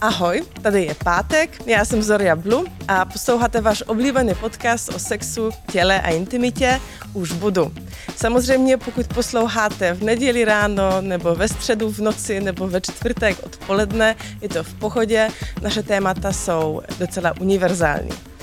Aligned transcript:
Ahoj, 0.00 0.42
tady 0.62 0.84
je 0.84 0.94
pátek, 1.04 1.66
já 1.66 1.84
jsem 1.84 2.02
Zoria 2.02 2.36
Blu 2.36 2.64
a 2.88 3.04
posloucháte 3.04 3.60
váš 3.60 3.82
oblíbený 3.86 4.34
podcast 4.34 4.88
o 4.88 4.98
sexu, 4.98 5.50
těle 5.72 6.00
a 6.00 6.10
intimitě 6.10 6.80
Už 7.12 7.32
budu. 7.32 7.72
Samozřejmě 8.16 8.76
pokud 8.76 9.06
posloucháte 9.06 9.92
v 9.92 10.02
neděli 10.02 10.44
ráno, 10.44 11.00
nebo 11.00 11.34
ve 11.34 11.48
středu 11.48 11.90
v 11.90 11.98
noci, 11.98 12.40
nebo 12.40 12.68
ve 12.68 12.80
čtvrtek 12.80 13.36
odpoledne, 13.42 14.16
je 14.40 14.48
to 14.48 14.64
v 14.64 14.74
pohodě, 14.74 15.28
naše 15.62 15.82
témata 15.82 16.32
jsou 16.32 16.82
docela 16.98 17.32
univerzální. 17.40 18.35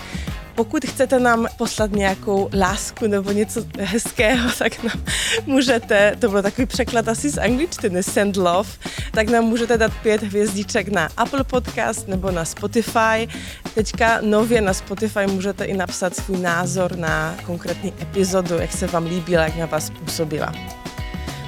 Pokud 0.56 0.86
chcete 0.86 1.20
nám 1.20 1.48
poslat 1.58 1.92
nějakou 1.92 2.50
lásku 2.54 3.08
nebo 3.08 3.32
něco 3.32 3.66
hezkého, 3.80 4.52
tak 4.58 4.84
nám 4.84 5.04
můžete, 5.46 6.16
to 6.20 6.30
byl 6.30 6.42
takový 6.42 6.66
překlad 6.66 7.08
asi 7.08 7.30
z 7.30 7.38
angličtiny, 7.38 8.04
send 8.04 8.38
love, 8.38 8.70
tak 9.12 9.30
nám 9.30 9.44
můžete 9.44 9.78
dát 9.78 9.92
pět 10.04 10.24
hvězdiček 10.24 10.88
na 10.88 11.10
Apple 11.18 11.44
Podcast 11.44 12.08
nebo 12.08 12.32
na 12.32 12.46
Spotify. 12.46 13.28
Teďka 13.75 14.20
nově 14.21 14.61
na 14.61 14.74
Spotify 14.74 15.28
můžete 15.28 15.66
i 15.66 15.78
napsat 15.78 16.16
svůj 16.16 16.38
názor 16.38 16.96
na 16.97 17.36
konkrétní 17.46 17.94
epizodu, 18.02 18.56
jak 18.56 18.72
se 18.72 18.88
vám 18.88 19.06
líbila, 19.06 19.44
jak 19.44 19.56
na 19.56 19.66
vás 19.66 19.89
působila. 19.89 20.54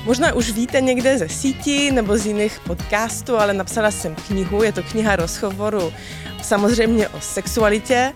Možná 0.06 0.34
už 0.34 0.52
víte 0.52 0.82
někde 0.82 1.18
ze 1.18 1.30
sítí 1.30 1.92
nebo 1.92 2.18
z 2.18 2.26
jiných 2.26 2.60
podcastů, 2.60 3.38
ale 3.38 3.54
napsala 3.54 3.92
jsem 3.92 4.16
knihu, 4.16 4.64
je 4.64 4.72
to 4.72 4.84
kniha 4.84 5.16
rozhovoru 5.16 5.94
samozřejmě 6.42 7.10
o 7.10 7.22
sexualitě. 7.22 8.14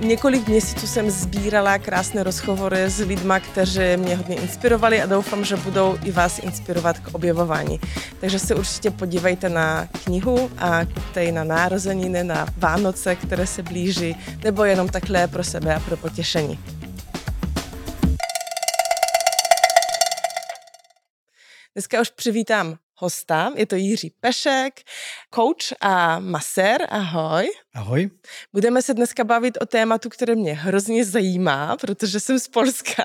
Několik 0.00 0.48
měsíců 0.48 0.86
jsem 0.86 1.10
sbírala 1.10 1.78
krásné 1.78 2.22
rozhovory 2.22 2.82
s 2.82 2.98
lidmi, 2.98 3.34
kteří 3.52 3.96
mě 3.96 4.16
hodně 4.16 4.36
inspirovali 4.36 5.02
a 5.02 5.06
doufám, 5.06 5.44
že 5.44 5.56
budou 5.56 5.98
i 6.04 6.10
vás 6.10 6.38
inspirovat 6.38 6.98
k 6.98 7.14
objevování. 7.14 7.80
Takže 8.20 8.38
se 8.38 8.54
určitě 8.54 8.90
podívejte 8.90 9.48
na 9.48 9.88
knihu 10.04 10.50
a 10.58 10.84
kupte 10.84 11.32
na 11.32 11.44
nározeniny, 11.44 12.24
na 12.24 12.46
Vánoce, 12.56 13.16
které 13.16 13.46
se 13.46 13.62
blíží, 13.62 14.16
nebo 14.44 14.64
jenom 14.64 14.88
takhle 14.88 15.28
pro 15.28 15.44
sebe 15.44 15.74
a 15.74 15.80
pro 15.80 15.96
potěšení. 15.96 16.58
Dneska 21.74 22.00
už 22.00 22.10
přivítám 22.10 22.76
hosta, 23.02 23.52
je 23.56 23.66
to 23.66 23.76
Jiří 23.76 24.12
Pešek, 24.20 24.80
coach 25.34 25.74
a 25.80 26.18
masér, 26.18 26.86
ahoj. 26.88 27.50
Ahoj. 27.74 28.10
Budeme 28.52 28.82
se 28.82 28.94
dneska 28.94 29.24
bavit 29.24 29.58
o 29.60 29.66
tématu, 29.66 30.08
které 30.08 30.34
mě 30.34 30.54
hrozně 30.54 31.04
zajímá, 31.04 31.76
protože 31.76 32.20
jsem 32.20 32.38
z 32.38 32.48
Polska. 32.48 33.04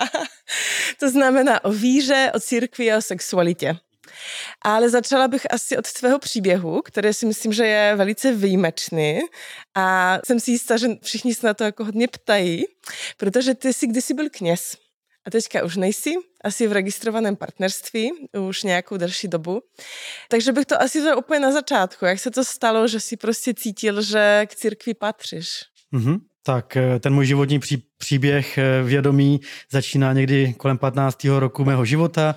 to 1.00 1.10
znamená 1.10 1.66
o 1.66 1.72
víře, 1.72 2.32
o 2.36 2.40
církvi 2.40 2.92
a 2.92 2.98
o 2.98 3.02
sexualitě. 3.02 3.76
Ale 4.62 4.90
začala 4.90 5.28
bych 5.28 5.54
asi 5.54 5.78
od 5.78 5.92
tvého 5.94 6.20
příběhu, 6.20 6.82
který 6.82 7.14
si 7.14 7.26
myslím, 7.26 7.54
že 7.54 7.66
je 7.66 7.96
velice 7.96 8.34
výjimečný 8.34 9.20
a 9.76 10.18
jsem 10.26 10.40
si 10.40 10.52
jistá, 10.52 10.78
že 10.78 10.88
všichni 11.04 11.36
se 11.36 11.48
na 11.48 11.54
to 11.54 11.64
jako 11.64 11.86
hodně 11.86 12.08
ptají, 12.08 12.66
protože 13.18 13.54
ty 13.54 13.74
jsi 13.74 13.88
kdysi 13.88 14.14
byl 14.14 14.30
kněz. 14.30 14.87
A 15.28 15.30
teďka 15.30 15.64
už 15.64 15.76
nejsi, 15.76 16.14
asi 16.44 16.68
v 16.68 16.72
registrovaném 16.72 17.36
partnerství 17.36 18.12
už 18.40 18.64
nějakou 18.64 18.98
delší 18.98 19.28
dobu. 19.28 19.62
Takže 20.30 20.52
bych 20.52 20.66
to 20.66 20.82
asi 20.82 21.02
vzal 21.02 21.18
úplně 21.18 21.40
na 21.40 21.52
začátku. 21.52 22.06
Jak 22.06 22.20
se 22.20 22.32
to 22.32 22.44
stalo, 22.44 22.88
že 22.88 23.00
si 23.00 23.18
prostě 23.18 23.54
cítil, 23.54 24.02
že 24.02 24.44
k 24.46 24.56
církvi 24.56 24.94
patříš? 24.94 25.48
Mm-hmm. 25.94 26.20
Tak 26.44 26.78
eh, 26.78 27.00
ten 27.00 27.14
můj 27.14 27.26
životní 27.26 27.60
pří, 27.60 27.84
příběh 27.98 28.58
eh, 28.58 28.84
vědomí 28.84 29.42
začíná 29.72 30.14
někdy 30.14 30.54
kolem 30.54 30.78
15. 30.78 31.24
roku 31.24 31.66
mého 31.66 31.86
života, 31.86 32.36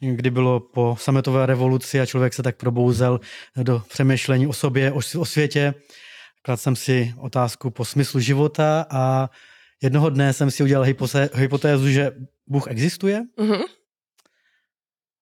kdy 0.00 0.30
bylo 0.30 0.60
po 0.60 0.96
sametové 1.00 1.46
revoluci 1.46 2.00
a 2.00 2.06
člověk 2.06 2.34
se 2.34 2.42
tak 2.42 2.56
probouzel 2.56 3.20
do 3.62 3.82
přemýšlení 3.88 4.46
o 4.46 4.52
sobě, 4.52 4.92
o, 4.92 5.00
o 5.18 5.24
světě. 5.24 5.74
Kladl 6.42 6.60
jsem 6.60 6.76
si 6.76 7.14
otázku 7.18 7.70
po 7.70 7.84
smyslu 7.84 8.20
života 8.20 8.86
a 8.90 9.30
jednoho 9.82 10.10
dne 10.10 10.32
jsem 10.32 10.50
si 10.50 10.62
udělal 10.62 10.86
hypotézu, 11.34 11.88
že 11.88 12.10
Bůh 12.46 12.66
existuje 12.66 13.22
mm-hmm. 13.38 13.64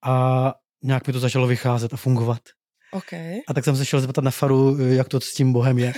a 0.04 0.54
nějak 0.82 1.06
mi 1.06 1.12
to 1.12 1.20
začalo 1.20 1.46
vycházet 1.46 1.94
a 1.94 1.96
fungovat. 1.96 2.40
Okay. 2.94 3.34
A 3.48 3.54
tak 3.54 3.64
jsem 3.64 3.76
se 3.76 3.84
šel 3.84 4.00
zeptat 4.00 4.24
na 4.24 4.30
faru, 4.30 4.78
jak 4.78 5.08
to 5.08 5.20
s 5.20 5.34
tím 5.34 5.52
Bohem 5.52 5.78
je. 5.78 5.92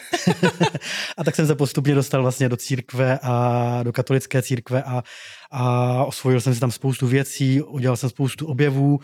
a 1.17 1.25
tak 1.25 1.35
jsem 1.35 1.47
se 1.47 1.55
postupně 1.55 1.95
dostal 1.95 2.23
vlastně 2.23 2.49
do 2.49 2.57
církve 2.57 3.19
a 3.23 3.81
do 3.83 3.93
katolické 3.93 4.43
církve 4.43 4.83
a, 4.83 5.03
a 5.51 6.05
osvojil 6.05 6.41
jsem 6.41 6.55
si 6.55 6.61
tam 6.61 6.71
spoustu 6.71 7.07
věcí, 7.07 7.63
udělal 7.63 7.97
jsem 7.97 8.11
spoustu 8.11 8.47
objevů 8.47 8.99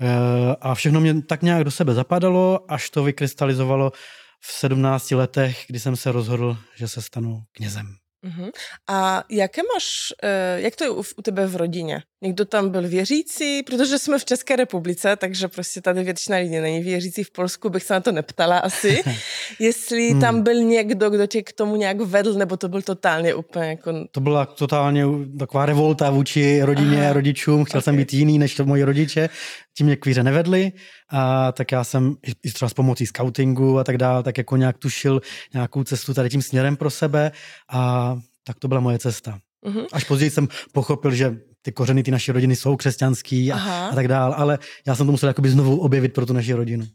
eh, 0.00 0.56
a 0.60 0.74
všechno 0.74 1.00
mě 1.00 1.22
tak 1.22 1.42
nějak 1.42 1.64
do 1.64 1.70
sebe 1.70 1.94
zapadalo, 1.94 2.72
až 2.72 2.90
to 2.90 3.02
vykrystalizovalo 3.02 3.92
v 4.40 4.52
17 4.52 5.10
letech, 5.10 5.64
kdy 5.68 5.80
jsem 5.80 5.96
se 5.96 6.12
rozhodl, 6.12 6.56
že 6.76 6.88
se 6.88 7.02
stanu 7.02 7.42
knězem. 7.52 7.86
Uh-huh. 8.24 8.50
A 8.88 9.24
jaké 9.28 9.62
máš, 9.74 10.12
uh, 10.24 10.60
jak 10.62 10.76
to 10.76 10.84
je 10.84 10.90
u, 10.90 11.02
u 11.16 11.22
tebe 11.22 11.46
v 11.46 11.56
rodině? 11.56 12.02
Někdo 12.24 12.44
tam 12.44 12.70
byl 12.70 12.88
věřící? 12.88 13.62
Protože 13.62 13.98
jsme 13.98 14.18
v 14.18 14.24
České 14.24 14.56
republice, 14.56 15.16
takže 15.16 15.48
prostě 15.48 15.80
tady 15.80 16.04
většina 16.04 16.38
lidí 16.38 16.58
není 16.58 16.82
věřící. 16.82 17.24
V 17.24 17.30
Polsku 17.30 17.68
bych 17.70 17.82
se 17.82 17.94
na 17.94 18.00
to 18.00 18.12
neptala 18.12 18.58
asi. 18.58 19.02
Jestli 19.58 20.10
hmm. 20.10 20.20
tam 20.20 20.42
byl 20.42 20.62
někdo, 20.62 21.10
kdo 21.10 21.26
tě 21.26 21.42
k 21.42 21.52
tomu 21.52 21.76
nějak 21.76 22.00
vedl, 22.00 22.34
nebo 22.34 22.56
to 22.56 22.68
byl 22.68 22.82
totálně 22.82 23.34
úplně 23.34 23.66
jako... 23.66 23.92
To 24.10 24.20
byla 24.20 24.46
totálně 24.46 25.04
taková 25.38 25.66
revolta 25.66 26.10
vůči 26.10 26.62
rodině, 26.62 27.04
Aha. 27.04 27.12
rodičům. 27.12 27.64
Chtěl 27.64 27.78
okay. 27.78 27.84
jsem 27.84 27.96
být 27.96 28.12
jiný 28.12 28.38
než 28.38 28.54
to 28.54 28.64
moji 28.64 28.84
rodiče. 28.84 29.28
Tím 29.76 29.86
mě 29.86 29.96
kvíře 29.96 30.22
nevedli. 30.22 30.72
A 31.10 31.52
tak 31.52 31.72
já 31.72 31.84
jsem 31.84 32.14
i 32.44 32.52
třeba 32.52 32.68
s 32.68 32.74
pomocí 32.74 33.06
scoutingu 33.06 33.78
a 33.78 33.84
tak 33.84 33.98
dále, 33.98 34.22
tak 34.22 34.38
jako 34.38 34.56
nějak 34.56 34.78
tušil 34.78 35.20
nějakou 35.54 35.84
cestu 35.84 36.14
tady 36.14 36.28
tím 36.28 36.42
směrem 36.42 36.76
pro 36.76 36.90
sebe. 36.90 37.32
A 37.70 38.16
tak 38.44 38.58
to 38.58 38.68
byla 38.68 38.80
moje 38.80 38.98
cesta. 38.98 39.38
Uh-huh. 39.64 39.86
Až 39.92 40.04
později 40.04 40.30
jsem 40.30 40.48
pochopil, 40.72 41.14
že 41.14 41.36
ty 41.62 41.72
kořeny 41.72 42.02
ty 42.02 42.10
naší 42.10 42.32
rodiny 42.32 42.56
jsou 42.56 42.76
křesťanský 42.76 43.52
a, 43.52 43.58
a 43.58 43.94
tak 43.94 44.08
dál, 44.08 44.34
ale 44.36 44.58
já 44.86 44.94
jsem 44.94 45.06
to 45.06 45.12
musel 45.12 45.28
jakoby 45.28 45.50
znovu 45.50 45.80
objevit 45.80 46.12
pro 46.12 46.26
tu 46.26 46.32
naši 46.32 46.52
rodinu. 46.52 46.86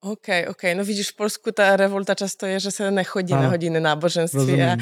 OK, 0.00 0.28
OK. 0.48 0.62
No 0.74 0.84
vidíš, 0.84 1.10
v 1.10 1.16
Polsku 1.16 1.52
ta 1.52 1.76
revolta 1.76 2.14
často 2.14 2.46
je, 2.46 2.60
že 2.60 2.70
se 2.70 2.90
nechodí 2.90 3.32
ano. 3.32 3.42
na 3.42 3.48
hodiny 3.48 3.80
náboženství 3.80 4.62
a, 4.62 4.72
a 4.72 4.76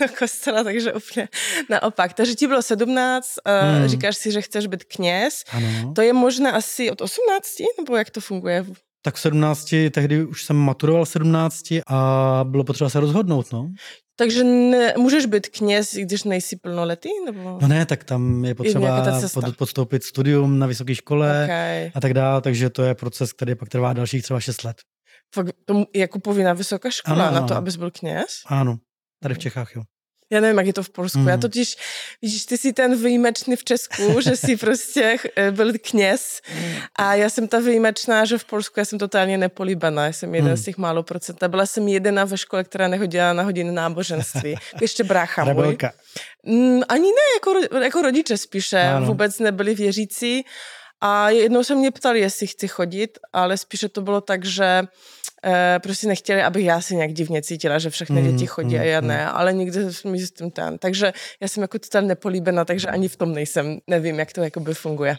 do 0.00 0.06
kostela, 0.18 0.64
takže 0.64 0.92
úplně 0.92 1.28
naopak. 1.70 2.12
Takže 2.12 2.34
ti 2.34 2.46
bylo 2.46 2.62
17, 2.62 3.28
hmm. 3.46 3.88
říkáš 3.88 4.16
si, 4.16 4.32
že 4.32 4.42
chceš 4.42 4.66
být 4.66 4.84
kněz. 4.84 5.44
Ano. 5.52 5.92
To 5.94 6.02
je 6.02 6.12
možné 6.12 6.52
asi 6.52 6.90
od 6.90 7.00
18, 7.00 7.48
nebo 7.78 7.96
jak 7.96 8.10
to 8.10 8.20
funguje? 8.20 8.64
Tak 9.02 9.14
v 9.14 9.20
17, 9.20 9.74
tehdy 9.90 10.24
už 10.24 10.44
jsem 10.44 10.56
maturoval 10.56 11.04
v 11.04 11.08
17 11.08 11.62
a 11.86 12.40
bylo 12.48 12.64
potřeba 12.64 12.90
se 12.90 13.00
rozhodnout, 13.00 13.52
no. 13.52 13.72
Takže 14.16 14.44
ne, 14.44 14.94
můžeš 14.98 15.26
být 15.26 15.48
kněz, 15.48 15.94
když 15.94 16.24
nejsi 16.24 16.56
plnoletý? 16.56 17.08
Nebo... 17.24 17.58
No 17.62 17.68
ne, 17.68 17.86
tak 17.86 18.04
tam 18.04 18.44
je 18.44 18.54
potřeba 18.54 19.20
pod, 19.34 19.56
podstoupit 19.56 20.04
studium 20.04 20.58
na 20.58 20.66
vysoké 20.66 20.94
škole 20.94 21.44
okay. 21.44 21.90
a 21.94 22.00
tak 22.00 22.14
dále, 22.14 22.40
takže 22.40 22.70
to 22.70 22.82
je 22.82 22.94
proces, 22.94 23.32
který 23.32 23.54
pak 23.54 23.68
trvá 23.68 23.92
dalších 23.92 24.22
třeba 24.22 24.40
6 24.40 24.64
let. 24.64 24.76
Fakt, 25.34 25.54
to 25.64 25.84
jako 25.94 26.20
povinná 26.20 26.52
vysoká 26.52 26.90
škola 26.90 27.28
ano, 27.28 27.40
na 27.40 27.46
to, 27.46 27.54
abys 27.54 27.76
byl 27.76 27.90
kněz? 27.90 28.26
Ano, 28.46 28.76
tady 29.22 29.34
v 29.34 29.38
Čechách, 29.38 29.76
jo. 29.76 29.82
Já 30.30 30.40
nevím, 30.40 30.58
jak 30.58 30.66
je 30.66 30.72
to 30.72 30.82
v 30.82 30.90
Polsku. 30.90 31.18
Mm. 31.18 31.28
Já 31.28 31.36
totiž, 31.36 31.76
vidíš, 32.22 32.44
ty 32.44 32.58
jsi 32.58 32.72
ten 32.72 33.02
výjimečný 33.02 33.56
v 33.56 33.64
Česku, 33.64 34.20
že 34.20 34.36
jsi 34.36 34.56
prostě 34.56 35.16
eh, 35.36 35.50
byl 35.50 35.72
kněz 35.90 36.40
a 36.96 37.14
já 37.14 37.30
jsem 37.30 37.48
ta 37.48 37.58
výjimečná, 37.58 38.24
že 38.24 38.38
v 38.38 38.44
Polsku 38.44 38.80
já 38.80 38.84
jsem 38.84 38.98
totálně 38.98 39.38
nepolíbená. 39.38 40.06
Já 40.06 40.12
jsem 40.12 40.34
jeden 40.34 40.50
mm. 40.50 40.56
z 40.56 40.64
těch 40.64 40.78
málo 40.78 41.02
procent. 41.02 41.44
Byla 41.44 41.66
jsem 41.66 41.88
jediná 41.88 42.24
ve 42.24 42.38
škole, 42.38 42.64
která 42.64 42.88
nehodila 42.88 43.32
na 43.32 43.42
hodiny 43.42 43.72
náboženství. 43.72 44.54
Ještě 44.80 45.04
brácha 45.04 45.44
můj. 45.44 45.78
Mm, 46.44 46.80
ani 46.88 47.08
ne, 47.08 47.26
jako, 47.36 47.76
jako 47.82 48.02
rodiče 48.02 48.38
spíše. 48.38 48.80
Ano. 48.80 49.06
Vůbec 49.06 49.38
nebyli 49.38 49.74
věřící. 49.74 50.44
A 51.00 51.30
jednou 51.30 51.64
se 51.64 51.74
mě 51.74 51.90
ptali, 51.90 52.20
jestli 52.20 52.46
chci 52.46 52.68
chodit, 52.68 53.18
ale 53.32 53.56
spíše 53.56 53.88
to 53.88 54.02
bylo 54.02 54.20
tak, 54.20 54.44
že 54.44 54.82
prostě 55.82 56.06
nechtěli, 56.06 56.42
abych 56.42 56.64
já 56.64 56.80
si 56.80 56.96
nějak 56.96 57.12
divně 57.12 57.42
cítila, 57.42 57.78
že 57.78 57.90
všechny 57.90 58.22
mm, 58.22 58.32
děti 58.32 58.46
chodí 58.46 58.74
mm, 58.74 58.80
a 58.80 58.84
já 58.84 59.00
ne, 59.00 59.24
mm. 59.24 59.30
ale 59.34 59.52
nikdy 59.52 59.80
mi 60.04 60.18
s 60.18 60.32
tím 60.32 60.50
ten. 60.50 60.78
Takže 60.78 61.12
já 61.40 61.48
jsem 61.48 61.62
jako 61.62 61.78
total 61.78 62.02
nepolíbená, 62.02 62.64
takže 62.64 62.88
ani 62.88 63.08
v 63.08 63.16
tom 63.16 63.32
nejsem, 63.32 63.78
nevím, 63.86 64.18
jak 64.18 64.32
to 64.32 64.42
jakoby 64.42 64.74
funguje. 64.74 65.16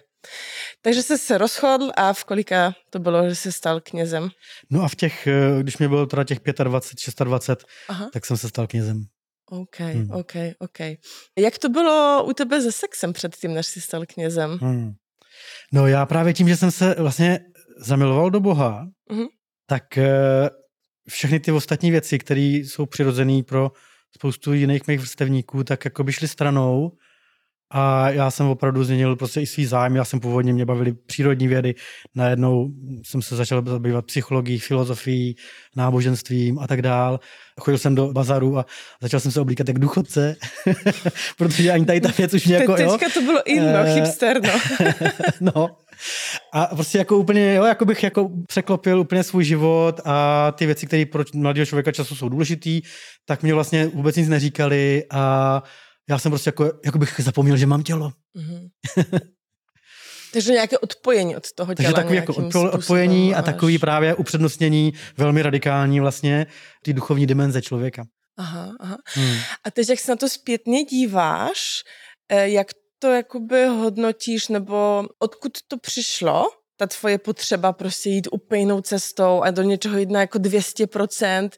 Takže 0.81 1.01
se 1.03 1.17
se 1.17 1.37
rozhodl 1.37 1.91
a 1.97 2.13
v 2.13 2.23
kolika 2.23 2.73
to 2.89 2.99
bylo, 2.99 3.29
že 3.29 3.35
se 3.35 3.51
stal 3.51 3.81
knězem? 3.81 4.29
No 4.69 4.83
a 4.83 4.87
v 4.87 4.95
těch, 4.95 5.27
eh, 5.27 5.63
když 5.63 5.77
mi 5.77 5.87
bylo 5.87 6.05
teda 6.05 6.23
těch 6.23 6.39
25, 6.63 7.25
26, 7.25 7.67
Aha. 7.89 8.09
tak 8.13 8.25
jsem 8.25 8.37
se 8.37 8.49
stal 8.49 8.67
knězem. 8.67 9.03
OK, 9.51 9.79
hmm. 9.79 10.11
OK, 10.11 10.33
OK. 10.59 10.79
Jak 11.37 11.57
to 11.57 11.69
bylo 11.69 12.23
u 12.27 12.33
tebe 12.33 12.61
se 12.61 12.71
sexem 12.71 13.13
předtím, 13.13 13.53
než 13.53 13.67
jsi 13.67 13.81
stal 13.81 14.05
knězem? 14.05 14.57
Hmm. 14.61 14.91
No 15.73 15.87
já 15.87 16.05
právě 16.05 16.33
tím, 16.33 16.49
že 16.49 16.57
jsem 16.57 16.71
se 16.71 16.95
vlastně 16.97 17.39
zamiloval 17.77 18.29
do 18.29 18.39
Boha, 18.39 18.87
mm-hmm. 19.11 19.27
Tak 19.71 19.97
eh, 19.97 20.49
všechny 21.09 21.39
ty 21.39 21.51
ostatní 21.51 21.91
věci, 21.91 22.19
které 22.19 22.41
jsou 22.41 22.85
přirozené 22.85 23.43
pro 23.43 23.71
spoustu 24.15 24.53
jiných 24.53 24.87
mých 24.87 24.99
vrstevníků, 24.99 25.63
tak 25.63 25.85
jako 25.85 26.03
by 26.03 26.13
šly 26.13 26.27
stranou 26.27 26.91
a 27.73 28.09
já 28.09 28.31
jsem 28.31 28.45
opravdu 28.47 28.83
změnil 28.83 29.15
prostě 29.15 29.41
i 29.41 29.45
svý 29.45 29.65
zájem. 29.65 29.95
Já 29.95 30.05
jsem 30.05 30.19
původně, 30.19 30.53
mě 30.53 30.65
bavili 30.65 30.93
přírodní 30.93 31.47
vědy, 31.47 31.75
najednou 32.15 32.69
jsem 33.03 33.21
se 33.21 33.35
začal 33.35 33.63
zabývat 33.65 34.05
psychologií, 34.05 34.59
filozofií, 34.59 35.35
náboženstvím 35.75 36.59
a 36.59 36.67
tak 36.67 36.81
dál. 36.81 37.19
Chodil 37.59 37.77
jsem 37.77 37.95
do 37.95 38.13
bazaru 38.13 38.57
a 38.57 38.65
začal 39.01 39.19
jsem 39.19 39.31
se 39.31 39.41
oblíkat 39.41 39.67
jak 39.67 39.79
důchodce, 39.79 40.35
protože 41.37 41.71
ani 41.71 41.85
tady 41.85 42.01
ta 42.01 42.09
věc 42.17 42.33
už 42.33 42.45
mě 42.45 42.55
jako, 42.55 42.75
Te, 42.75 42.85
teďka 42.85 43.05
jo. 43.05 43.11
to 43.13 43.21
bylo 43.21 43.47
inno, 43.47 43.79
Eh, 43.85 43.93
hipster, 43.93 44.41
no. 44.43 44.59
no. 45.55 45.77
A 46.53 46.65
prostě 46.65 46.97
jako 46.97 47.17
úplně, 47.17 47.53
jo, 47.53 47.63
jako 47.65 47.85
bych 47.85 48.03
jako 48.03 48.29
překlopil 48.47 48.99
úplně 48.99 49.23
svůj 49.23 49.43
život 49.43 50.01
a 50.05 50.51
ty 50.51 50.65
věci, 50.65 50.87
které 50.87 51.05
pro 51.05 51.23
mladého 51.33 51.65
člověka 51.65 51.91
času 51.91 52.15
jsou 52.15 52.29
důležitý, 52.29 52.81
tak 53.25 53.43
mě 53.43 53.53
vlastně 53.53 53.87
vůbec 53.87 54.15
nic 54.15 54.29
neříkali 54.29 55.03
a 55.11 55.63
já 56.09 56.19
jsem 56.19 56.31
prostě 56.31 56.47
jako, 56.47 56.71
jako 56.85 56.97
bych 56.97 57.19
zapomněl, 57.19 57.57
že 57.57 57.65
mám 57.65 57.83
tělo. 57.83 58.11
Mhm. 58.33 58.67
Takže 60.33 60.51
nějaké 60.53 60.77
odpojení 60.77 61.35
od 61.35 61.51
toho 61.55 61.73
těla. 61.73 61.87
Takže 61.87 61.93
takový 62.01 62.15
jako 62.15 62.33
odpo- 62.33 62.73
odpojení 62.73 63.35
a 63.35 63.41
takový 63.41 63.79
právě 63.79 64.15
upřednostnění 64.15 64.93
velmi 65.17 65.41
radikální 65.41 65.99
vlastně 65.99 66.47
ty 66.83 66.93
duchovní 66.93 67.27
dimenze 67.27 67.61
člověka. 67.61 68.03
Aha, 68.37 68.71
aha. 68.79 68.97
Hmm. 69.05 69.37
A 69.63 69.71
teď, 69.71 69.89
jak 69.89 69.99
se 69.99 70.11
na 70.11 70.15
to 70.15 70.29
zpětně 70.29 70.83
díváš, 70.83 71.59
eh, 72.29 72.49
jak 72.49 72.67
to 73.01 73.07
jakoby 73.07 73.65
hodnotíš, 73.65 74.47
nebo 74.47 75.05
odkud 75.19 75.51
to 75.67 75.77
přišlo, 75.77 76.49
ta 76.77 76.87
tvoje 76.87 77.17
potřeba 77.17 77.73
prostě 77.73 78.09
jít 78.09 78.27
úplně 78.31 78.61
jinou 78.61 78.81
cestou 78.81 79.41
a 79.41 79.51
do 79.51 79.61
něčeho 79.61 79.97
jít 79.97 80.09
na 80.09 80.19
jako 80.19 80.39
200%, 80.39 81.49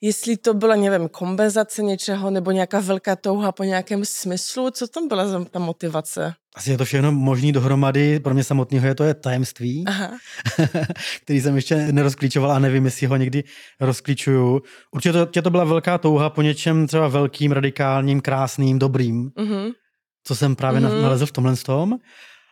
jestli 0.00 0.36
to 0.36 0.54
byla, 0.54 0.76
nevím, 0.76 1.08
kompenzace 1.08 1.82
něčeho 1.82 2.30
nebo 2.30 2.50
nějaká 2.50 2.80
velká 2.80 3.16
touha 3.16 3.52
po 3.52 3.64
nějakém 3.64 4.04
smyslu, 4.04 4.70
co 4.70 4.86
tam 4.88 5.08
byla 5.08 5.26
za 5.26 5.44
ta 5.44 5.58
motivace? 5.58 6.34
Asi 6.54 6.70
je 6.70 6.78
to 6.78 6.84
všechno 6.84 7.12
možný 7.12 7.52
dohromady, 7.52 8.20
pro 8.20 8.34
mě 8.34 8.44
samotného 8.44 8.86
je 8.86 8.94
to 8.94 9.04
je 9.04 9.14
tajemství, 9.14 9.84
Aha. 9.86 10.10
který 11.22 11.40
jsem 11.40 11.56
ještě 11.56 11.76
nerozklíčoval 11.76 12.50
a 12.52 12.58
nevím, 12.58 12.84
jestli 12.84 13.06
ho 13.06 13.16
někdy 13.16 13.44
rozklíčuju. 13.80 14.60
Určitě 14.94 15.12
to, 15.12 15.42
to 15.42 15.50
byla 15.50 15.64
velká 15.64 15.98
touha 15.98 16.30
po 16.30 16.42
něčem 16.42 16.86
třeba 16.86 17.08
velkým, 17.08 17.52
radikálním, 17.52 18.20
krásným, 18.20 18.78
dobrým, 18.78 19.30
Mhm. 19.38 19.70
Co 20.24 20.34
jsem 20.36 20.56
právě 20.56 20.80
Mhm. 20.80 20.90
mm-hmm. 20.90 21.02
nalezl 21.02 21.26
v 21.26 21.32
tomhle 21.32 21.56
tom. 21.56 21.94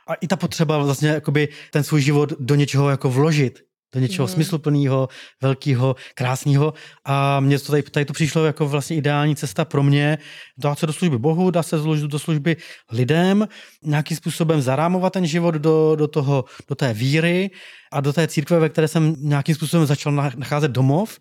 A 0.08 0.14
i 0.14 0.26
ta 0.26 0.36
potřeba 0.36 0.78
vlastně 0.78 1.08
jakoby 1.08 1.48
ten 1.72 1.84
svůj 1.84 2.02
život 2.02 2.32
do 2.40 2.54
něčeho 2.54 2.90
jako 2.90 3.10
vložit, 3.10 3.58
do 3.94 4.00
něčeho 4.00 4.28
mm. 4.28 4.32
smysluplného, 4.34 5.08
velkého, 5.42 5.96
krásného. 6.14 6.74
A 7.04 7.40
mně 7.40 7.58
to 7.58 7.72
tady, 7.72 7.82
tady 7.82 8.04
to 8.04 8.12
přišlo 8.12 8.44
jako 8.44 8.68
vlastně 8.68 8.96
ideální 8.96 9.36
cesta 9.36 9.64
pro 9.64 9.82
mě, 9.82 10.18
dát 10.58 10.78
se 10.78 10.86
do 10.86 10.92
služby 10.92 11.18
Bohu, 11.18 11.50
dát 11.50 11.62
se 11.62 11.78
zložit 11.78 12.04
do 12.10 12.18
služby 12.18 12.56
lidem, 12.92 13.48
nějakým 13.82 14.16
způsobem 14.16 14.60
zarámovat 14.62 15.12
ten 15.12 15.26
život 15.26 15.54
do, 15.54 15.96
do, 15.96 16.08
toho, 16.08 16.44
do 16.68 16.74
té 16.74 16.92
víry 16.94 17.50
a 17.92 18.00
do 18.00 18.12
té 18.12 18.28
církve, 18.28 18.58
ve 18.58 18.68
které 18.68 18.88
jsem 18.88 19.14
nějakým 19.18 19.54
způsobem 19.54 19.86
začal 19.86 20.12
na- 20.12 20.32
nacházet 20.36 20.70
domov 20.70 21.18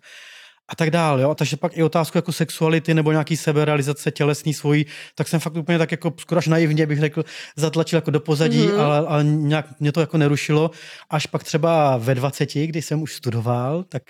a 0.68 0.76
tak 0.76 0.90
dále. 0.90 1.22
Jo? 1.22 1.34
Takže 1.34 1.56
pak 1.56 1.76
i 1.76 1.82
otázku 1.82 2.18
jako 2.18 2.32
sexuality 2.32 2.94
nebo 2.94 3.12
nějaký 3.12 3.36
seberealizace 3.36 4.10
tělesný 4.10 4.54
svojí, 4.54 4.86
tak 5.14 5.28
jsem 5.28 5.40
fakt 5.40 5.56
úplně 5.56 5.78
tak 5.78 5.90
jako 5.90 6.12
skoro 6.20 6.38
až 6.38 6.46
naivně 6.46 6.86
bych 6.86 7.00
řekl, 7.00 7.24
zatlačil 7.56 7.96
jako 7.96 8.10
do 8.10 8.20
pozadí, 8.20 8.58
Mhm. 8.58 8.68
mm-hmm. 8.76 8.80
ale, 8.80 8.98
ale 9.08 9.24
nějak 9.24 9.80
mě 9.80 9.92
to 9.92 10.00
jako 10.00 10.18
nerušilo. 10.18 10.70
Až 11.10 11.26
pak 11.26 11.44
třeba 11.44 11.96
ve 11.96 12.14
20, 12.14 12.66
kdy 12.66 12.82
jsem 12.82 13.02
už 13.02 13.14
studoval, 13.14 13.82
tak 13.88 14.02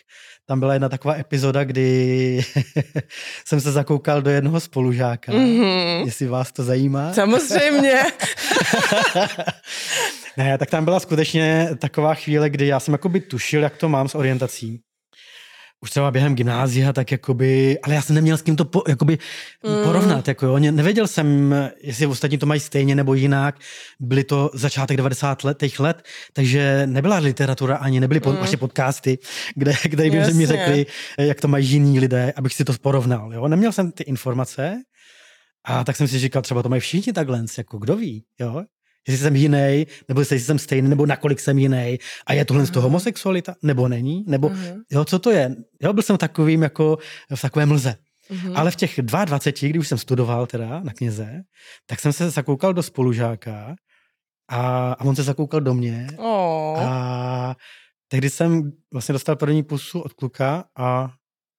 tam 0.47 0.61
byla 0.61 0.73
jedna 0.73 0.89
taková 0.89 1.15
epizoda, 1.17 1.65
kdy 1.65 2.41
jsem 3.45 3.61
se 3.61 3.73
zakoukal 3.73 4.23
do 4.23 4.31
jednoho 4.31 4.61
spolužáka. 4.61 5.33
Mhm. 5.33 6.03
Jestli 6.07 6.27
vás 6.27 6.53
to 6.53 6.65
zajímá. 6.65 7.13
Samozřejmě. 7.13 7.93
ne, 10.37 10.59
tak 10.59 10.71
tam 10.71 10.85
byla 10.85 11.01
skutečně 11.01 11.69
taková 11.79 12.15
chvíle, 12.15 12.51
kdy 12.51 12.67
já 12.67 12.81
jsem 12.81 12.95
jakoby 12.95 13.21
tušil, 13.21 13.63
jak 13.63 13.77
to 13.77 13.89
mám 13.89 14.09
s 14.09 14.15
orientací. 14.15 14.81
Už 15.81 15.91
třeba 15.91 16.11
během 16.11 16.35
gymnázia, 16.35 16.93
tak 16.93 17.13
jakoby, 17.13 17.79
ale 17.83 17.95
já 17.95 18.03
jsem 18.03 18.15
neměl 18.15 18.37
s 18.37 18.43
kým 18.43 18.57
to 18.57 18.65
po, 18.65 18.83
jakoby 18.89 19.19
Mm. 19.67 19.85
porovnat, 19.85 20.29
jako 20.29 20.47
jo. 20.47 20.59
Ne- 20.59 20.73
Nevěděl 20.73 21.07
jsem, 21.07 21.55
jestli 21.83 22.07
ostatní 22.07 22.39
to 22.39 22.47
mají 22.47 22.61
stejně 22.61 22.95
nebo 22.95 23.15
jinak. 23.15 23.59
Byly 24.01 24.25
to 24.25 24.51
začátek 24.55 24.97
90 24.97 25.45
letých 25.45 25.81
let, 25.81 26.03
takže 26.33 26.83
nebyla 26.87 27.19
literatura 27.19 27.77
ani, 27.77 28.01
nebyly 28.01 28.21
pod, 28.21 28.31
Mm. 28.31 28.37
vlastně 28.37 28.59
podcasty, 28.59 29.19
kde, 29.55 29.73
kde 29.85 30.11
by 30.11 30.35
mi 30.35 30.47
řekli, 30.47 30.87
jak 31.19 31.41
to 31.41 31.49
mají 31.49 31.67
jiní 31.69 32.01
lidé, 32.01 32.33
abych 32.37 32.55
si 32.55 32.65
to 32.65 32.73
porovnal, 32.83 33.35
jo. 33.35 33.49
Neměl 33.49 33.73
jsem 33.73 33.93
ty 33.93 34.03
informace 34.03 34.75
a 35.65 35.85
tak 35.85 35.97
jsem 35.97 36.09
si 36.09 36.19
říkal, 36.19 36.43
třeba 36.43 36.63
to 36.63 36.69
mají 36.69 36.81
všichni 36.81 37.13
takhle, 37.13 37.45
jako 37.59 37.79
kdo 37.79 37.97
ví, 37.97 38.25
jo. 38.41 38.65
Jestli 39.09 39.23
jsem 39.25 39.37
jiný, 39.37 39.87
nebo 40.09 40.21
jestli 40.21 40.41
jsem 40.41 40.59
stejný, 40.59 40.89
nebo 40.89 41.07
nakolik 41.07 41.41
jsem 41.41 41.59
jiný. 41.59 41.99
A 42.27 42.33
je 42.33 42.45
tohle 42.45 42.67
z 42.67 42.71
toho 42.71 42.83
Mhm. 42.83 42.91
homosexualita, 42.93 43.55
nebo 43.63 43.89
není? 43.89 44.25
Nebo, 44.27 44.49
Mhm. 44.49 44.83
jo, 44.93 45.05
co 45.05 45.19
to 45.19 45.31
je? 45.31 45.57
Jo, 45.83 45.93
byl 45.93 46.03
jsem 46.03 46.17
takovým 46.17 46.63
jako 46.63 46.99
v 47.35 47.41
takové 47.41 47.67
mlze. 47.67 47.95
Mhm. 48.31 48.57
Ale 48.57 48.71
v 48.71 48.77
těch 48.77 48.99
22, 49.03 49.69
kdy 49.71 49.79
už 49.79 49.89
jsem 49.89 49.99
studoval 49.99 50.47
teda 50.47 50.81
na 50.81 50.93
kněze, 50.93 51.41
tak 51.87 52.01
jsem 52.01 52.13
se 52.13 52.31
zakoukal 52.31 52.75
do 52.75 52.83
spolužáka 52.83 53.75
a, 54.51 54.93
a 54.93 55.05
on 55.05 55.17
se 55.17 55.23
zakoukal 55.23 55.61
do 55.61 55.75
mě 55.75 56.07
Oh. 56.17 56.83
a 56.83 57.57
tehdy 58.09 58.31
jsem 58.31 58.73
vlastně 58.93 59.13
dostal 59.13 59.37
první 59.37 59.63
pusu 59.63 60.01
od 60.01 60.13
kluka 60.13 60.65
a 60.79 61.11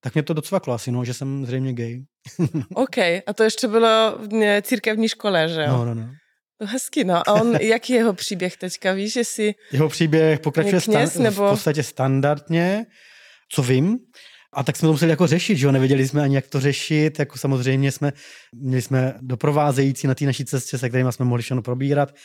tak 0.03 0.13
mě 0.13 0.24
to 0.24 0.33
docvaklo 0.33 0.74
asi, 0.74 0.92
no, 0.92 1.06
že 1.06 1.13
jsem 1.13 1.45
zřejmě 1.45 1.74
gay. 1.74 2.03
OK, 2.75 2.97
a 2.97 3.33
to 3.35 3.44
ještě 3.44 3.68
bylo 3.68 4.18
v 4.19 4.62
církevní 4.62 5.07
škole, 5.09 5.50
že 5.50 5.62
jo? 5.62 5.68
No, 5.71 5.85
no, 5.85 5.94
no. 5.95 6.09
To 6.59 6.65
hezky, 6.65 7.03
no. 7.03 7.29
A 7.29 7.33
on, 7.33 7.56
jaký 7.61 7.94
je 7.94 8.00
jeho 8.00 8.13
příběh 8.13 8.57
teďka, 8.57 8.94
víš, 8.94 9.15
jestli... 9.15 9.56
Jeho 9.71 9.89
příběh 9.89 10.39
pokračuje 10.39 10.75
Je 10.75 10.81
kněz, 10.81 11.15
stan- 11.15 11.21
nebo- 11.21 11.47
v 11.47 11.50
podstatě 11.50 11.83
standardně, 11.83 12.85
co 13.51 13.63
vím. 13.63 13.97
A 14.53 14.63
tak 14.63 14.75
jsme 14.75 14.85
to 14.88 14.91
museli 14.91 15.11
jako 15.11 15.27
řešit, 15.27 15.57
že 15.57 15.65
jo, 15.65 15.71
nevěděli 15.71 16.07
jsme 16.07 16.21
ani, 16.21 16.35
jak 16.35 16.47
to 16.47 16.59
řešit, 16.59 17.19
jako 17.19 17.38
samozřejmě 17.38 17.91
jsme, 17.91 18.13
měli 18.56 18.81
jsme 18.81 19.13
doprovázející 19.21 20.07
na 20.07 20.15
té 20.15 20.25
naší 20.25 20.45
cestě, 20.45 20.77
se 20.77 20.89
kterými 20.89 21.11
jsme 21.11 21.25
mohli 21.25 21.44
všechno 21.44 21.61
probírat, 21.61 22.15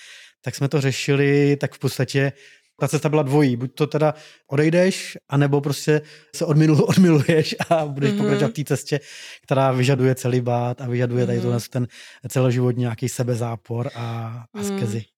tak 0.45 0.55
jsme 0.55 0.69
to 0.69 0.81
řešili, 0.81 1.57
tak 1.57 1.75
v 1.75 1.79
podstatě 1.79 2.33
ta 2.81 2.89
cesta 2.89 3.09
byla 3.09 3.23
dvojí. 3.23 3.57
Buď 3.57 3.75
to 3.75 3.87
teda 3.87 4.15
odejdeš, 4.51 5.19
anebo 5.29 5.61
prostě 5.61 6.01
se 6.37 6.45
odmilu, 6.45 6.85
odmiluješ 6.85 7.57
a 7.71 7.87
budeš 7.87 8.11
Mhm. 8.11 8.19
mm-hmm. 8.19 8.23
pokračovat 8.25 8.51
v 8.51 8.55
té 8.55 8.65
cestě, 8.65 9.01
která 9.43 9.73
vyžaduje 9.73 10.15
celibát 10.15 10.81
a 10.81 10.87
vyžaduje 10.89 11.27
tady 11.27 11.39
Mhm. 11.39 11.47
mm-hmm. 11.49 11.69
ten 11.69 11.87
celoživotní 12.29 12.81
nějaký 12.81 13.09
sebezápor 13.09 13.91
a 13.95 14.45
askezi. 14.55 14.99
Mm. 14.99 15.14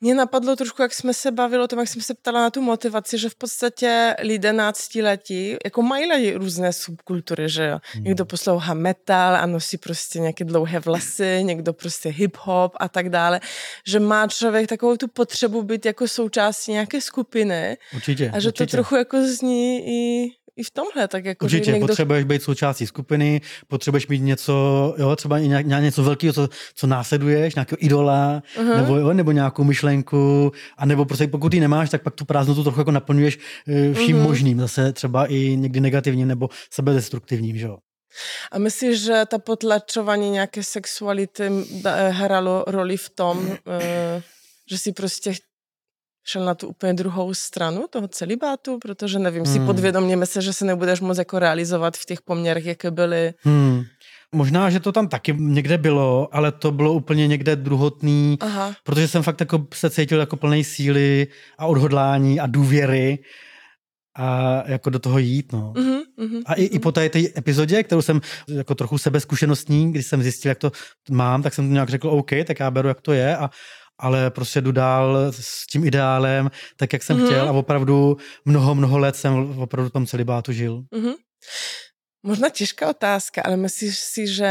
Mě 0.00 0.14
napadlo 0.14 0.56
trošku, 0.56 0.82
jak 0.82 0.94
jsme 0.94 1.14
se 1.14 1.30
bavili 1.30 1.62
o 1.64 1.68
tom, 1.68 1.78
jak 1.78 1.88
jsem 1.88 2.02
se 2.02 2.14
ptala 2.14 2.40
na 2.40 2.50
tu 2.50 2.60
motivaci, 2.62 3.18
že 3.18 3.28
v 3.28 3.34
podstatě 3.34 4.16
lidé 4.22 4.52
náctiletí, 4.52 5.56
jako 5.64 5.82
mají 5.82 6.12
lidi 6.12 6.34
různé 6.34 6.72
subkultury, 6.72 7.48
že 7.48 7.64
jo. 7.66 7.78
Hmm. 7.92 8.04
Někdo 8.04 8.24
poslouchá 8.24 8.74
metal 8.74 9.36
a 9.36 9.46
nosí 9.46 9.76
prostě 9.78 10.18
nějaké 10.20 10.44
dlouhé 10.44 10.80
vlasy, 10.80 11.40
někdo 11.42 11.72
prostě 11.72 12.08
hip-hop 12.08 12.70
a 12.76 12.88
tak 12.88 13.08
dále, 13.08 13.40
že 13.86 14.00
má 14.00 14.26
člověk 14.28 14.68
takovou 14.68 14.96
tu 14.96 15.08
potřebu 15.08 15.62
být 15.62 15.86
jako 15.86 16.08
součástí 16.08 16.72
nějaké 16.72 17.00
skupiny 17.00 17.76
Určitě. 17.94 18.30
a 18.34 18.40
že 18.40 18.48
určitě. 18.48 18.66
to 18.66 18.70
trochu 18.70 18.96
jako 18.96 19.26
zní 19.26 19.86
i, 19.86 20.30
i 20.56 20.62
v 20.62 20.70
tomhle, 20.70 21.08
tak 21.08 21.24
jako, 21.24 21.44
Určitě, 21.44 21.72
někdo... 21.72 21.86
potřebuješ 21.86 22.24
být 22.24 22.42
součástí 22.42 22.86
skupiny, 22.86 23.40
potřebuješ 23.68 24.06
mít 24.06 24.18
něco, 24.18 24.94
jo, 24.98 25.16
třeba 25.16 25.38
i 25.38 25.48
nějak, 25.48 25.66
něco 25.66 26.02
velkého, 26.02 26.32
co, 26.32 26.48
co 26.74 26.86
následuješ, 26.86 27.54
nějakého 27.54 27.84
idola, 27.84 28.42
uh-huh. 28.56 28.76
nebo, 28.76 28.96
jo, 28.96 29.12
nebo 29.12 29.32
nějakou 29.32 29.64
myšlenku, 29.64 30.52
a 30.76 30.86
nebo 30.86 31.04
prostě 31.04 31.28
pokud 31.28 31.54
ji 31.54 31.60
nemáš, 31.60 31.90
tak 31.90 32.02
pak 32.02 32.14
tu 32.14 32.24
prázdnotu 32.24 32.62
trochu 32.62 32.80
jako 32.80 32.90
naplňuješ 32.90 33.38
eh, 33.68 33.94
vším 33.94 34.16
uh-huh. 34.16 34.22
možným, 34.22 34.60
zase 34.60 34.92
třeba 34.92 35.26
i 35.26 35.56
někdy 35.56 35.80
negativním 35.80 36.28
nebo 36.28 36.48
sebedestruktivním, 36.70 37.58
že 37.58 37.66
jo. 37.66 37.76
A 38.52 38.58
myslíš, 38.58 39.00
že 39.00 39.22
ta 39.26 39.38
potlačování 39.38 40.30
nějaké 40.30 40.62
sexuality 40.62 41.50
eh, 41.84 42.08
hrálo 42.08 42.64
roli 42.66 42.96
v 42.96 43.10
tom, 43.10 43.56
eh, 43.66 44.22
že 44.70 44.78
si 44.78 44.92
prostě 44.92 45.32
šel 46.24 46.44
na 46.44 46.54
tu 46.54 46.68
úplně 46.68 46.94
druhou 46.94 47.34
stranu 47.34 47.84
toho 47.90 48.08
celibátu, 48.08 48.78
protože 48.78 49.18
nevím, 49.18 49.46
si 49.46 49.58
Hmm. 49.58 49.66
podvědomě 49.66 50.16
myslíš, 50.16 50.44
že 50.44 50.52
se 50.52 50.64
nebudeš 50.64 51.00
moc 51.00 51.18
jako 51.18 51.38
realizovat 51.38 51.96
v 51.96 52.06
těch 52.06 52.22
poměrech, 52.22 52.64
jaké 52.66 52.90
byly. 52.90 53.34
Hmm. 53.42 53.82
Možná, 54.34 54.70
že 54.70 54.80
to 54.80 54.92
tam 54.92 55.08
taky 55.08 55.34
někde 55.38 55.78
bylo, 55.78 56.28
ale 56.32 56.52
to 56.52 56.70
bylo 56.72 56.92
úplně 56.92 57.26
někde 57.28 57.56
druhotný, 57.56 58.36
Aha. 58.40 58.74
protože 58.84 59.08
jsem 59.08 59.22
fakt 59.22 59.40
jako 59.40 59.66
se 59.74 59.90
cítil 59.90 60.20
jako 60.20 60.36
plný 60.36 60.64
síly 60.64 61.26
a 61.58 61.66
odhodlání 61.66 62.40
a 62.40 62.46
důvěry 62.46 63.18
a 64.16 64.62
jako 64.66 64.90
do 64.90 64.98
toho 64.98 65.18
jít, 65.18 65.52
no. 65.52 65.72
Mhm, 65.76 66.00
mhm, 66.16 66.40
A 66.46 66.54
i, 66.54 66.64
i 66.64 66.78
po 66.78 66.92
té, 66.92 67.08
té 67.08 67.18
epizodě, 67.38 67.82
kterou 67.82 68.02
jsem 68.02 68.20
jako 68.48 68.74
trochu 68.74 68.98
sebezkušenostní, 68.98 69.90
když 69.92 70.06
jsem 70.06 70.22
zjistil, 70.22 70.48
jak 70.48 70.58
to 70.58 70.72
mám, 71.10 71.42
tak 71.42 71.54
jsem 71.54 71.72
nějak 71.72 71.88
řekl, 71.88 72.08
OK, 72.08 72.30
tak 72.46 72.60
já 72.60 72.70
beru, 72.70 72.88
jak 72.88 73.00
to 73.00 73.12
je, 73.12 73.36
a, 73.36 73.50
ale 73.98 74.30
prostě 74.30 74.60
jdu 74.60 74.72
dál 74.72 75.18
s 75.30 75.66
tím 75.66 75.84
ideálem, 75.84 76.50
tak 76.76 76.92
jak 76.92 77.02
jsem 77.02 77.16
Mhm. 77.16 77.26
mm-hmm. 77.26 77.30
chtěl 77.30 77.48
a 77.48 77.52
opravdu 77.52 78.16
mnoho, 78.44 78.74
mnoho 78.74 78.98
let 78.98 79.16
jsem 79.16 79.58
opravdu 79.58 79.88
v 79.88 79.92
tom 79.92 80.06
celibátu 80.06 80.52
žil. 80.52 80.82
mhm. 80.94 81.12
Možná 82.26 82.48
těžká 82.48 82.90
otázka, 82.90 83.42
ale 83.44 83.56
myslíš 83.56 83.98
si, 83.98 84.26
že 84.26 84.50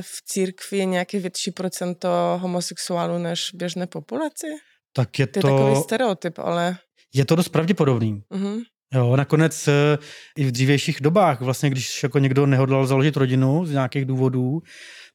v 0.00 0.22
církvi 0.24 0.78
je 0.78 0.84
nějaké 0.84 1.18
větší 1.18 1.50
procento 1.50 2.08
homosexuálů 2.40 3.18
než 3.18 3.50
v 3.52 3.56
běžné 3.56 3.86
populaci? 3.86 4.46
Tak 4.92 5.18
je 5.18 5.26
To 5.26 5.40
to, 5.40 5.48
je 5.48 5.54
takový 5.54 5.76
stereotyp, 5.82 6.38
ale... 6.38 6.76
je 7.14 7.24
to 7.24 7.36
dost 7.36 7.48
pravděpodobný. 7.48 8.22
Uh-huh. 8.34 8.62
Jo, 8.94 9.16
nakonec 9.16 9.68
eh, 9.68 9.98
i 10.38 10.44
v 10.44 10.52
dřívějších 10.52 11.00
dobách, 11.00 11.40
vlastně 11.40 11.70
když 11.70 12.02
jako 12.02 12.18
někdo 12.18 12.46
nehodlal 12.46 12.86
založit 12.86 13.16
rodinu 13.16 13.66
z 13.66 13.72
nějakých 13.72 14.04
důvodů, 14.04 14.60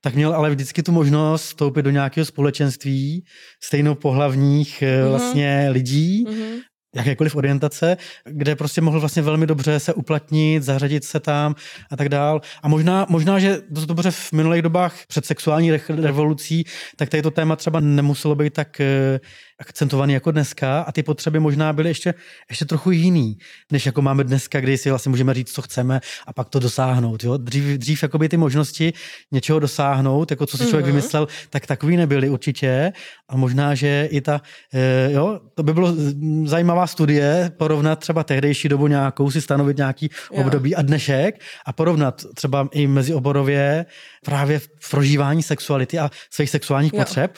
tak 0.02 0.16
měl 0.16 0.34
ale 0.34 0.50
vždycky 0.50 0.84
tu 0.84 0.92
možnost 0.92 1.44
vstoupit 1.48 1.82
do 1.82 1.90
nějakého 1.90 2.26
společenství 2.26 3.24
stejnopohlavních 3.64 4.82
eh, 4.82 5.02
Mhm. 5.02 5.10
vlastně 5.10 5.68
lidí, 5.72 6.26
Uh-huh. 6.28 6.62
jakékoliv 6.96 7.36
orientace, 7.36 7.98
kde 8.30 8.56
prostě 8.56 8.82
mohl 8.82 9.00
vlastně 9.00 9.22
velmi 9.22 9.48
dobře 9.48 9.80
se 9.80 9.94
uplatnit, 9.94 10.64
zařadit 10.64 11.04
se 11.04 11.20
tam 11.20 11.56
a 11.92 11.98
tak 11.98 12.10
dál. 12.10 12.42
A 12.64 12.68
možná, 12.68 13.06
možná 13.10 13.40
že 13.40 13.58
dost 13.70 13.86
dobře 13.86 14.12
v 14.12 14.32
minulých 14.32 14.62
dobách 14.62 14.96
před 15.08 15.26
sexuální 15.26 15.72
re- 15.72 15.80
revolucí, 16.02 16.64
tak 16.96 17.10
tady 17.10 17.24
to 17.24 17.32
téma 17.32 17.56
třeba 17.56 17.80
nemuselo 17.80 18.36
být 18.36 18.54
tak 18.54 18.80
eh, 18.82 19.20
akcentovaný 19.60 20.14
jako 20.14 20.32
dneska 20.32 20.82
a 20.82 20.92
ty 20.92 21.04
potřeby 21.04 21.40
možná 21.40 21.74
byly 21.74 21.90
ještě, 21.90 22.14
ještě 22.50 22.66
trochu 22.66 22.92
jiný, 22.92 23.38
než 23.72 23.86
jako 23.86 24.02
máme 24.02 24.24
dneska, 24.24 24.60
kdy 24.60 24.78
si 24.78 24.90
vlastně 24.90 25.10
můžeme 25.10 25.34
říct, 25.34 25.52
co 25.52 25.62
chceme 25.62 26.02
a 26.28 26.34
pak 26.34 26.50
to 26.50 26.60
dosáhnout. 26.60 27.24
Jo? 27.24 27.38
Dřív, 27.38 27.64
dřív 27.64 28.04
jakoby 28.04 28.30
ty 28.30 28.38
možnosti 28.38 28.94
něčeho 29.32 29.60
dosáhnout, 29.60 30.32
jako 30.32 30.46
co 30.46 30.58
si 30.58 30.64
člověk 30.64 30.86
Mhm. 30.86 30.96
vymyslel, 30.96 31.28
tak 31.50 31.66
takový 31.66 31.98
nebyly 31.98 32.30
určitě 32.30 32.94
a 33.30 33.38
možná, 33.38 33.76
že 33.76 34.08
i 34.12 34.22
ta, 34.22 34.42
eh, 34.74 35.12
jo, 35.12 35.40
to 35.56 35.64
by 35.64 35.74
bylo 35.74 35.94
z- 35.94 36.16
zajímavá 36.46 36.88
studie, 36.88 37.52
porovnat 37.58 38.00
třeba 38.00 38.24
tehdejší 38.24 38.70
dobu 38.70 38.88
nějakou, 38.88 39.32
si 39.32 39.42
stanovit 39.42 39.78
nějaký 39.78 40.10
Jo. 40.34 40.42
období 40.42 40.76
a 40.76 40.82
dnešek 40.82 41.42
a 41.66 41.74
porovnat 41.74 42.22
třeba 42.36 42.68
i 42.72 42.88
mezi 42.88 43.14
oborově 43.14 43.86
právě 44.26 44.60
v 44.60 44.90
prožívání 44.92 45.44
sexuality 45.44 46.00
a 46.00 46.12
svých 46.30 46.50
sexuálních 46.50 46.94
Jo. 46.94 47.00
potřeb 47.00 47.38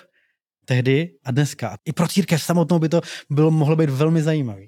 tehdy 0.68 1.10
a 1.26 1.32
dneska. 1.32 1.78
I 1.86 1.94
pro 1.94 2.08
církev 2.08 2.44
samotnou 2.44 2.80
by 2.80 2.90
to 2.90 3.02
bylo, 3.30 3.52
mohlo 3.52 3.76
být 3.76 3.90
velmi 3.90 4.22
zajímavý. 4.22 4.68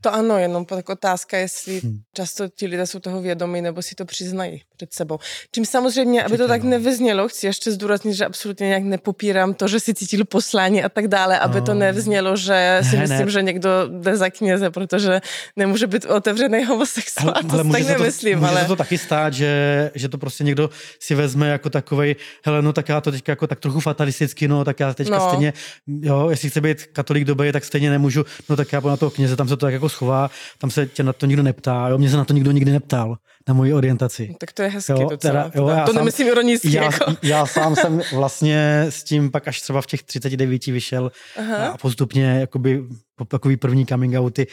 To 0.00 0.14
ano, 0.14 0.38
jenom 0.38 0.64
tak 0.64 0.88
otázka, 0.88 1.36
jestli 1.38 1.80
Hmm. 1.80 1.98
často 2.14 2.48
ti 2.48 2.66
lidé 2.66 2.86
jsou 2.86 2.98
toho 2.98 3.20
vědomí, 3.22 3.60
nebo 3.62 3.82
si 3.82 3.94
to 3.94 4.04
přiznají 4.04 4.62
před 4.76 4.92
sebou. 4.92 5.18
Čím 5.52 5.64
samozřejmě, 5.66 6.24
aby 6.24 6.38
to 6.38 6.48
tak 6.48 6.62
no. 6.62 6.70
nevyznělo, 6.70 7.28
chci 7.28 7.46
ještě 7.46 7.72
zdůraznit, 7.72 8.14
že 8.14 8.26
absolutně 8.26 8.66
nějak 8.66 8.82
nepopírám 8.82 9.54
to, 9.54 9.68
že 9.68 9.80
si 9.80 9.94
cítil 9.94 10.24
poslání 10.24 10.84
a 10.84 10.88
tak 10.88 11.08
dále, 11.08 11.38
aby 11.38 11.60
to 11.60 11.74
No. 11.74 11.80
nevznělo, 11.80 12.36
že 12.36 12.80
si 12.90 12.96
Ne, 12.96 13.02
myslím, 13.02 13.26
ne. 13.26 13.30
že 13.30 13.42
někdo 13.42 13.70
jde 14.00 14.16
za 14.16 14.30
kněze, 14.30 14.70
protože 14.70 15.20
nemůže 15.56 15.86
být 15.86 16.04
otevřený 16.04 16.64
homosexuál. 16.64 17.34
to 17.34 17.40
si 17.40 17.46
tak 17.72 17.82
se 17.82 17.92
to, 17.94 17.98
nemyslím, 17.98 18.38
může 18.38 18.50
ale... 18.50 18.64
to 18.64 18.76
taky 18.76 18.98
stát, 18.98 19.34
že, 19.34 19.90
že 19.94 20.08
to 20.08 20.18
prostě 20.18 20.44
někdo 20.44 20.70
si 21.00 21.14
vezme 21.14 21.48
jako 21.48 21.70
takovej, 21.70 22.16
hele, 22.44 22.62
no 22.62 22.72
tak 22.72 22.88
já 22.88 23.00
to 23.00 23.10
teďka 23.12 23.32
jako 23.32 23.46
tak 23.46 23.60
trochu 23.60 23.80
fatalisticky, 23.80 24.48
no 24.48 24.64
tak 24.64 24.80
já 24.80 24.94
teďka 24.94 25.18
No. 25.18 25.28
stejně, 25.28 25.52
jo, 25.86 26.26
jestli 26.30 26.50
chci 26.50 26.60
být 26.60 26.86
katolík 26.92 27.24
doby, 27.24 27.52
tak 27.52 27.64
stejně 27.64 27.90
nemůžu, 27.90 28.24
no 28.48 28.56
tak 28.56 28.72
já 28.72 28.80
na 28.80 28.96
toho 28.96 29.10
kněze, 29.10 29.36
tam 29.36 29.48
se 29.48 29.56
to 29.56 29.66
tak 29.66 29.72
jako 29.72 29.87
schová, 29.88 30.30
tam 30.58 30.70
se 30.70 30.86
tě 30.86 31.02
na 31.02 31.12
to 31.12 31.26
nikdo 31.26 31.42
neptá, 31.42 31.88
jo, 31.88 31.98
mě 31.98 32.10
se 32.10 32.16
na 32.16 32.24
to 32.24 32.32
nikdo 32.32 32.50
nikdy 32.50 32.72
neptal, 32.72 33.16
na 33.48 33.54
moji 33.54 33.74
orientaci. 33.74 34.34
Tak 34.40 34.52
to 34.52 34.62
je 34.62 34.68
hezky 34.68 34.92
Jo, 34.92 35.08
docela. 35.10 35.16
teda, 35.44 35.50
jo, 35.54 35.68
já 35.68 35.84
to 35.86 35.92
sám- 35.92 35.96
nemyslím 35.96 36.26
ironicky. 36.28 36.72
Já, 36.76 36.82
jako. 36.84 37.04
já 37.22 37.46
sám 37.46 37.76
jsem 37.76 38.00
vlastně 38.14 38.86
s 38.88 39.04
tím 39.04 39.30
pak 39.30 39.48
až 39.48 39.60
třeba 39.60 39.82
v 39.82 39.86
těch 39.86 40.02
39 40.02 40.66
vyšel 40.66 41.12
Aha. 41.38 41.68
a 41.68 41.76
postupně 41.76 42.24
jakoby 42.24 42.84
po 43.16 43.24
takový 43.24 43.56
první 43.56 43.86
coming 43.86 44.14
outy, 44.18 44.46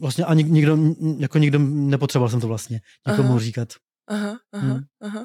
vlastně 0.00 0.24
ani 0.24 0.44
nikdo, 0.44 0.78
jako 1.18 1.38
nikdo 1.38 1.58
nepotřeboval 1.62 2.28
jsem 2.28 2.40
to 2.40 2.48
vlastně 2.48 2.80
nikomu 3.08 3.28
Aha. 3.30 3.38
říkat. 3.38 3.68
Aha, 4.08 4.38
aha, 4.52 4.66
Hmm. 4.66 4.80
aha. 5.02 5.24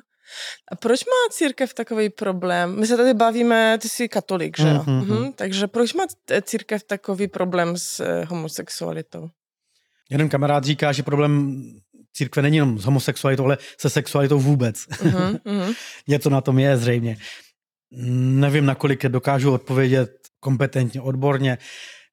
A 0.72 0.76
proč 0.76 1.06
má 1.06 1.12
církev 1.32 1.74
takový 1.74 2.10
problém? 2.10 2.80
My 2.80 2.88
se 2.88 2.98
tady 2.98 3.14
bavíme, 3.14 3.78
ty 3.82 3.90
jsi 3.90 4.10
katolik, 4.10 4.58
že 4.60 4.68
jo? 4.68 4.84
Mhm, 4.88 4.96
mhm. 4.98 5.14
Mhm. 5.20 5.34
Takže 5.34 5.68
proč 5.68 5.94
má 5.94 6.04
církev 6.44 6.84
takový 6.84 7.28
problém 7.28 7.78
s 7.78 8.00
eh, 8.00 8.26
homosexualitou? 8.26 9.28
Jeden 10.10 10.30
kamarád 10.30 10.64
říká, 10.64 10.92
že 10.92 11.04
problém 11.04 11.64
církve 12.14 12.42
není 12.42 12.58
jenom 12.58 12.80
s 12.80 12.86
homosexualitou, 12.86 13.46
ale 13.46 13.58
se 13.80 13.90
sexualitou 13.90 14.40
vůbec. 14.40 14.86
Mhm, 15.04 15.38
mhm. 15.46 15.74
Něco 16.08 16.30
na 16.30 16.42
tom 16.42 16.60
je 16.60 16.78
zřejmě. 16.78 17.18
Nevím, 18.18 18.66
nakolik 18.66 19.06
dokážu 19.06 19.52
odpovědět 19.52 20.12
kompetentně, 20.40 21.02
odborně. 21.02 21.58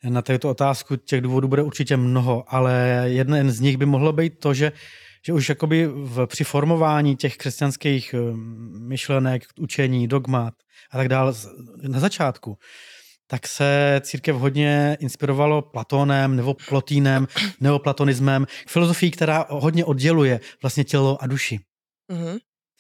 Na 0.05 0.23
této 0.23 0.51
otázku 0.51 0.97
těch 0.97 1.21
důvodů 1.21 1.49
bude 1.49 1.63
určitě 1.63 1.97
mnoho, 1.97 2.45
ale 2.49 3.05
jeden 3.05 3.51
z 3.51 3.61
nich 3.61 3.77
by 3.77 3.87
mohlo 3.87 4.13
být 4.13 4.39
to, 4.39 4.55
že, 4.55 4.73
že 5.27 5.33
už 5.33 5.49
jakoby 5.49 5.87
v, 5.87 6.27
při 6.27 6.45
formování 6.45 7.17
těch 7.17 7.37
křesťanských 7.37 8.15
eh, 8.15 8.19
myšlenek, 8.79 9.43
učení, 9.59 10.09
dogmat 10.09 10.55
a 10.91 10.99
tak 10.99 11.09
dále 11.09 11.33
na 11.89 12.01
začátku, 12.01 12.59
tak 13.33 13.47
se 13.49 14.01
církev 14.05 14.37
hodně 14.37 14.97
inspirovalo 15.01 15.63
Platónem 15.63 16.37
nebo 16.37 16.55
Plotínem, 16.69 17.27
neoplatonismem, 17.61 18.47
filozofií, 18.69 19.11
která 19.11 19.47
hodně 19.49 19.85
odděluje 19.85 20.41
vlastně 20.63 20.85
tělo 20.85 21.23
a 21.23 21.27
duši. 21.27 21.61
Mhm. 22.13 22.39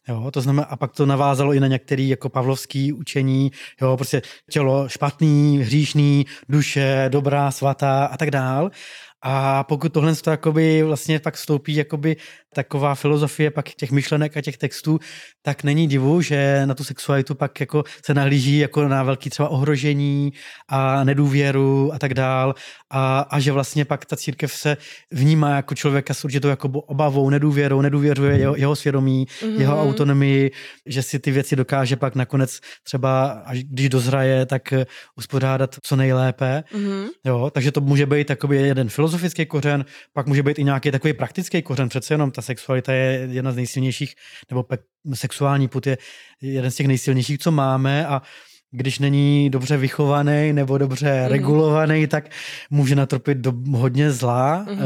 Jo, 0.08 0.30
to 0.30 0.40
znamená, 0.40 0.66
a 0.66 0.76
pak 0.76 0.92
to 0.92 1.06
navázalo 1.06 1.52
i 1.52 1.60
na 1.60 1.66
některé 1.66 2.02
jako 2.02 2.28
pavlovský 2.28 2.92
učení, 2.92 3.52
jo, 3.82 3.96
prostě 3.96 4.22
tělo 4.50 4.88
špatný, 4.88 5.58
hříšný, 5.58 6.26
duše, 6.48 7.04
dobrá, 7.08 7.50
svatá 7.50 8.04
a 8.04 8.16
tak 8.16 8.30
dál. 8.30 8.70
A 9.22 9.64
pokud 9.64 9.92
tohle 9.92 10.14
to 10.16 10.30
jakoby 10.30 10.82
vlastně 10.82 11.18
pak 11.18 11.34
vstoupí 11.34 11.74
jakoby 11.74 12.16
taková 12.54 12.94
filozofie 12.94 13.50
pak 13.50 13.68
těch 13.68 13.90
myšlenek 13.90 14.36
a 14.36 14.40
těch 14.40 14.58
textů, 14.58 14.98
tak 15.42 15.64
není 15.64 15.86
divu, 15.88 16.20
že 16.22 16.62
na 16.66 16.74
tu 16.74 16.84
sexualitu 16.84 17.34
pak 17.34 17.60
jako 17.60 17.84
se 18.04 18.14
nahlíží 18.14 18.58
jako 18.58 18.88
na 18.88 19.02
velký 19.02 19.30
třeba 19.30 19.48
ohrožení 19.48 20.32
a 20.68 21.04
nedůvěru 21.04 21.90
a 21.94 21.98
tak 21.98 22.14
dál. 22.14 22.54
A, 22.90 23.20
a 23.20 23.40
že 23.40 23.52
vlastně 23.52 23.84
pak 23.84 24.04
ta 24.04 24.16
církev 24.16 24.52
se 24.52 24.76
vnímá 25.10 25.56
jako 25.56 25.74
člověka 25.74 26.14
s 26.14 26.24
určitou 26.24 26.48
jako 26.48 26.68
obavou, 26.68 27.30
nedůvěrou, 27.30 27.80
nedůvěřuje 27.80 28.38
jeho, 28.38 28.56
jeho 28.56 28.76
svědomí, 28.76 29.26
Mhm. 29.42 29.60
jeho 29.60 29.82
autonomii, 29.82 30.50
že 30.86 31.02
si 31.02 31.18
ty 31.18 31.30
věci 31.30 31.56
dokáže 31.56 31.96
pak 31.96 32.14
nakonec 32.14 32.58
třeba, 32.82 33.28
až 33.30 33.64
když 33.64 33.88
dozraje, 33.88 34.46
tak 34.46 34.62
uspořádat 35.16 35.76
co 35.82 35.96
nejlépe. 35.96 36.64
Mhm. 36.74 37.06
Jo, 37.26 37.50
takže 37.54 37.72
to 37.72 37.80
může 37.80 38.06
být 38.06 38.26
takový 38.26 38.56
jeden 38.58 38.88
filozofický 39.12 39.46
kořen, 39.46 39.84
pak 40.12 40.26
může 40.26 40.42
být 40.42 40.58
i 40.58 40.64
nějaký 40.64 40.90
takový 40.90 41.12
praktický 41.12 41.62
kořen. 41.62 41.88
Přece 41.88 42.14
jenom 42.14 42.30
ta 42.30 42.42
sexualita 42.42 42.92
je 42.92 43.28
jedna 43.30 43.52
z 43.52 43.56
nejsilnějších, 43.56 44.14
nebo 44.50 44.62
pe- 44.62 44.78
sexuální 45.14 45.68
put 45.68 45.86
je 45.86 45.98
jeden 46.42 46.70
z 46.70 46.74
těch 46.76 46.86
nejsilnějších, 46.86 47.38
co 47.38 47.50
máme 47.50 48.06
a 48.06 48.22
když 48.74 48.98
není 48.98 49.50
dobře 49.50 49.76
vychovaný 49.76 50.52
nebo 50.52 50.78
dobře 50.78 51.12
Mhm. 51.12 51.22
mm. 51.24 51.28
regulovaný, 51.28 52.06
tak 52.06 52.24
může 52.70 52.94
natrpit 52.96 53.38
do 53.38 53.52
hodně 53.76 54.10
zla 54.10 54.56
Mhm. 54.68 54.74
mm. 54.74 54.80
e, 54.80 54.84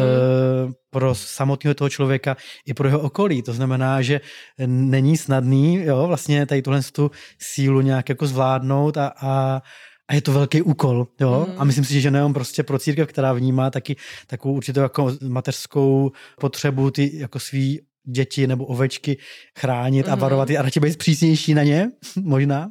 pro 0.90 1.14
samotného 1.14 1.74
toho 1.74 1.88
člověka 1.90 2.36
i 2.66 2.74
pro 2.74 2.88
jeho 2.88 3.00
okolí. 3.00 3.42
To 3.42 3.52
znamená, 3.52 4.02
že 4.02 4.20
není 4.66 5.16
snadný 5.16 5.84
jo, 5.84 6.06
vlastně 6.06 6.46
tady 6.46 6.62
tuhle 6.62 6.82
tu 6.82 7.10
sílu 7.38 7.80
nějak 7.80 8.08
jako 8.08 8.26
zvládnout 8.26 8.96
a, 8.96 9.12
a 9.22 9.62
a 10.08 10.14
je 10.14 10.22
to 10.22 10.32
velký 10.32 10.62
úkol, 10.62 11.06
jo. 11.20 11.46
Mm. 11.48 11.54
A 11.60 11.64
myslím 11.64 11.84
si, 11.84 12.00
že 12.00 12.10
nejenom 12.10 12.34
prostě 12.34 12.62
pro 12.62 12.78
církev, 12.78 13.08
která 13.08 13.32
vnímá 13.32 13.70
taky 13.70 13.96
takovou 14.26 14.54
určitou 14.54 14.80
jako 14.80 15.12
mateřskou 15.28 16.12
potřebu 16.40 16.90
ty 16.90 17.10
jako 17.14 17.38
svý 17.40 17.80
děti 18.04 18.46
nebo 18.46 18.64
ovečky 18.64 19.16
chránit 19.58 20.06
mm. 20.06 20.12
a 20.12 20.14
Mhm. 20.14 20.22
varovat 20.22 20.50
je 20.50 20.58
a 20.58 20.62
radši 20.62 20.80
být 20.80 20.98
přísnější 20.98 21.54
na 21.54 21.62
ně, 21.62 21.90
možná, 22.22 22.68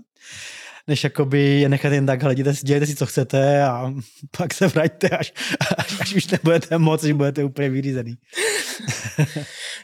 než 0.88 1.04
jakoby 1.04 1.60
je 1.60 1.70
nechat 1.70 1.94
jen 1.94 2.06
tak, 2.06 2.24
hledíte, 2.24 2.54
dějte 2.63 2.86
si, 2.86 2.96
co 2.96 3.06
chcete 3.06 3.63
a 3.63 3.94
pak 4.38 4.54
se 4.54 4.68
vraťte, 4.68 5.10
až, 5.10 5.34
až, 5.77 5.98
až 6.01 6.15
už 6.15 6.27
nebudete 6.27 6.77
moc, 6.77 7.04
až 7.04 7.12
budete 7.12 7.44
úplně 7.44 7.70
vyřízený. 7.70 8.15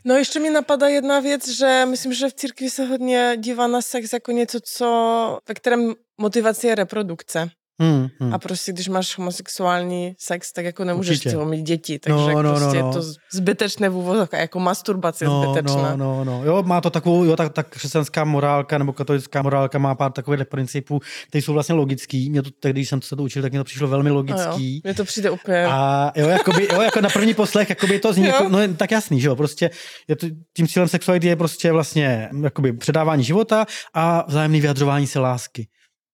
No 0.05 0.15
ještě 0.15 0.39
mi 0.39 0.49
napadá 0.49 0.87
jedna 0.87 1.19
věc, 1.19 1.47
že 1.47 1.85
myslím, 1.89 2.13
že 2.13 2.29
v 2.29 2.33
církvi 2.33 2.69
se 2.69 2.85
hodně 2.85 3.37
dívá 3.37 3.67
na 3.67 3.81
sex 3.81 4.13
jako 4.13 4.31
něco, 4.31 4.59
co, 4.63 5.39
ve 5.47 5.53
kterém 5.53 5.93
motivace 6.17 6.67
je 6.67 6.75
reprodukce. 6.75 7.49
Hmm, 7.81 8.07
hmm. 8.19 8.33
A 8.33 8.39
prostě, 8.39 8.71
když 8.73 8.87
máš 8.87 9.17
homosexuální 9.17 10.15
sex, 10.19 10.51
tak 10.53 10.65
jako 10.65 10.83
nemůžeš 10.83 11.17
Určitě. 11.17 11.37
Určitě. 11.37 11.49
mít 11.49 11.63
děti. 11.63 11.99
Takže 11.99 12.19
No, 12.19 12.29
no, 12.29 12.41
no, 12.43 12.49
prostě 12.49 12.81
no. 12.81 12.87
je 12.87 12.93
to 12.93 13.01
zbytečné 13.33 13.89
v 13.89 13.95
úvozovkách, 13.95 14.39
jako 14.39 14.59
masturbace 14.59 15.25
no, 15.25 15.43
zbytečná. 15.43 15.95
no, 15.95 15.97
no, 15.97 16.23
no. 16.23 16.45
Jo, 16.45 16.63
má 16.63 16.81
to 16.81 16.89
takovou, 16.89 17.23
jo, 17.23 17.35
tak, 17.35 17.53
tak 17.53 17.69
křesťanská 17.69 18.23
morálka 18.23 18.77
nebo 18.77 18.93
katolická 18.93 19.41
morálka 19.41 19.77
má 19.77 19.95
pár 19.95 20.11
takových 20.11 20.45
principů, 20.45 20.99
které 21.27 21.41
jsou 21.41 21.53
vlastně 21.53 21.75
logický. 21.75 22.29
Mě 22.29 22.41
to, 22.41 22.49
tak, 22.59 22.71
když 22.71 22.89
jsem 22.89 23.01
se 23.01 23.15
to 23.15 23.23
učil, 23.23 23.41
tak 23.41 23.51
mě 23.51 23.59
to 23.59 23.63
přišlo 23.63 23.87
velmi 23.87 24.09
No 24.09 24.15
jo, 24.15 24.17
logický. 24.17 24.81
mně 24.83 24.93
to 24.93 25.03
přijde 25.05 25.29
úplně... 25.29 25.65
A 25.65 26.11
jo, 26.15 26.27
jakoby, 26.27 26.67
jo, 26.73 26.81
jako 26.81 27.01
na 27.01 27.09
první 27.09 27.33
poslech, 27.33 27.69
jakoby 27.69 27.99
to 27.99 28.13
zní, 28.13 28.25
jako, 28.25 28.49
no 28.49 28.59
tak 28.77 28.91
jasný, 28.91 29.21
že 29.21 29.27
jo, 29.27 29.35
prostě 29.35 29.69
je 30.07 30.15
to, 30.15 30.27
tím 30.57 30.67
cílem 30.67 30.87
sexuality 30.87 31.27
je 31.27 31.35
prostě 31.35 31.71
vlastně 31.71 32.29
jakoby 32.43 32.73
předávání 32.73 33.23
života 33.23 33.65
a 33.93 34.25
vzájemné 34.27 34.59
vyjadřování 34.59 35.07
se 35.07 35.19
lásky, 35.19 35.67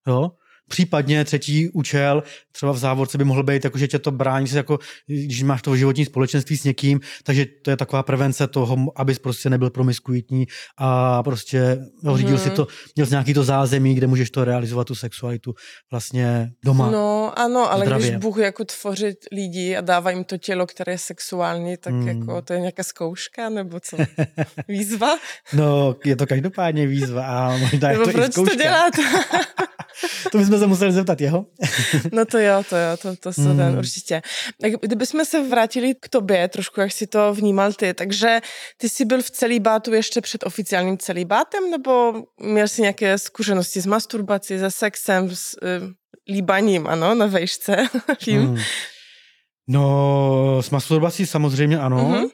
jo. 0.07 0.31
Případně 0.69 1.25
třetí 1.25 1.69
účel, 1.69 2.23
třeba 2.51 2.71
v 2.71 2.77
závodce 2.77 3.17
by 3.17 3.23
mohl 3.23 3.43
být, 3.43 3.63
jako, 3.63 3.77
že 3.77 3.87
tě 3.87 3.99
to 3.99 4.11
brání, 4.11 4.47
jako, 4.53 4.79
když 5.07 5.43
máš 5.43 5.61
to 5.61 5.75
životní 5.75 6.05
společenství 6.05 6.57
s 6.57 6.63
někým, 6.63 6.99
takže 7.23 7.45
to 7.63 7.69
je 7.69 7.77
taková 7.77 8.03
prevence 8.03 8.47
toho, 8.47 8.77
abys 8.95 9.19
prostě 9.19 9.49
nebyl 9.49 9.69
promiskuitní 9.69 10.47
a 10.77 11.23
prostě 11.23 11.77
no, 12.03 12.17
řídil 12.17 12.35
mm-hmm. 12.35 12.39
si 12.41 12.47
Mhm. 12.47 12.55
to, 12.55 12.67
měl 12.95 13.05
jsi 13.07 13.11
nějaký 13.13 13.33
to 13.33 13.43
zázemí, 13.43 13.95
kde 13.95 14.07
můžeš 14.07 14.31
to 14.31 14.43
realizovat, 14.45 14.87
tu 14.87 14.95
sexualitu 14.95 15.53
vlastně 15.91 16.49
doma. 16.65 16.91
No 16.91 17.33
ano, 17.39 17.71
ale 17.71 17.85
Zdravě. 17.85 18.07
když 18.09 18.19
Bůh 18.21 18.37
jako 18.37 18.65
tvoří 18.65 19.05
lidi 19.31 19.75
a 19.75 19.81
dává 19.81 20.11
jim 20.11 20.23
to 20.23 20.37
tělo, 20.37 20.67
které 20.67 20.91
je 20.93 20.97
sexuální, 20.97 21.77
tak 21.77 21.93
Hmm. 21.93 22.07
jako 22.07 22.41
to 22.41 22.53
je 22.53 22.59
nějaká 22.59 22.83
zkouška 22.83 23.49
nebo 23.49 23.79
co? 23.79 23.97
Výzva? 24.67 25.17
No, 25.53 25.95
je 26.05 26.15
to 26.15 26.27
každopádně 26.27 26.87
výzva 26.87 27.25
a 27.27 27.57
možná 27.57 27.91
je 27.91 27.97
to 27.97 28.09
i 28.09 28.13
proč 28.13 28.25
to 28.25 28.31
zkouška. 28.31 28.55
děláte? 28.55 29.01
To 30.31 30.37
bychom 30.37 30.56
se 30.59 30.67
museli 30.67 30.91
zeptat 30.91 31.21
jeho. 31.21 31.45
No 32.11 32.25
to 32.25 32.37
jo, 32.39 32.63
to 32.69 32.75
jo, 32.77 32.97
to, 33.01 33.15
to 33.15 33.33
se 33.33 33.41
Mm. 33.41 33.57
ten 33.57 33.77
určitě. 33.77 34.21
Tak 34.61 34.71
kdybychom 34.81 35.25
se 35.25 35.43
vrátili 35.49 35.95
k 36.01 36.09
tobě, 36.09 36.47
trošku 36.47 36.81
jak 36.81 36.91
si 36.91 37.07
to 37.07 37.33
vnímal 37.33 37.73
ty, 37.73 37.93
takže 37.93 38.41
ty 38.77 38.89
jsi 38.89 39.05
byl 39.05 39.21
v 39.21 39.31
celibátu 39.31 39.93
ještě 39.93 40.21
před 40.21 40.43
oficiálním 40.45 40.97
celibátem, 40.97 41.71
nebo 41.71 42.13
měl 42.43 42.67
jsi 42.67 42.81
nějaké 42.81 43.17
zkušenosti 43.17 43.81
s 43.81 43.85
masturbací, 43.85 44.59
se 44.59 44.71
sexem, 44.71 45.29
s 45.35 45.57
uh, 45.61 45.89
líbaním, 46.35 46.87
ano, 46.87 47.15
na 47.15 47.25
vejšce? 47.25 47.75
Hmm. 48.31 48.57
No, 49.69 50.57
s 50.61 50.69
masturbací 50.69 51.25
samozřejmě 51.25 51.79
ano, 51.79 51.97
Mhm. 51.97 52.13
mm-hmm. 52.13 52.29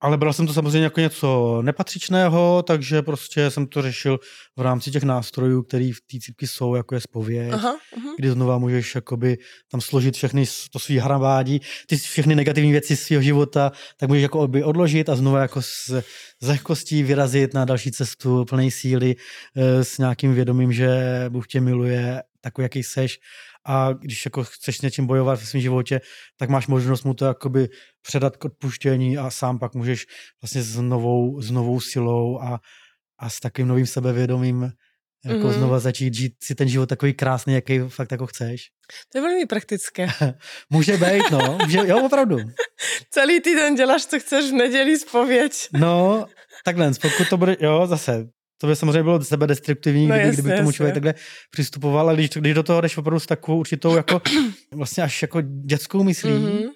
Ale 0.00 0.16
bral 0.16 0.32
jsem 0.32 0.46
to 0.46 0.52
samozřejmě 0.52 0.84
jako 0.84 1.00
něco 1.00 1.58
nepatřičného, 1.62 2.64
takže 2.66 3.02
prostě 3.02 3.50
jsem 3.50 3.66
to 3.66 3.82
řešil 3.82 4.18
v 4.56 4.60
rámci 4.60 4.90
těch 4.90 5.02
nástrojů, 5.02 5.62
které 5.62 5.90
v 5.94 6.00
té 6.00 6.18
církvi 6.20 6.46
jsou, 6.46 6.74
jako 6.74 6.94
je 6.94 7.00
spověď, 7.00 7.52
Aha, 7.52 7.76
aha. 7.96 8.14
kdy 8.18 8.30
znova 8.30 8.58
můžeš 8.58 8.94
jakoby 8.94 9.38
tam 9.70 9.80
složit 9.80 10.16
všechny 10.16 10.44
to 10.72 10.78
svý 10.78 10.98
hravádí, 10.98 11.60
ty 11.86 11.96
všechny 11.96 12.34
negativní 12.34 12.72
věci 12.72 12.96
z 12.96 13.02
svého 13.02 13.22
života, 13.22 13.72
tak 13.96 14.08
můžeš 14.08 14.22
jako 14.22 14.48
by 14.48 14.64
odložit 14.64 15.08
a 15.08 15.16
znova 15.16 15.40
jako 15.40 15.62
s, 15.62 16.02
s 16.42 16.48
lehkostí 16.48 17.02
vyrazit 17.02 17.54
na 17.54 17.64
další 17.64 17.92
cestu 17.92 18.44
plnej 18.44 18.70
síly 18.70 19.16
eh, 19.56 19.84
s 19.84 19.98
nějakým 19.98 20.34
vědomím, 20.34 20.72
že 20.72 20.90
Bůh 21.28 21.46
tě 21.46 21.60
miluje 21.60 22.22
takový, 22.40 22.64
jaký 22.64 22.82
seš 22.82 23.18
a 23.66 23.92
když 23.92 24.24
jako 24.24 24.44
chceš 24.44 24.76
s 24.76 24.82
něčím 24.82 25.06
bojovat 25.06 25.40
v 25.40 25.48
svém 25.48 25.60
životě, 25.60 26.00
tak 26.38 26.50
máš 26.50 26.66
možnost 26.66 27.04
mu 27.04 27.14
to 27.14 27.24
jakoby 27.24 27.68
předat 28.02 28.36
k 28.36 28.44
odpuštění 28.44 29.18
a 29.18 29.30
sám 29.30 29.58
pak 29.58 29.74
můžeš 29.74 30.06
vlastně 30.42 30.62
s 30.62 30.80
novou, 30.80 31.40
s 31.40 31.50
novou 31.50 31.80
silou 31.80 32.38
a, 32.40 32.60
a 33.18 33.30
s 33.30 33.40
takovým 33.40 33.68
novým 33.68 33.86
sebevědomím 33.86 34.72
jako 35.24 35.38
Mhm. 35.38 35.48
mm-hmm. 35.48 35.58
znova 35.58 35.78
začít 35.78 36.14
žít 36.14 36.32
si 36.42 36.54
ten 36.54 36.68
život 36.68 36.88
takový 36.88 37.14
krásný, 37.14 37.54
jaký 37.54 37.78
fakt 37.88 38.12
jako 38.12 38.26
chceš. 38.26 38.68
To 39.12 39.18
je 39.18 39.22
velmi 39.22 39.46
praktické. 39.46 40.08
Může 40.70 40.96
být, 40.96 41.30
no. 41.30 41.58
Může, 41.62 41.78
jo, 41.78 42.04
opravdu. 42.06 42.36
Celý 43.10 43.40
týden 43.40 43.74
děláš, 43.74 44.06
co 44.06 44.20
chceš 44.20 44.50
v 44.50 44.54
neděli 44.54 44.98
spověď. 44.98 45.52
No, 45.72 46.26
takhle, 46.64 46.90
pokud 47.02 47.28
to 47.30 47.36
bude, 47.36 47.56
jo, 47.60 47.86
zase, 47.86 48.26
to 48.60 48.66
by 48.66 48.76
samozřejmě 48.76 49.02
bylo 49.02 49.24
sebedestruktivní, 49.24 50.06
No 50.06 50.14
kdyby, 50.14 50.26
jasně, 50.28 50.42
kdyby 50.42 50.54
k 50.54 50.58
tomu 50.58 50.72
člověk 50.72 50.94
takhle 50.94 51.14
přistupoval, 51.50 52.08
ale 52.08 52.14
když, 52.14 52.30
když 52.30 52.54
do 52.54 52.62
toho 52.62 52.80
jdeš 52.80 52.96
opravdu 52.96 53.20
s 53.20 53.26
takovou 53.26 53.58
určitou 53.58 53.96
jako 53.96 54.20
vlastně 54.74 55.02
až 55.02 55.22
jako 55.22 55.40
dětskou 55.40 56.02
myslí, 56.04 56.30
Mhm. 56.32 56.46
mm-hmm. 56.46 56.68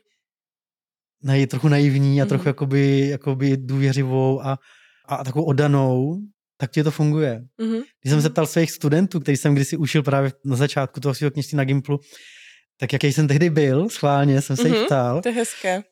nej, 1.23 1.47
trochu 1.47 1.69
naivní 1.69 2.23
a 2.23 2.27
trochu 2.27 2.43
Mhm. 2.43 2.49
jakoby, 2.49 3.09
jakoby 3.09 3.57
důvěřivou 3.57 4.43
a, 4.47 4.59
a 5.09 5.25
takovou 5.25 5.45
odanou, 5.45 6.19
tak 6.57 6.71
ti 6.71 6.83
to 6.85 6.91
funguje. 6.91 7.43
Mhm. 7.61 7.77
Když 8.03 8.11
jsem 8.13 8.23
se 8.23 8.31
ptal 8.31 8.47
svých 8.47 8.71
studentů, 8.71 9.21
který 9.21 9.37
jsem 9.37 9.55
kdysi 9.55 9.77
učil 9.77 10.03
právě 10.03 10.33
na 10.45 10.57
začátku 10.57 11.01
toho 11.01 11.15
svého 11.15 11.31
kněžství 11.31 11.57
na 11.57 11.65
Gimplu, 11.65 12.01
tak 12.81 12.93
jaký 12.93 13.13
jsem 13.13 13.29
tehdy 13.29 13.51
byl, 13.51 13.89
schválně 13.89 14.41
jsem 14.41 14.57
se 14.57 14.69
jich 14.69 14.77
Mhm. 14.77 14.87
ptal, 14.87 15.23
To 15.23 15.29
je 15.29 15.35
hezké. 15.35 15.83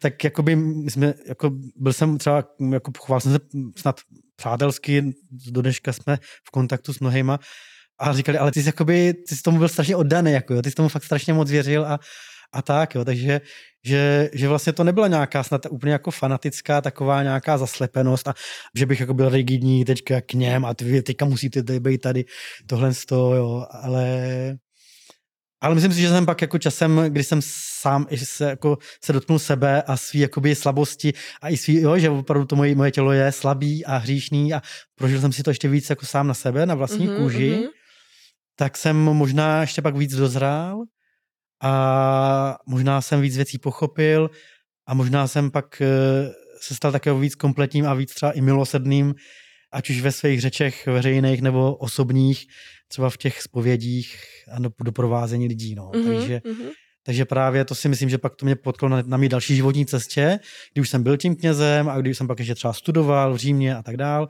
Tak 0.00 0.24
jakoby 0.24 0.52
jsme, 0.88 1.14
jako 1.28 1.50
byl 1.76 1.92
jsem 1.92 2.18
třeba, 2.18 2.44
jako 2.72 2.92
choval 2.98 3.20
jsem 3.20 3.32
se 3.32 3.38
snad 3.76 4.00
přátelsky, 4.42 5.14
do 5.50 5.62
dneška 5.62 5.92
jsme 5.92 6.18
v 6.48 6.50
kontaktu 6.50 6.92
s 6.92 7.00
mnohýma 7.00 7.38
a 7.98 8.12
říkali, 8.12 8.38
ale 8.38 8.52
ty 8.52 8.62
jsi, 8.62 8.68
jakoby, 8.68 9.14
ty 9.28 9.36
jsi 9.36 9.42
tomu 9.42 9.58
byl 9.58 9.68
strašně 9.68 9.96
oddaný, 9.96 10.32
jako, 10.32 10.54
jo, 10.54 10.62
ty 10.62 10.70
jsi 10.70 10.74
tomu 10.74 10.88
fakt 10.88 11.04
strašně 11.04 11.32
moc 11.32 11.50
věřil 11.50 11.86
a, 11.86 11.98
a 12.52 12.62
tak, 12.62 12.94
jo, 12.94 13.04
takže 13.04 13.40
že, 13.84 14.30
že 14.32 14.48
vlastně 14.48 14.72
to 14.72 14.84
nebyla 14.84 15.08
nějaká 15.08 15.42
snad 15.42 15.66
úplně 15.70 15.92
jako 15.92 16.10
fanatická 16.10 16.80
taková 16.80 17.22
nějaká 17.22 17.58
zaslepenost 17.58 18.28
a 18.28 18.34
že 18.76 18.86
bych 18.86 19.00
jako 19.00 19.14
byl 19.14 19.28
rigidní 19.28 19.84
teďka 19.84 20.20
k 20.20 20.34
něm 20.34 20.64
a 20.64 20.74
ty 20.74 21.02
teďka 21.02 21.24
musíte 21.24 21.80
být 21.80 21.98
tady 21.98 22.24
tohle 22.66 22.94
z 22.94 23.06
toho, 23.06 23.34
jo, 23.34 23.66
ale 23.70 24.04
ale 25.62 25.74
myslím 25.74 25.92
si, 25.92 26.00
že 26.00 26.08
jsem 26.08 26.26
pak 26.26 26.42
jako 26.42 26.58
časem, 26.58 27.04
když 27.08 27.26
jsem 27.26 27.40
sám 27.80 28.06
i 28.10 28.18
se, 28.18 28.44
jako, 28.44 28.78
se 29.04 29.12
dotknul 29.12 29.38
sebe 29.38 29.82
a 29.82 29.96
svý 29.96 30.20
jakoby 30.20 30.54
slabosti 30.54 31.12
a 31.42 31.48
i 31.48 31.56
svý, 31.56 31.80
jo, 31.80 31.98
že 31.98 32.10
opravdu 32.10 32.46
to 32.46 32.56
moje, 32.56 32.74
moje 32.74 32.90
tělo 32.90 33.12
je 33.12 33.32
slabý 33.32 33.84
a 33.84 33.96
hříšný 33.96 34.54
a 34.54 34.62
prožil 34.94 35.20
jsem 35.20 35.32
si 35.32 35.42
to 35.42 35.50
ještě 35.50 35.68
víc 35.68 35.90
jako 35.90 36.06
sám 36.06 36.26
na 36.26 36.34
sebe, 36.34 36.66
na 36.66 36.74
vlastní 36.74 37.06
Mhm, 37.06 37.16
kůži, 37.16 37.50
mhm. 37.50 37.68
tak 38.56 38.76
jsem 38.76 38.96
možná 38.96 39.60
ještě 39.60 39.82
pak 39.82 39.96
víc 39.96 40.14
dozrál 40.14 40.82
a 41.62 42.58
možná 42.66 43.00
jsem 43.00 43.20
víc 43.20 43.36
věcí 43.36 43.58
pochopil 43.58 44.30
a 44.86 44.94
možná 44.94 45.26
jsem 45.26 45.50
pak 45.50 45.80
eh, 45.80 45.86
se 46.60 46.74
stal 46.74 46.92
také 46.92 47.14
víc 47.14 47.34
kompletním 47.34 47.86
a 47.86 47.94
víc 47.94 48.14
třeba 48.14 48.32
i 48.32 48.40
milosedným, 48.40 49.14
ať 49.72 49.90
už 49.90 50.00
ve 50.00 50.12
svých 50.12 50.40
řečech 50.40 50.86
veřejných 50.86 51.42
nebo 51.42 51.76
osobních, 51.76 52.46
třeba 52.92 53.10
v 53.10 53.16
těch 53.16 53.42
spovědích 53.42 54.16
a 54.52 54.58
do, 54.58 54.70
doprovázení 54.84 55.48
lidí. 55.48 55.74
No. 55.74 55.90
Mhm, 55.94 56.04
Takže, 56.04 56.40
mhm. 56.44 56.68
takže 57.06 57.24
právě 57.24 57.64
to 57.64 57.74
si 57.74 57.88
myslím, 57.88 58.08
že 58.08 58.18
pak 58.18 58.36
to 58.36 58.46
mě 58.46 58.56
potklo 58.56 58.88
na, 58.88 59.02
na 59.06 59.16
mý 59.16 59.28
další 59.28 59.56
životní 59.56 59.86
cestě, 59.86 60.38
kdy 60.72 60.80
už 60.80 60.88
jsem 60.88 61.02
byl 61.02 61.16
tím 61.16 61.36
knězem 61.36 61.88
a 61.88 61.98
když 61.98 62.18
jsem 62.18 62.26
pak 62.26 62.38
ještě 62.38 62.54
třeba 62.54 62.72
studoval 62.72 63.34
v 63.34 63.36
Římě 63.36 63.76
a 63.76 63.82
tak 63.82 63.96
dál, 63.96 64.28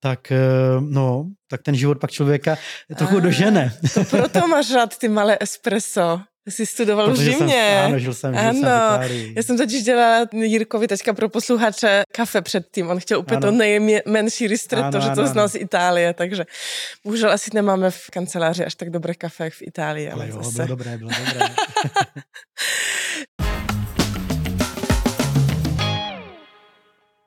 tak, 0.00 0.32
eh, 0.32 0.38
no, 0.80 1.24
tak 1.50 1.62
ten 1.62 1.74
život 1.74 1.98
pak 1.98 2.10
člověka 2.10 2.56
trochu 2.96 3.20
dožene. 3.20 3.78
To 3.94 4.04
proto 4.04 4.48
máš 4.48 4.70
rád 4.70 4.98
ty 4.98 5.08
malé 5.08 5.38
espresso. 5.40 6.20
Jsi 6.48 6.66
studoval 6.66 7.06
v 7.06 7.10
Protože 7.10 7.30
Římě. 7.32 7.76
Jsem, 7.78 7.84
ano, 7.86 7.98
žil 7.98 8.14
jsem, 8.14 8.34
žil 8.34 8.42
jsem 8.42 8.62
v 8.62 8.66
Ano, 8.66 8.94
Itálii. 8.94 9.32
Já 9.36 9.42
jsem 9.42 9.56
totiž 9.58 9.82
dělala 9.82 10.26
Jirkovi 10.32 10.88
teďka 10.88 11.12
pro 11.14 11.28
posluchače 11.28 12.02
kafe 12.12 12.42
předtím. 12.42 12.90
On 12.90 13.00
chtěl 13.00 13.18
úplně 13.18 13.36
Ano. 13.36 13.46
to 13.46 13.56
nejmenší 13.56 14.46
ristretto, 14.46 15.00
že 15.00 15.06
to 15.06 15.20
ano, 15.20 15.26
znal 15.26 15.48
z 15.48 15.54
Itálie, 15.54 16.14
takže 16.14 16.44
bohužel 17.04 17.30
asi 17.30 17.50
nemáme 17.54 17.90
v 17.90 18.10
kanceláři 18.12 18.64
až 18.64 18.74
tak 18.74 18.90
dobré 18.90 19.14
kafe 19.14 19.44
jak 19.44 19.52
v 19.54 19.62
Itálii, 19.62 20.10
ale, 20.10 20.24
Ale 20.24 20.28
jo, 20.30 20.42
zase. 20.42 20.52
bylo 20.56 20.66
dobré, 20.66 20.98
bylo 20.98 21.10
dobré. 21.10 21.46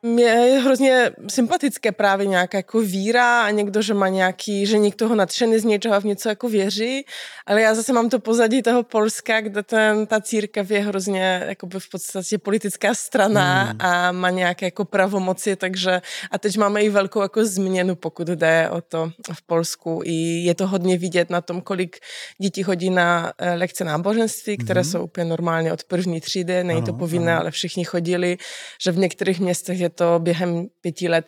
Mně 0.04 0.24
je 0.24 0.60
hrozně 0.60 1.12
sympatické 1.30 1.92
právě 1.92 2.26
nějaká 2.28 2.58
jako 2.58 2.82
víra 2.82 3.42
a 3.44 3.50
někdo, 3.50 3.82
že 3.82 3.94
má 3.94 4.08
nějaký, 4.08 4.66
že 4.66 4.78
někdo 4.78 5.08
ho 5.08 5.16
nadšený 5.16 5.60
z 5.60 5.64
něčeho 5.64 5.96
a 5.96 6.00
v 6.00 6.04
něco 6.06 6.30
jako 6.30 6.50
věří, 6.50 7.06
ale 7.46 7.62
já 7.62 7.76
zase 7.76 7.94
mám 7.94 8.10
to 8.10 8.20
pozadí 8.20 8.62
toho 8.62 8.84
Polska, 8.84 9.42
kde 9.42 9.64
ten, 9.64 10.06
ta 10.08 10.22
církev 10.22 10.72
je 10.72 10.80
hrozně 10.80 11.44
jakoby 11.48 11.80
v 11.80 11.90
podstatě 11.90 12.38
politická 12.38 12.94
strana 12.94 13.64
Hmm. 13.64 13.78
a 13.82 14.12
má 14.12 14.30
nějaké 14.30 14.66
jako 14.66 14.86
pravomoci, 14.86 15.56
takže 15.56 16.02
a 16.32 16.38
teď 16.38 16.58
máme 16.58 16.84
i 16.84 16.90
velkou 16.90 17.22
jako 17.22 17.46
změnu, 17.46 17.96
pokud 17.96 18.28
jde 18.28 18.70
o 18.72 18.82
to 18.82 19.12
v 19.34 19.42
Polsku 19.46 20.02
i 20.06 20.14
je 20.44 20.56
to 20.56 20.68
hodně 20.68 20.98
vidět 20.98 21.30
na 21.30 21.42
tom, 21.42 21.62
kolik 21.62 21.98
dětí 22.42 22.64
chodí 22.64 22.90
na 22.90 23.34
eh, 23.38 23.54
lekce 23.54 23.84
náboženství, 23.84 24.58
které 24.58 24.82
Mhm. 24.82 24.90
jsou 24.92 25.04
úplně 25.04 25.26
normálně 25.26 25.74
od 25.74 25.84
první 25.84 26.22
třídy, 26.22 26.64
není 26.64 26.84
to 26.84 26.94
povinné, 26.94 27.32
ano. 27.32 27.42
ale 27.42 27.52
všichni 27.52 27.84
chodili, 27.86 28.38
že 28.84 28.92
v 28.92 28.98
některých 28.98 29.40
městech 29.40 29.80
je 29.80 29.91
to 29.96 30.20
během 30.20 30.66
pěti 30.82 31.10
let 31.10 31.26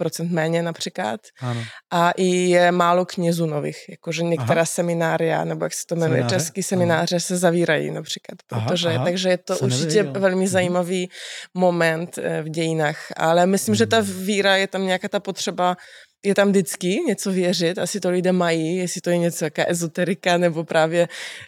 30% 0.00 0.30
méně 0.30 0.62
například. 0.62 1.20
ano. 1.40 1.62
A 1.92 2.10
i 2.10 2.24
je 2.26 2.72
málo 2.72 3.04
knězů 3.04 3.46
nových, 3.46 3.76
jakože 3.90 4.22
některá 4.22 4.60
Aha. 4.60 4.64
seminária, 4.66 5.44
nebo 5.44 5.64
jak 5.64 5.72
se 5.72 5.82
to 5.88 5.94
jmenuje, 5.94 6.10
Semináře? 6.20 6.36
český 6.36 6.62
semináře 6.62 7.20
se 7.20 7.36
zavírají 7.36 7.90
například, 7.90 8.38
Aha, 8.52 8.66
protože, 8.68 8.88
aha. 8.88 9.04
takže 9.04 9.28
je 9.28 9.38
to 9.38 9.54
Jsem 9.56 9.66
určitě 9.66 9.84
nevěděl. 9.86 10.20
velmi 10.20 10.36
Mhm. 10.36 10.46
zajímavý 10.46 11.08
moment 11.54 12.18
eh, 12.18 12.42
v 12.42 12.48
dějinách, 12.48 12.98
ale 13.16 13.46
myslím, 13.46 13.74
že 13.74 13.86
ta 13.86 14.00
víra 14.00 14.56
je 14.56 14.66
tam 14.66 14.86
nějaká 14.86 15.08
ta 15.08 15.20
potřeba 15.20 15.76
je 16.24 16.34
tam 16.34 16.48
vždycky 16.48 17.00
něco 17.06 17.32
věřit, 17.32 17.78
asi 17.78 18.00
to 18.00 18.10
lidé 18.10 18.32
mají, 18.32 18.76
jestli 18.76 19.00
to 19.00 19.10
je 19.10 19.18
něco 19.18 19.44
jaká 19.44 19.64
ezoterika 19.68 20.36
nebo 20.38 20.64
právě 20.64 21.02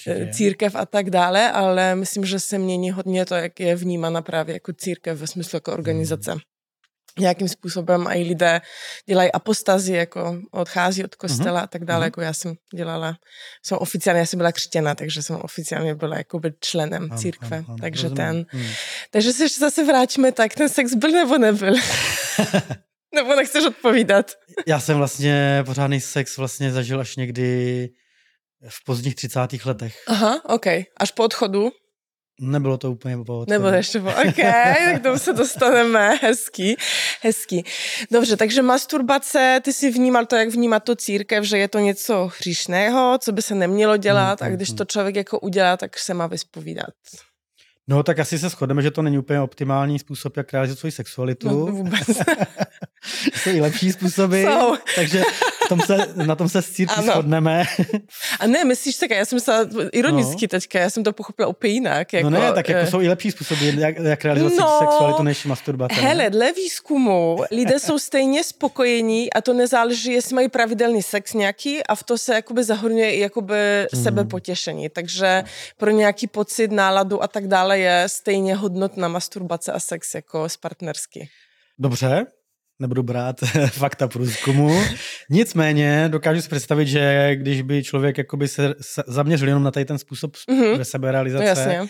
eh, 0.07 0.15
Určitě. 0.15 0.33
církev 0.35 0.75
a 0.77 0.87
tak 0.87 1.11
dále, 1.11 1.53
ale 1.53 1.95
myslím, 1.95 2.25
že 2.25 2.41
se 2.41 2.59
mění 2.59 2.91
hodně 2.91 3.27
to, 3.27 3.35
jak 3.35 3.61
je 3.61 3.77
vnímána 3.77 4.23
právě 4.23 4.53
jako 4.53 4.73
církev 4.73 5.19
ve 5.19 5.27
smyslu 5.27 5.57
jako 5.57 5.73
organizace. 5.73 6.35
Nějakým 7.19 7.49
způsobem 7.49 8.07
a 8.07 8.15
i 8.15 8.23
lidé 8.23 8.61
dělají 9.07 9.33
apostazi, 9.33 9.93
jako 9.93 10.39
odchází 10.51 11.05
od 11.05 11.15
kostela 11.15 11.61
a 11.61 11.67
tak 11.67 11.85
dále, 11.85 12.01
mhm. 12.01 12.05
jako 12.07 12.21
já 12.21 12.33
jsem 12.33 12.55
dělala, 12.75 13.17
jsem 13.63 13.79
oficiálně, 13.79 14.21
já 14.21 14.27
jsem 14.27 14.39
byla 14.39 14.53
křtěna, 14.53 14.95
takže 14.95 15.23
jsem 15.23 15.37
oficiálně 15.37 15.95
byla 15.95 16.17
jako 16.17 16.41
členem 16.61 17.09
Ano, 17.11 17.21
církve, 17.21 17.57
ano, 17.57 17.67
ano, 17.69 17.77
takže 17.81 18.03
rozumím. 18.03 18.17
ten, 18.17 18.47
Hmm. 18.49 18.71
takže 19.11 19.33
se 19.33 19.49
zase 19.49 19.85
vrátíme 19.85 20.33
tak, 20.33 20.55
ten 20.55 20.69
sex 20.69 20.95
byl 20.95 21.11
nebo 21.11 21.39
nebyl? 21.39 21.75
nebo 23.15 23.35
nechceš 23.37 23.65
odpovídat? 23.65 24.31
Já 24.67 24.81
jsem 24.81 24.97
vlastně 24.97 25.63
pořádný 25.67 26.01
sex 26.01 26.37
vlastně 26.37 26.73
zažil 26.73 27.01
až 27.01 27.17
někdy 27.17 27.89
v 28.69 28.85
pozdních 28.85 29.15
30. 29.15 29.41
letech. 29.65 30.03
Aha, 30.07 30.41
OK. 30.45 30.67
Až 30.97 31.11
po 31.15 31.25
odchodu? 31.25 31.71
Nebylo 32.41 32.79
to 32.79 32.93
úplně 32.93 33.19
po. 33.27 33.45
Nebo 33.49 33.67
ještě 33.67 34.01
po, 34.01 34.09
OK, 34.09 34.37
tak 34.85 35.03
tomu 35.03 35.19
se 35.19 35.33
dostaneme, 35.33 36.15
hezký, 36.23 36.77
hezký. 37.23 37.65
Dobře, 38.11 38.37
takže 38.37 38.63
masturbace, 38.63 39.61
ty 39.65 39.73
si 39.73 39.91
vnímal 39.91 40.27
to, 40.27 40.37
jak 40.37 40.49
vnímá 40.49 40.81
to 40.81 40.97
církev, 40.97 41.45
že 41.45 41.59
je 41.59 41.69
to 41.69 41.79
něco 41.79 42.31
hříšného, 42.39 43.19
co 43.23 43.33
by 43.33 43.43
se 43.43 43.55
nemělo 43.55 43.97
dělat 43.97 44.41
Mm, 44.41 44.47
a 44.47 44.49
mm, 44.49 44.57
když 44.57 44.71
mm. 44.71 44.77
to 44.77 44.85
člověk 44.85 45.17
jako 45.17 45.41
udělá, 45.41 45.77
tak 45.77 45.99
se 45.99 46.15
má 46.15 46.27
vyspovídat. 46.27 46.95
No 47.89 48.03
tak 48.03 48.19
asi 48.19 48.39
se 48.39 48.49
shodneme, 48.49 48.83
že 48.83 48.91
to 48.91 49.03
není 49.03 49.19
úplně 49.19 49.41
optimální 49.41 49.99
způsob, 49.99 50.37
jak 50.37 50.53
realizovat 50.53 50.79
svoji 50.79 50.93
sexualitu. 50.93 51.49
No, 51.49 51.55
vůbec. 51.55 52.09
Jsou 53.35 53.51
i 53.51 53.61
lepší 53.61 53.93
způsoby, 53.93 54.43
Jsou. 54.45 54.77
takže 54.95 55.23
tom 55.69 55.81
se, 55.81 55.97
na 56.15 56.35
tom 56.37 56.49
se 56.49 56.63
s 56.63 56.71
církví 56.71 56.97
Ano. 56.97 57.13
shodneme. 57.13 57.65
A 58.41 58.47
ne, 58.47 58.65
myslíš 58.65 58.97
tak, 58.97 59.11
já 59.11 59.25
jsem 59.25 59.41
se 59.41 59.69
ironicky 59.93 60.45
No. 60.45 60.49
teďka, 60.49 60.79
já 60.79 60.91
jsem 60.91 61.05
to 61.05 61.13
pochopila 61.13 61.49
úplně 61.49 61.73
jinak. 61.73 62.13
Jako, 62.13 62.31
no 62.31 62.41
ne, 62.41 62.53
tak 62.53 62.69
jako 62.69 62.81
eh, 62.81 62.91
jsou 62.91 63.01
i 63.01 63.09
lepší 63.09 63.31
způsoby, 63.31 63.69
jak, 63.79 63.97
jak 63.99 64.25
realizovat 64.25 64.55
No, 64.59 64.79
sexualitu 64.79 65.23
než 65.23 65.45
masturbace. 65.45 65.95
Hele, 66.01 66.31
dle 66.31 66.53
výzkumu 66.53 67.39
lidé 67.51 67.79
jsou 67.79 67.99
stejně 67.99 68.45
spokojení 68.45 69.33
a 69.33 69.41
to 69.41 69.53
nezáleží, 69.55 70.13
jestli 70.13 70.35
mají 70.35 70.49
pravidelný 70.49 71.03
sex 71.03 71.35
nějaký 71.35 71.83
a 71.85 71.95
v 71.95 72.03
to 72.03 72.19
se 72.19 72.35
jakoby 72.35 72.65
zahrnuje 72.65 73.11
i 73.11 73.21
jakoby 73.21 73.55
Mhm. 73.93 74.03
sebepotěšení. 74.03 74.89
Takže 74.89 75.45
pro 75.77 75.91
nějaký 75.91 76.27
pocit, 76.27 76.73
náladu 76.73 77.23
a 77.23 77.29
tak 77.29 77.47
dále 77.49 77.79
je 77.79 78.05
stejně 78.07 78.55
hodnotná 78.55 79.09
masturbace 79.09 79.73
a 79.73 79.81
sex 79.81 80.15
jako 80.15 80.49
z 80.49 80.57
partnersky. 80.57 81.29
Dobře, 81.79 82.27
nebudu 82.79 83.03
brát 83.03 83.37
fakta 83.71 84.09
průzkumu. 84.09 84.81
Nicméně 85.31 86.09
dokážu 86.09 86.41
si 86.43 86.49
představit, 86.49 86.87
že 86.87 87.31
když 87.37 87.63
by 87.63 87.83
člověk 87.85 88.19
jakoby 88.19 88.49
se 88.49 88.75
zaměřil 89.07 89.49
jenom 89.49 89.63
na 89.63 89.71
tady 89.71 89.85
ten 89.85 89.99
způsob 89.99 90.37
Mhm. 90.49 90.61
mm-hmm. 90.63 90.79
No 90.79 90.85
seberealizace, 90.85 91.45
jasně. 91.45 91.81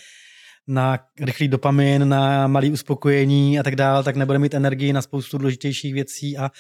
na 0.69 0.99
rychlý 1.21 1.49
dopamin, 1.49 2.09
na 2.09 2.47
malý 2.47 2.71
uspokojení 2.71 3.59
a 3.59 3.63
tak 3.63 3.77
dále, 3.77 4.03
tak 4.05 4.17
nebude 4.17 4.39
mít 4.39 4.55
energii 4.55 4.93
na 4.93 5.03
spoustu 5.03 5.39
důležitějších 5.39 5.95
věcí 5.95 6.39
a, 6.39 6.51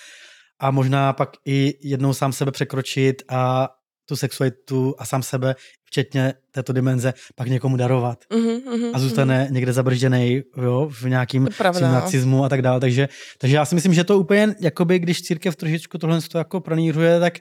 a 0.61 0.71
možná 0.71 1.13
pak 1.13 1.31
i 1.47 1.75
jednou 1.89 2.15
sám 2.15 2.33
sebe 2.33 2.53
překročit 2.53 3.23
a 3.29 3.69
tu 4.09 4.17
sexualitu 4.17 4.95
a 4.99 5.05
sám 5.07 5.23
sebe, 5.23 5.55
včetně 5.89 6.35
této 6.51 6.73
dimenze, 6.73 7.15
pak 7.35 7.49
někomu 7.49 7.77
darovat. 7.77 8.19
Mhm, 8.33 8.79
mhm, 8.79 8.91
A 8.95 8.99
zůstane 8.99 9.49
někde 9.51 9.73
zabržděný 9.73 10.43
jo, 10.63 10.89
v 10.93 11.05
nějakým 11.05 11.49
no. 11.81 11.93
nacismu 11.93 12.45
a 12.45 12.49
tak 12.49 12.63
dále. 12.63 12.81
Takže, 12.81 13.09
takže 13.39 13.57
já 13.57 13.65
si 13.65 13.75
myslím, 13.75 13.95
že 13.95 14.05
to 14.05 14.19
úplně, 14.19 14.55
jakoby, 14.61 14.99
když 14.99 15.23
církev 15.23 15.57
trošičku 15.57 15.99
tohle 15.99 16.21
to 16.21 16.39
jako 16.39 16.61
pranířuje, 16.61 17.21
tak, 17.21 17.39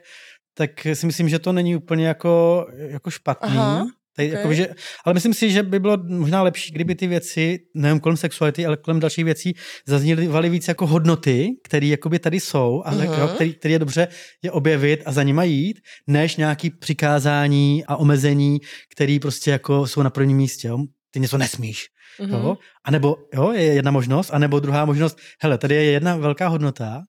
tak 0.54 0.70
si 0.92 1.06
myslím, 1.06 1.28
že 1.28 1.38
to 1.38 1.52
není 1.52 1.76
úplně 1.76 2.06
jako, 2.06 2.66
jako 2.76 3.10
špatný. 3.10 3.56
Aha, 3.58 3.86
Tady, 4.18 4.28
ok. 4.28 4.34
jakoby, 4.36 4.54
že, 4.56 4.68
ale 5.04 5.14
myslím 5.14 5.34
si, 5.34 5.50
že 5.50 5.62
by 5.62 5.78
bylo 5.78 5.96
možná 6.08 6.42
lepší, 6.42 6.72
kdyby 6.72 6.94
ty 6.94 7.06
věci, 7.06 7.58
nejen 7.74 8.00
kolem 8.00 8.16
sexuality, 8.16 8.66
ale 8.66 8.76
kolem 8.76 9.00
dalších 9.00 9.24
věcí, 9.24 9.54
zaznívaly 9.86 10.48
víc 10.50 10.68
jako 10.68 10.86
hodnoty, 10.86 11.48
které 11.64 11.86
jakoby 11.86 12.18
tady 12.18 12.40
jsou 12.40 12.82
a 12.84 12.90
Mhm. 12.90 13.00
uh-huh. 13.00 13.20
jo, 13.20 13.28
který, 13.28 13.54
který 13.54 13.72
je 13.72 13.78
dobře 13.78 14.08
je 14.42 14.50
objevit 14.50 15.02
a 15.06 15.12
za 15.12 15.22
nima 15.22 15.44
jít, 15.44 15.80
než 16.06 16.36
nějaký 16.36 16.70
přikázání 16.70 17.84
a 17.86 17.96
omezení, 17.96 18.58
které 18.92 19.18
prostě 19.22 19.50
jako 19.50 19.86
jsou 19.86 20.02
na 20.02 20.10
prvním 20.10 20.36
místě. 20.36 20.68
Jo? 20.68 20.78
Ty 21.10 21.20
něco 21.20 21.38
nesmíš. 21.38 21.86
mhm. 22.20 22.32
Jo? 22.32 22.56
A 22.84 22.90
nebo, 22.90 23.16
jo, 23.34 23.52
je 23.52 23.62
jedna 23.62 23.90
možnost, 23.90 24.30
a 24.32 24.38
nebo 24.38 24.60
druhá 24.60 24.84
možnost, 24.84 25.18
hele, 25.42 25.58
tady 25.58 25.74
je 25.74 25.84
jedna 25.84 26.16
velká 26.16 26.48
hodnota 26.48 27.02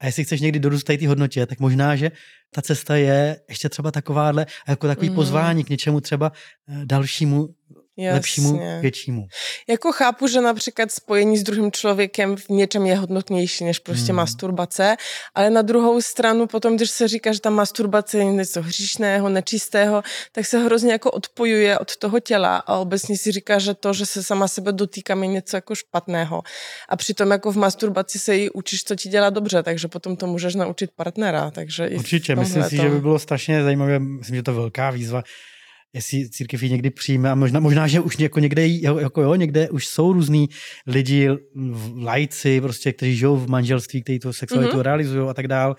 a 0.00 0.06
jestli 0.06 0.24
chceš 0.24 0.40
někdy 0.40 0.58
dorůst 0.58 0.86
tady 0.86 0.98
té 0.98 1.08
hodnotě, 1.08 1.46
tak 1.46 1.60
možná, 1.60 1.96
že 1.96 2.10
ta 2.50 2.62
cesta 2.62 2.96
je 2.96 3.40
ještě 3.48 3.68
třeba 3.68 3.90
takováhle, 3.90 4.46
jako 4.68 4.86
takový 4.86 5.08
mm. 5.08 5.14
pozvání 5.14 5.64
k 5.64 5.68
něčemu 5.68 6.00
třeba 6.00 6.32
eh, 6.68 6.80
dalšímu, 6.84 7.48
Jasně. 7.98 8.14
lepšímu, 8.14 8.60
většímu. 8.80 9.28
Jako 9.68 9.92
chápu, 9.92 10.26
že 10.28 10.40
například 10.40 10.92
spojení 10.92 11.38
s 11.38 11.42
druhým 11.42 11.72
člověkem 11.72 12.36
v 12.36 12.48
něčem 12.48 12.86
je 12.86 12.96
hodnotnější 12.96 13.64
než 13.64 13.78
prostě 13.78 14.12
Hmm. 14.12 14.16
masturbace, 14.16 14.96
ale 15.34 15.50
na 15.50 15.62
druhou 15.62 16.02
stranu 16.02 16.46
potom, 16.46 16.76
když 16.76 16.90
se 16.90 17.08
říká, 17.08 17.32
že 17.32 17.40
ta 17.40 17.50
masturbace 17.50 18.18
je 18.18 18.24
něco 18.24 18.62
hříšného, 18.62 19.28
nečistého, 19.28 20.02
tak 20.32 20.46
se 20.46 20.58
hrozně 20.58 20.92
jako 20.92 21.10
odpojuje 21.10 21.78
od 21.78 21.96
toho 21.96 22.20
těla 22.20 22.56
a 22.56 22.76
obecně 22.76 23.18
si 23.18 23.32
říká, 23.32 23.58
že 23.58 23.74
to, 23.74 23.92
že 23.92 24.06
se 24.06 24.22
sama 24.22 24.48
sebe 24.48 24.72
dotýkám, 24.72 25.22
je 25.22 25.28
něco 25.28 25.56
jako 25.56 25.74
špatného. 25.74 26.42
A 26.88 26.96
přitom 26.96 27.30
jako 27.30 27.52
v 27.52 27.56
masturbaci 27.56 28.18
se 28.18 28.36
jí 28.36 28.50
učíš, 28.50 28.84
co 28.84 28.94
ti 28.96 29.08
dělá 29.08 29.30
dobře, 29.30 29.62
takže 29.62 29.88
potom 29.88 30.16
to 30.16 30.26
můžeš 30.26 30.54
naučit 30.54 30.90
partnera. 30.96 31.50
Takže 31.50 31.88
Určitě, 31.88 32.36
myslím 32.36 32.62
si, 32.62 32.76
že 32.76 32.88
by 32.88 33.00
bylo 33.00 33.18
strašně 33.18 33.62
zajímavé, 33.62 33.98
myslím, 33.98 34.36
že 34.36 34.42
to 34.42 34.50
je 34.50 34.54
velká 34.54 34.90
výzva, 34.90 35.22
jestli 35.94 36.30
církev 36.30 36.62
ji 36.62 36.70
někdy 36.70 36.90
přijme 36.90 37.30
a 37.30 37.34
možná, 37.34 37.60
možná 37.60 37.86
že 37.86 38.00
už 38.00 38.18
jako 38.18 38.40
někde, 38.40 38.66
jako 39.00 39.22
jo, 39.22 39.34
někde 39.34 39.70
už 39.70 39.86
jsou 39.86 40.12
různý 40.12 40.48
lidi, 40.86 41.28
v- 41.54 42.02
lajci, 42.02 42.60
prostě, 42.60 42.92
kteří 42.92 43.16
žijou 43.16 43.36
v 43.36 43.48
manželství, 43.48 44.02
kteří 44.02 44.18
tu 44.18 44.32
sexualitu 44.32 44.68
Mhm. 44.70 44.78
mm-hmm. 44.80 44.84
realizují 44.84 45.28
a 45.28 45.34
tak 45.34 45.48
dál, 45.48 45.76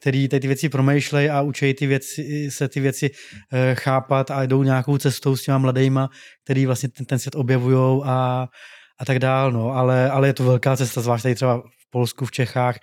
který 0.00 0.28
tady 0.28 0.40
ty 0.40 0.46
věci 0.46 0.68
promýšlejí 0.68 1.28
a 1.30 1.42
učí 1.42 1.74
ty 1.74 1.86
věci, 1.86 2.48
se 2.50 2.68
ty 2.68 2.80
věci 2.80 3.10
eh, 3.52 3.74
chápat 3.74 4.30
a 4.30 4.42
jdou 4.46 4.62
nějakou 4.62 4.98
cestou 4.98 5.36
s 5.36 5.42
těma 5.42 5.58
mladejma, 5.58 6.08
který 6.44 6.66
vlastně 6.66 6.88
ten, 6.88 7.06
ten 7.06 7.18
svět 7.18 7.34
objevují 7.34 8.02
a, 8.04 8.46
a 9.00 9.04
tak 9.04 9.18
dál, 9.18 9.52
no, 9.52 9.70
ale, 9.72 10.10
ale 10.10 10.28
je 10.28 10.32
to 10.32 10.44
velká 10.44 10.76
cesta, 10.76 11.00
zvlášť 11.00 11.22
tady 11.22 11.34
třeba 11.34 11.58
v 11.58 11.90
Polsku, 11.90 12.26
v 12.26 12.30
Čechách, 12.30 12.76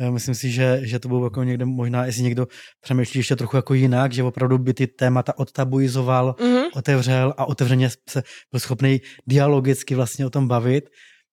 Eh, 0.00 0.10
Myslím 0.10 0.34
si, 0.34 0.50
že, 0.50 0.80
že 0.82 0.98
to 0.98 1.08
bylo 1.08 1.26
jako 1.26 1.42
někde 1.44 1.64
možná, 1.64 2.06
jestli 2.06 2.22
někdo 2.22 2.46
přemýšlí 2.80 3.20
ještě 3.20 3.36
trochu 3.36 3.56
jako 3.56 3.74
jinak, 3.74 4.12
že 4.12 4.22
opravdu 4.22 4.58
by 4.58 4.74
ty 4.74 4.86
témata 4.86 5.38
odtabuizoval, 5.38 6.34
Mhm. 6.40 6.62
otevřel 6.74 7.34
a 7.36 7.44
otevřeně 7.48 7.90
se 8.10 8.22
byl 8.52 8.60
schopný 8.60 9.00
dialogicky 9.26 9.94
vlastně 9.94 10.26
o 10.26 10.30
tom 10.30 10.48
bavit, 10.48 10.84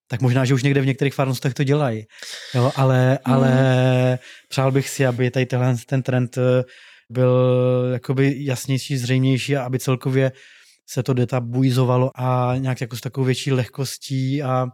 tak 0.08 0.22
možná, 0.22 0.46
že 0.46 0.54
už 0.54 0.64
někde 0.64 0.82
v 0.82 0.86
některých 0.86 1.14
farnostech 1.14 1.54
to 1.54 1.64
dělají. 1.64 2.04
Jo, 2.56 2.72
ale, 2.76 3.20
ale 3.26 4.20
přál 4.50 4.72
bych 4.72 4.90
si, 4.90 5.06
aby 5.06 5.32
tady 5.32 5.46
tenhle 5.46 5.76
ten 5.86 6.02
trend 6.04 6.38
eh, 6.38 6.64
byl 7.10 7.34
jakoby 7.94 8.36
jasnější, 8.38 8.98
zřejmější 8.98 9.58
a 9.58 9.64
aby 9.64 9.80
celkově 9.80 10.32
se 10.88 11.04
to 11.04 11.14
detabuizovalo 11.14 12.12
a 12.16 12.54
nějak 12.58 12.82
jako 12.82 12.98
s 12.98 13.02
takovou 13.02 13.26
větší 13.26 13.52
lehkostí 13.52 14.44
a, 14.44 14.68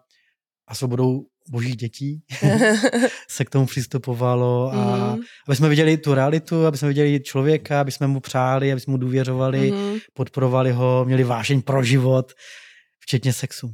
a 0.67 0.76
svobodou 0.76 1.21
božích 1.52 1.76
dětí 1.76 2.21
se 3.30 3.45
k 3.45 3.50
tomu 3.50 3.65
přistupovalo 3.65 4.71
a 4.74 4.97
Mhm. 5.12 5.19
aby 5.47 5.56
jsme 5.56 5.69
viděli 5.69 5.97
tu 5.97 6.13
realitu, 6.13 6.65
aby 6.65 6.78
jsme 6.78 6.88
viděli 6.88 7.19
člověka, 7.24 7.82
aby 7.82 7.91
jsme 7.91 8.08
mu 8.08 8.19
přáli, 8.19 8.71
aby 8.71 8.82
jsme 8.82 8.91
mu 8.91 8.97
důvěřovali, 8.97 9.71
Mhm. 9.71 9.97
podporovali 10.13 10.71
ho, 10.71 11.06
měli 11.06 11.24
vášeň 11.24 11.62
pro 11.62 11.84
život, 11.84 12.32
včetně 13.00 13.34
sexu. 13.34 13.71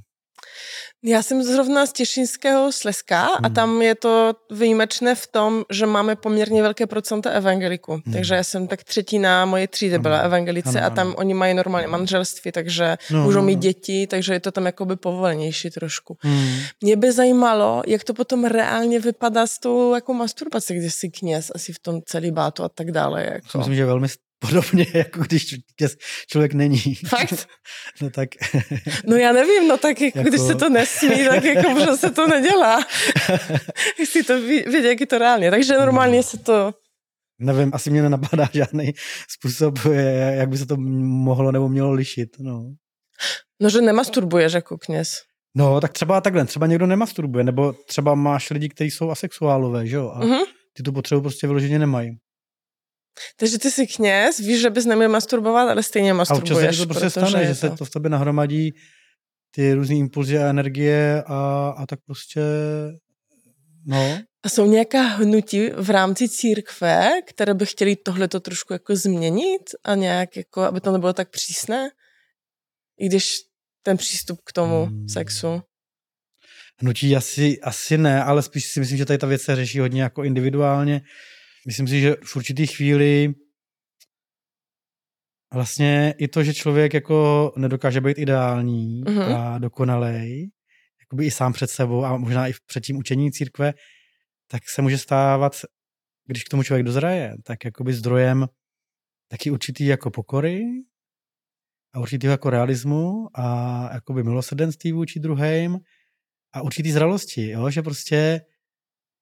Já 1.03 1.23
jsem 1.23 1.43
zrovna 1.43 1.85
z 1.85 1.93
Těšinského 1.93 2.71
Slezska 2.71 3.25
a 3.25 3.47
Hmm. 3.47 3.53
tam 3.53 3.81
je 3.81 3.95
to 3.95 4.33
výjimečné 4.51 5.15
v 5.15 5.27
tom, 5.27 5.63
že 5.71 5.85
máme 5.85 6.15
poměrně 6.15 6.61
velké 6.61 6.87
procento 6.87 7.29
evangeliku. 7.29 7.91
Hmm. 8.05 8.13
Takže 8.13 8.35
já 8.35 8.43
jsem 8.43 8.67
tak 8.67 8.83
třetina 8.83 9.45
moje 9.45 9.67
třídy 9.67 9.99
byla 9.99 10.17
evangelice 10.19 10.81
a 10.81 10.89
tam 10.89 11.15
oni 11.17 11.33
mají 11.33 11.53
normálně 11.53 11.87
manželství, 11.87 12.51
takže 12.51 12.97
No, 13.11 13.23
můžou 13.23 13.39
no, 13.39 13.45
mít 13.45 13.55
no. 13.55 13.61
děti, 13.61 14.07
takže 14.07 14.33
je 14.33 14.39
to 14.39 14.51
tam 14.51 14.65
jakoby 14.65 14.95
povolenější 14.95 15.69
trošku. 15.69 16.17
Hmm. 16.21 16.57
Mě 16.81 16.95
by 16.95 17.11
zajímalo, 17.11 17.81
jak 17.87 18.03
to 18.03 18.13
potom 18.13 18.45
reálně 18.45 18.99
vypadá 18.99 19.47
s 19.47 19.59
tou 19.59 19.93
jako 19.95 20.13
masturbací, 20.13 20.73
když 20.75 20.93
jsi 20.93 21.09
kněz, 21.09 21.51
asi 21.55 21.73
v 21.73 21.79
tom 21.79 22.01
celibátu 22.05 22.63
a 22.63 22.69
tak 22.69 22.91
dále. 22.91 23.23
Jako. 23.23 23.57
myslím, 23.57 23.75
že 23.75 23.85
velmi 23.85 24.07
podobně, 24.39 24.85
jako 24.93 25.19
když 25.21 25.55
člověk 26.29 26.53
není. 26.53 26.95
Fakt? 27.07 27.47
No 28.01 28.09
tak, 28.09 28.29
No 29.07 29.15
já 29.15 29.31
nevím, 29.31 29.67
no 29.67 29.77
tak 29.77 30.01
jako, 30.01 30.17
Jako- 30.17 30.29
když 30.29 30.41
se 30.41 30.55
to 30.55 30.69
nesmí, 30.69 31.25
tak 31.29 31.43
jako 31.43 31.69
možná 31.69 31.97
se 32.03 32.11
to 32.11 32.27
nedělá. 32.27 32.83
Chci 34.03 34.23
to 34.23 34.41
vědět, 34.41 34.83
jak 34.89 34.99
je 34.99 35.07
to 35.07 35.17
reálně. 35.17 35.51
Takže 35.51 35.73
normálně 35.73 36.23
se 36.23 36.37
to... 36.37 36.73
nevím, 37.39 37.71
asi 37.73 37.89
mě 37.89 38.01
nenapadá 38.01 38.49
žádný 38.53 38.93
způsob, 39.29 39.79
jak 40.31 40.49
by 40.49 40.57
se 40.57 40.65
to 40.65 40.75
mohlo 40.77 41.51
nebo 41.51 41.69
mělo 41.69 41.91
lišit. 41.91 42.29
No. 42.39 42.63
No, 43.61 43.69
že 43.69 43.81
nemasturbuješ 43.81 44.53
jako 44.53 44.77
kněz. 44.77 45.09
No, 45.55 45.81
tak 45.81 45.93
třeba 45.93 46.21
takhle, 46.21 46.45
třeba 46.45 46.67
někdo 46.67 46.87
nemasturbuje, 46.87 47.43
nebo 47.43 47.73
třeba 47.73 48.15
máš 48.15 48.49
lidi, 48.49 48.69
kteří 48.69 48.91
jsou 48.91 49.09
asexuálové, 49.09 49.87
že 49.87 49.95
jo? 49.95 50.11
A 50.15 50.19
Mhm. 50.25 50.39
ty 50.73 50.83
tu 50.83 50.91
potřebu 50.93 51.21
prostě 51.21 51.47
vyloženě 51.47 51.79
nemají. 51.79 52.09
Takže 53.37 53.57
ty 53.59 53.71
jsi 53.71 53.87
kněz, 53.87 54.37
víš, 54.37 54.61
že 54.61 54.69
bys 54.69 54.85
neměl 54.85 55.09
masturbovat, 55.09 55.69
ale 55.69 55.83
stejně 55.83 56.11
A 56.11 56.13
občas 56.13 56.29
masturbuješ. 56.29 56.77
se 56.77 56.81
to 56.85 56.93
prostě 56.93 57.09
stane, 57.09 57.45
že 57.47 57.55
se 57.55 57.69
to... 57.69 57.75
to 57.75 57.85
v 57.85 57.89
tobě 57.89 58.09
nahromadí 58.09 58.73
ty 59.51 59.73
různé 59.73 59.95
impulzy 59.95 60.37
a 60.37 60.47
energie 60.49 61.23
a, 61.25 61.69
a 61.77 61.85
tak 61.85 61.99
prostě, 62.05 62.41
no, 63.85 64.19
A 64.43 64.49
jsou 64.49 64.65
nějaká 64.65 65.01
hnutí 65.01 65.69
v 65.69 65.89
rámci 65.89 66.29
církve, 66.29 67.09
které 67.27 67.53
by 67.53 67.65
chtěli 67.65 67.95
tohleto 67.95 68.39
trošku 68.39 68.73
jako 68.73 68.95
změnit 68.95 69.61
a 69.83 69.95
nějak 69.95 70.37
jako, 70.37 70.61
aby 70.61 70.81
to 70.81 70.91
nebylo 70.91 71.13
tak 71.13 71.29
přísné? 71.29 71.89
I 72.99 73.07
když 73.07 73.35
ten 73.83 73.97
přístup 73.97 74.39
k 74.45 74.53
tomu 74.53 74.85
Hmm. 74.85 75.09
sexu. 75.09 75.61
hnutí 76.79 77.15
asi, 77.15 77.59
asi 77.61 77.97
ne, 77.97 78.23
ale 78.23 78.41
spíš 78.41 78.65
si 78.65 78.79
myslím, 78.79 78.97
že 78.97 79.05
tady 79.05 79.17
ta 79.17 79.27
věc 79.27 79.41
se 79.41 79.55
řeší 79.55 79.79
hodně 79.79 80.01
jako 80.01 80.23
individuálně. 80.23 81.01
Myslím 81.67 81.87
si, 81.87 82.01
že 82.01 82.15
v 82.23 82.35
určitý 82.35 82.67
chvíli 82.67 83.33
vlastně 85.53 86.13
i 86.17 86.27
to, 86.27 86.43
že 86.43 86.53
člověk 86.53 86.93
jako 86.93 87.51
nedokáže 87.57 88.01
být 88.01 88.17
ideální 88.17 89.01
Mhm. 89.01 89.21
a 89.21 89.57
dokonalej, 89.57 90.49
jakoby 90.99 91.25
i 91.25 91.31
sám 91.31 91.53
před 91.53 91.69
sebou 91.69 92.05
a 92.05 92.17
možná 92.17 92.47
i 92.47 92.53
před 92.65 92.83
tím 92.83 92.97
učení 92.97 93.31
církve, 93.31 93.73
tak 94.47 94.61
se 94.69 94.81
může 94.81 94.97
stávat, 94.97 95.53
když 96.25 96.43
k 96.43 96.49
tomu 96.49 96.63
člověk 96.63 96.85
dozraje, 96.85 97.35
tak 97.43 97.65
jakoby 97.65 97.93
zdrojem 97.93 98.47
taky 99.31 99.51
určitý 99.51 99.85
jako 99.85 100.11
pokory 100.11 100.63
a 101.93 101.99
určitý 101.99 102.27
jako 102.27 102.49
realismu 102.49 103.27
a 103.39 103.45
jakoby 103.93 104.23
milosrdenství 104.23 104.91
vůči 104.91 105.19
druhým 105.19 105.79
a 106.53 106.61
určitý 106.61 106.91
zralosti, 106.91 107.49
jo? 107.49 107.69
že 107.69 107.81
prostě 107.81 108.41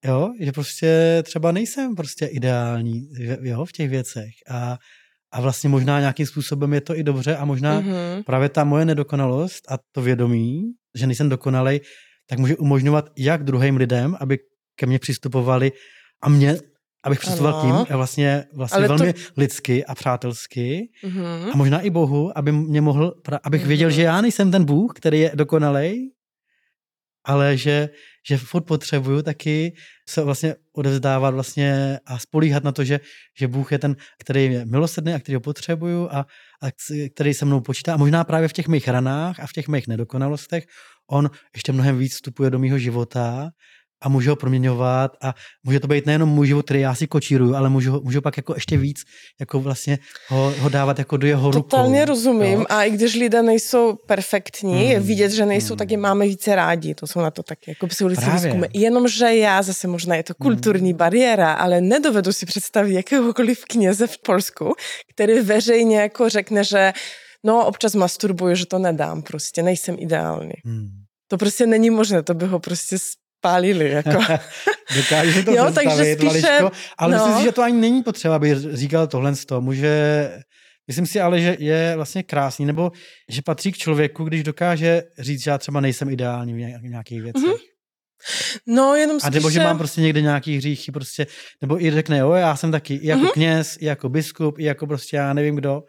jo, 0.06 0.30
že 0.39 0.52
prostě 0.52 1.22
třeba 1.26 1.52
nejsem 1.52 1.96
prostě 1.96 2.26
ideální 2.26 3.10
jo, 3.41 3.65
v 3.65 3.72
těch 3.72 3.89
věcech 3.89 4.30
a, 4.50 4.78
a 5.32 5.41
vlastně 5.41 5.70
možná 5.70 6.00
nějakým 6.00 6.26
způsobem 6.26 6.74
je 6.74 6.82
to 6.82 6.98
i 6.98 7.04
dobře 7.04 7.36
a 7.38 7.46
možná 7.46 7.80
Mhm. 7.80 8.24
právě 8.26 8.50
ta 8.50 8.63
moje 8.63 8.86
nedokonalost 8.86 9.72
a 9.72 9.78
to 9.91 10.02
vědomí, 10.02 10.63
že 10.96 11.08
nejsem 11.08 11.30
dokonalej, 11.30 11.80
tak 12.30 12.39
může 12.39 12.56
umožňovat 12.58 13.10
jak 13.18 13.44
druhým 13.44 13.78
lidem, 13.78 14.18
aby 14.20 14.38
ke 14.76 14.86
mně 14.86 15.00
přistupovali 15.00 15.72
a 16.24 16.30
mě, 16.30 16.56
abych 17.04 17.20
přistupoval 17.20 17.56
Ano. 17.60 17.84
k 17.84 17.88
tím 17.88 17.98
vlastně, 17.98 18.44
vlastně 18.54 18.78
Ale 18.78 18.88
to- 18.88 18.96
velmi 18.98 19.13
lidsky 19.38 19.86
a 19.86 19.96
přátelsky 19.96 20.89
Mhm. 21.04 21.26
a 21.54 21.58
možná 21.58 21.82
i 21.82 21.89
Bohu, 21.89 22.38
aby 22.38 22.52
mě 22.52 22.82
mohl, 22.82 23.13
abych 23.44 23.65
věděl, 23.65 23.89
Mhm. 23.89 23.96
že 23.96 24.02
já 24.02 24.22
nejsem 24.22 24.52
ten 24.52 24.65
Bůh, 24.65 24.94
který 24.96 25.20
je 25.20 25.32
dokonalej, 25.36 26.10
ale 27.26 27.58
že, 27.58 27.90
že 28.28 28.38
furt 28.38 28.62
potřebuju 28.62 29.22
taky 29.22 29.74
se 30.10 30.24
vlastně 30.24 30.56
odevzdávat 30.74 31.34
vlastně 31.34 32.00
a 32.06 32.20
spolíhat 32.20 32.64
na 32.64 32.72
to, 32.72 32.84
že, 32.84 33.00
že 33.38 33.48
Bůh 33.48 33.72
je 33.72 33.80
ten, 33.80 33.96
který 34.20 34.54
je 34.54 34.66
milosrdný 34.66 35.14
a 35.14 35.20
který 35.20 35.36
ho 35.36 35.42
potřebuju 35.42 36.10
a, 36.12 36.26
a 36.62 36.68
který 37.16 37.34
se 37.34 37.46
mnou 37.46 37.62
počítá. 37.62 37.94
A 37.94 37.98
možná 37.98 38.24
právě 38.24 38.48
v 38.48 38.54
těch 38.54 38.68
mých 38.68 38.88
ranách 38.88 39.40
a 39.40 39.48
v 39.48 39.54
těch 39.54 39.68
mých 39.68 39.88
nedokonalostech 39.88 40.66
on 41.10 41.30
ještě 41.56 41.72
mnohem 41.72 41.98
víc 41.98 42.14
vstupuje 42.14 42.50
do 42.50 42.60
mého 42.60 42.78
života 42.78 43.50
a 44.03 44.10
může 44.10 44.29
ho 44.29 44.36
proměňovat 44.36 45.12
a 45.21 45.34
může 45.63 45.79
to 45.79 45.88
být 45.88 46.05
nejenom 46.05 46.29
můj 46.29 46.47
život, 46.47 46.65
který 46.65 46.79
já 46.79 46.95
si 46.95 47.08
kočíruju, 47.08 47.55
ale 47.55 47.69
můžu, 47.69 48.01
můžu 48.03 48.21
pak 48.21 48.38
jako 48.38 48.53
ještě 48.53 48.77
víc 48.77 48.97
jako 49.39 49.60
vlastně 49.60 49.99
ho, 50.27 50.53
ho 50.60 50.69
dávat 50.69 50.99
jako 50.99 51.17
do 51.17 51.27
jeho 51.27 51.51
rukou. 51.51 51.69
Totálně 51.69 52.05
rozumím. 52.05 52.60
jo. 52.60 52.65
A 52.69 52.84
i 52.84 52.91
když 52.91 53.15
lidé 53.15 53.41
nejsou 53.43 53.95
perfektní, 54.08 54.89
je 54.89 54.99
Mm, 54.99 55.05
vidět, 55.08 55.31
že 55.31 55.45
nejsou, 55.45 55.73
mm. 55.73 55.77
tak 55.77 55.91
je 55.91 55.97
máme 55.97 56.25
více 56.25 56.55
rádi. 56.55 56.95
To 56.95 57.08
jsou 57.08 57.19
na 57.19 57.31
to 57.31 57.43
taky 57.43 57.71
jako 57.71 57.88
psychologické 57.88 58.31
výzkumy. 58.31 58.67
Jenomže 58.73 59.36
já 59.36 59.62
zase 59.62 59.88
možná 59.88 60.15
je 60.15 60.23
to 60.23 60.34
kulturní 60.36 60.93
bariéra, 60.93 61.53
ale 61.53 61.81
nedovedu 61.81 62.34
si 62.34 62.45
představit 62.45 62.93
jakéhokoliv 62.93 63.65
kněze 63.69 64.08
v 64.08 64.17
Polsku, 64.17 64.73
který 65.13 65.39
veřejně 65.39 65.99
jako 65.99 66.29
řekne, 66.29 66.63
že 66.63 66.93
no 67.43 67.65
občas 67.65 67.95
masturbuju, 67.95 68.55
že 68.55 68.65
to 68.65 68.79
nedám 68.79 69.21
prostě, 69.21 69.63
nejsem 69.63 69.95
ideální. 69.99 70.53
Hmm. 70.65 70.88
To 71.27 71.38
prostě 71.38 71.65
není 71.65 71.89
možné, 71.89 72.23
to 72.23 72.34
by 72.34 72.45
ho 72.45 72.60
prostě 72.60 72.97
spálili. 73.49 73.89
Jako. 73.89 74.10
Dokáže 74.95 75.43
to 75.43 75.51
Jo, 75.51 75.71
takže 75.73 76.03
spíše- 76.15 76.25
maličko, 76.25 76.71
ale 76.97 77.17
no. 77.17 77.23
myslím 77.25 77.38
si, 77.39 77.43
že 77.45 77.51
to 77.51 77.62
ani 77.62 77.77
není 77.81 78.03
potřeba, 78.03 78.36
aby 78.36 78.55
říkal 78.77 79.08
tohle 79.08 79.36
z 79.36 79.45
toho. 79.45 79.62
Může, 79.62 80.31
myslím 80.88 81.05
si 81.08 81.19
ale, 81.21 81.41
že 81.41 81.55
je 81.60 81.93
vlastně 81.95 82.23
krásný, 82.23 82.65
nebo 82.65 82.91
že 83.29 83.41
patří 83.41 83.71
k 83.71 83.77
člověku, 83.77 84.23
když 84.23 84.43
dokáže 84.43 85.03
říct, 85.19 85.43
že 85.43 85.51
já 85.51 85.58
třeba 85.58 85.79
nejsem 85.81 86.10
ideální 86.10 86.53
v 86.53 86.58
nějak- 86.58 86.81
v 86.81 86.86
nějakých 86.86 87.21
věcech. 87.21 87.43
Mhm. 87.43 87.53
No, 88.67 88.95
jenom 88.95 89.15
A 89.17 89.19
spíše... 89.19 89.31
nebo 89.34 89.49
že 89.49 89.60
mám 89.60 89.77
prostě 89.77 90.01
někde 90.01 90.21
nějaký 90.21 90.58
hříchy, 90.58 90.91
prostě, 90.91 91.27
nebo 91.62 91.81
i 91.84 91.91
řekne, 91.91 92.17
jo, 92.17 92.31
já 92.31 92.55
jsem 92.55 92.71
taky 92.71 92.93
i 92.95 93.08
jako 93.08 93.21
Mhm. 93.21 93.31
kněz, 93.34 93.77
i 93.79 93.86
jako 93.86 94.10
biskup, 94.10 94.60
i 94.60 94.63
jako 94.63 94.88
prostě 94.88 95.17
já 95.17 95.34
nevím 95.34 95.55
kdo, 95.55 95.84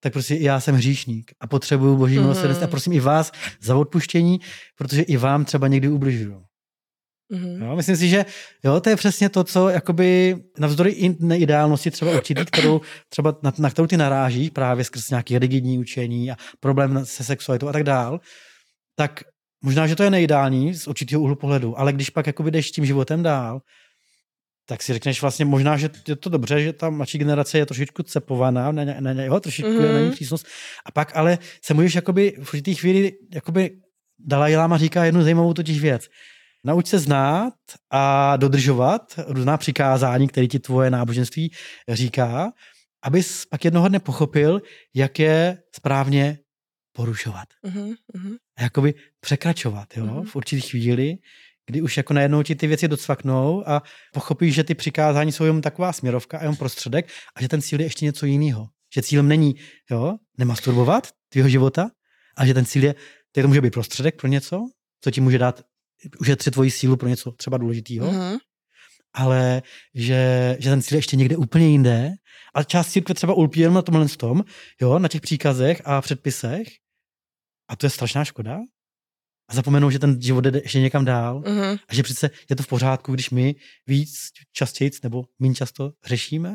tak 0.00 0.12
prostě 0.12 0.34
i 0.34 0.44
já 0.44 0.60
jsem 0.60 0.74
hříšník 0.74 1.30
a 1.40 1.46
potřebuju 1.46 1.96
boží 1.96 2.14
Mhm. 2.14 2.22
milosrdenství 2.22 2.64
a 2.64 2.68
prosím 2.68 2.92
i 2.92 3.00
vás 3.00 3.32
za 3.62 3.76
odpuštění, 3.76 4.40
protože 4.78 5.02
i 5.02 5.16
vám 5.16 5.44
třeba 5.44 5.68
někdy 5.68 5.88
ubližuju. 5.88 6.42
Mhm. 7.28 7.62
Jo, 7.62 7.76
myslím 7.76 7.96
si, 7.96 8.08
že 8.08 8.24
jo, 8.64 8.80
to 8.80 8.90
je 8.90 8.96
přesně 8.96 9.28
to, 9.28 9.44
co 9.44 9.68
jakoby 9.68 10.36
navzdory 10.58 10.90
i 10.90 11.16
neideálnosti 11.20 11.90
třeba 11.90 12.10
určitý, 12.12 12.44
kterou 12.44 12.80
třeba 13.08 13.38
na, 13.42 13.52
na 13.58 13.70
kterou 13.70 13.86
ty 13.86 13.96
narážíš 13.96 14.50
právě 14.50 14.84
skrz 14.84 15.10
nějaké 15.10 15.38
rigidní 15.38 15.78
učení 15.78 16.30
a 16.30 16.36
problém 16.60 17.06
se 17.06 17.24
sexualitou 17.24 17.68
a 17.68 17.72
tak 17.72 17.82
dál, 17.84 18.20
tak 18.96 19.20
možná, 19.64 19.86
že 19.86 19.96
to 19.96 20.02
je 20.02 20.10
neideální 20.10 20.74
z 20.74 20.86
určitého 20.88 21.22
úhlu 21.22 21.36
pohledu, 21.36 21.78
ale 21.78 21.92
když 21.92 22.10
pak 22.10 22.26
jakoby 22.26 22.50
jdeš 22.50 22.70
tím 22.70 22.86
životem 22.86 23.22
dál, 23.22 23.60
tak 24.68 24.82
si 24.82 24.92
řekneš 24.92 25.20
vlastně 25.22 25.44
možná, 25.44 25.76
že 25.76 25.90
je 26.08 26.16
to 26.16 26.30
dobře, 26.30 26.62
že 26.62 26.72
ta 26.72 26.90
mladší 26.90 27.18
generace 27.18 27.58
je 27.58 27.66
trošičku 27.66 28.02
cepovaná, 28.02 28.72
ne, 28.72 28.84
ne, 29.00 29.14
ne, 29.14 29.26
jo, 29.26 29.40
trošičku 29.40 29.70
mm-hmm. 29.70 29.84
je 29.84 29.92
na 29.92 29.98
ní 29.98 30.04
Mhm. 30.04 30.14
přísnost. 30.14 30.46
A 30.86 30.90
pak 30.92 31.16
ale 31.16 31.38
se 31.64 31.74
můžeš 31.74 31.94
jakoby 31.94 32.32
v 32.42 32.52
určitý 32.52 32.74
chvíli, 32.74 33.12
jakoby 33.34 33.70
Dalai 34.18 34.56
Lama 34.56 34.78
říká 34.78 35.04
jednu 35.04 35.22
zajímavou 35.22 35.52
totiž 35.54 35.80
věc. 35.80 36.06
Nauč 36.66 36.86
se 36.86 36.98
znát 36.98 37.54
a 37.90 38.36
dodržovat 38.36 39.02
různá 39.26 39.56
přikázání, 39.56 40.28
které 40.28 40.46
ti 40.46 40.58
tvoje 40.58 40.90
náboženství 40.90 41.52
říká, 41.88 42.52
abys 43.02 43.46
pak 43.46 43.64
jednoho 43.64 43.88
dne 43.88 44.00
pochopil, 44.00 44.62
jak 44.94 45.18
je 45.18 45.58
správně 45.76 46.38
porušovat. 46.92 47.48
Mhm. 47.66 47.94
Mhm. 48.14 48.34
A 48.58 48.62
jakoby 48.62 48.94
překračovat, 49.20 49.96
jo, 49.96 50.04
Mhm. 50.06 50.24
v 50.24 50.36
určitý 50.36 50.62
chvíli, 50.62 51.16
kdy 51.66 51.82
už 51.82 51.96
jako 51.96 52.14
najednou 52.14 52.42
ti 52.42 52.54
ty 52.54 52.66
věci 52.66 52.88
docvaknou 52.88 53.68
a 53.68 53.82
pochopíš, 54.12 54.54
že 54.54 54.64
ty 54.64 54.74
přikázání 54.74 55.32
jsou 55.32 55.44
jenom 55.44 55.62
taková 55.62 55.92
směrovka 55.92 56.38
a 56.38 56.40
jenom 56.40 56.56
prostředek 56.56 57.08
a 57.36 57.42
že 57.42 57.48
ten 57.48 57.62
cíl 57.62 57.80
je 57.80 57.86
ještě 57.86 58.04
něco 58.04 58.26
jiného. 58.26 58.66
Že 58.94 59.02
cílem 59.02 59.28
není, 59.28 59.54
jo, 59.90 60.16
nemasturbovat 60.38 61.08
tvýho 61.28 61.48
života, 61.48 61.90
a 62.36 62.46
že 62.46 62.54
ten 62.54 62.64
cíl 62.64 62.84
je, 62.84 62.94
to 63.32 63.48
může 63.48 63.60
být 63.60 63.72
prostředek 63.72 64.16
pro 64.16 64.28
něco, 64.28 64.64
co 65.00 65.10
ti 65.10 65.20
může 65.20 65.38
dát, 65.38 65.62
ušetřit 66.20 66.50
tvoji 66.50 66.70
sílu 66.70 66.96
pro 66.96 67.08
něco 67.08 67.32
třeba 67.32 67.56
důležitého, 67.58 68.12
Mhm. 68.12 68.36
ale 69.14 69.62
že, 69.94 70.56
že 70.60 70.70
ten 70.70 70.82
cíl 70.82 70.96
je 70.96 70.98
ještě 70.98 71.16
někde 71.16 71.36
úplně 71.36 71.68
jinde. 71.68 72.10
A 72.54 72.62
část 72.62 72.90
církve 72.90 73.14
třeba 73.14 73.34
ulpí 73.34 73.60
jenom 73.60 73.74
na 73.74 73.82
tomhle 73.82 74.08
tom, 74.08 74.44
jo, 74.80 74.98
na 74.98 75.08
těch 75.08 75.20
příkazech 75.20 75.82
a 75.84 76.00
předpisech. 76.00 76.68
A 77.68 77.76
to 77.76 77.86
je 77.86 77.90
strašná 77.90 78.24
škoda. 78.24 78.58
A 79.48 79.54
zapomenou, 79.54 79.90
že 79.90 79.98
ten 79.98 80.22
život 80.22 80.40
jde 80.44 80.60
ještě 80.64 80.80
někam 80.80 81.04
dál. 81.04 81.42
Mhm. 81.46 81.76
A 81.88 81.94
že 81.94 82.02
přece 82.02 82.30
je 82.50 82.56
to 82.56 82.62
v 82.62 82.66
pořádku, 82.66 83.12
když 83.12 83.30
my 83.30 83.54
víc, 83.86 84.10
častěji 84.52 84.90
nebo 85.02 85.24
méně 85.38 85.54
často 85.54 85.92
řešíme. 86.04 86.54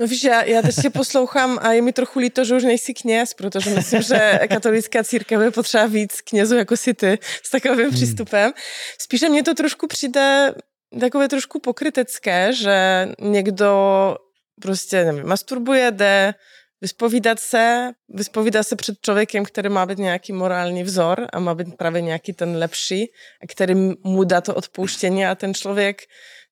No 0.00 0.06
víš, 0.06 0.24
já, 0.24 0.42
já 0.42 0.62
teď 0.62 0.74
tě 0.82 0.90
poslouchám 0.90 1.58
a 1.62 1.72
je 1.72 1.82
mi 1.82 1.92
trochu 1.92 2.18
líto, 2.18 2.44
že 2.44 2.54
už 2.54 2.64
nejsi 2.64 2.94
kněz, 2.94 3.34
protože 3.34 3.70
myslím, 3.70 4.02
že 4.02 4.40
katolická 4.48 5.04
církev 5.04 5.40
je 5.40 5.50
potřeba 5.50 5.86
víc 5.86 6.20
knězů 6.20 6.56
jako 6.56 6.76
si 6.76 6.94
ty 6.94 7.18
s 7.42 7.50
takovým 7.50 7.78
Hmm. 7.78 7.94
přístupem. 7.94 8.52
Spíše 8.98 9.28
mně 9.28 9.42
to 9.42 9.54
trošku 9.54 9.86
přijde 9.86 10.54
takové 11.00 11.28
trošku 11.28 11.58
pokrytecké, 11.58 12.52
že 12.52 13.08
někdo 13.20 13.70
prostě, 14.60 15.04
nevím, 15.04 15.26
masturbuje, 15.26 15.90
jde 15.90 16.34
vyspovídat 16.80 17.40
se, 17.40 17.90
vyspovídá 18.08 18.62
se 18.62 18.76
před 18.76 18.94
člověkem, 19.02 19.44
který 19.44 19.68
má 19.68 19.86
být 19.86 19.98
nějaký 19.98 20.32
morální 20.32 20.82
vzor 20.82 21.26
a 21.32 21.38
má 21.38 21.54
být 21.54 21.76
právě 21.76 22.02
nějaký 22.02 22.32
ten 22.32 22.56
lepší, 22.56 23.06
a 23.42 23.46
který 23.48 23.74
mu 24.04 24.24
dá 24.24 24.40
to 24.40 24.54
odpouštění 24.54 25.26
a 25.26 25.34
ten 25.34 25.54
člověk 25.54 26.02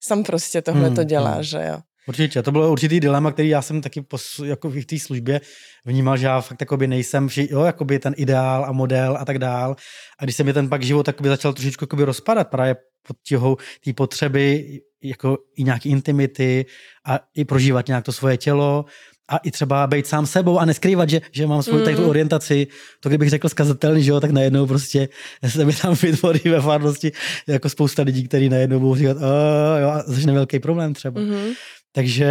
sám 0.00 0.24
prostě 0.24 0.62
tohle 0.62 0.90
to 0.90 1.00
Hmm, 1.00 1.08
dělá, 1.08 1.30
hmm. 1.30 1.42
že 1.42 1.58
jo. 1.68 1.78
Určitě, 2.08 2.42
to 2.42 2.52
bylo 2.52 2.72
určitý 2.72 3.00
dilema, 3.00 3.32
který 3.32 3.48
já 3.48 3.62
jsem 3.62 3.80
taky 3.80 4.02
pos, 4.02 4.40
jako 4.44 4.70
v 4.70 4.84
té 4.84 4.98
službě 4.98 5.40
vnímal, 5.84 6.16
že 6.16 6.26
já 6.26 6.40
fakt 6.40 6.60
jakoby 6.60 6.86
nejsem 6.86 7.28
vši, 7.28 7.48
jo, 7.50 7.62
jakoby 7.64 7.98
ten 7.98 8.14
ideál 8.16 8.64
a 8.64 8.72
model 8.72 9.16
a 9.20 9.24
tak 9.24 9.38
dál. 9.38 9.76
A 10.18 10.24
když 10.24 10.36
se 10.36 10.44
mi 10.44 10.52
ten 10.52 10.68
pak 10.68 10.82
život 10.82 11.02
takoby 11.02 11.28
začal 11.28 11.52
trošičku 11.52 11.82
jakoby 11.84 12.04
rozpadat 12.04 12.48
právě 12.48 12.76
pod 13.06 13.16
těhou 13.22 13.56
té 13.84 13.92
potřeby 13.92 14.64
jako 15.02 15.38
i 15.56 15.64
nějaký 15.64 15.88
intimity 15.88 16.66
a 17.06 17.20
i 17.36 17.44
prožívat 17.44 17.88
nějak 17.88 18.04
to 18.04 18.12
svoje 18.12 18.36
tělo 18.36 18.84
a 19.28 19.36
i 19.36 19.50
třeba 19.50 19.86
být 19.86 20.06
sám 20.06 20.26
sebou 20.26 20.58
a 20.58 20.64
neskrývat, 20.64 21.10
že, 21.10 21.20
že 21.32 21.46
mám 21.46 21.62
svou 21.62 21.78
mm. 21.78 21.84
tu 21.84 21.90
Mhm. 21.90 22.08
orientaci. 22.08 22.66
To 23.00 23.08
kdybych 23.08 23.30
řekl 23.30 23.48
skazatelný, 23.48 24.02
že 24.02 24.10
jo, 24.10 24.20
tak 24.20 24.30
najednou 24.30 24.66
prostě 24.66 25.08
se 25.48 25.64
mi 25.64 25.72
tam 25.72 25.94
vytvoří 26.02 26.48
ve 26.48 26.60
farnosti 26.60 27.12
jako 27.46 27.68
spousta 27.68 28.02
lidí, 28.02 28.28
kteří 28.28 28.48
najednou 28.48 28.80
budou 28.80 28.94
říkat, 28.94 29.16
"A, 29.16 29.78
jo, 29.78 29.88
a 29.88 30.02
začne 30.06 30.32
velký 30.32 30.58
problém 30.58 30.94
třeba. 30.94 31.20
Mm-hmm. 31.20 31.54
Takže, 31.96 32.30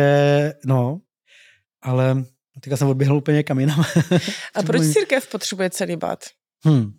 no, 0.65 0.99
ale 1.81 2.23
teďka 2.61 2.77
jsem 2.77 2.87
odběhl 2.87 3.15
úplně 3.17 3.43
kam 3.43 3.59
jinam. 3.59 3.85
A 4.53 4.63
proč 4.65 4.81
církev 4.93 5.27
potřebuje 5.27 5.69
celibát? 5.69 6.19
Hmm. 6.65 6.91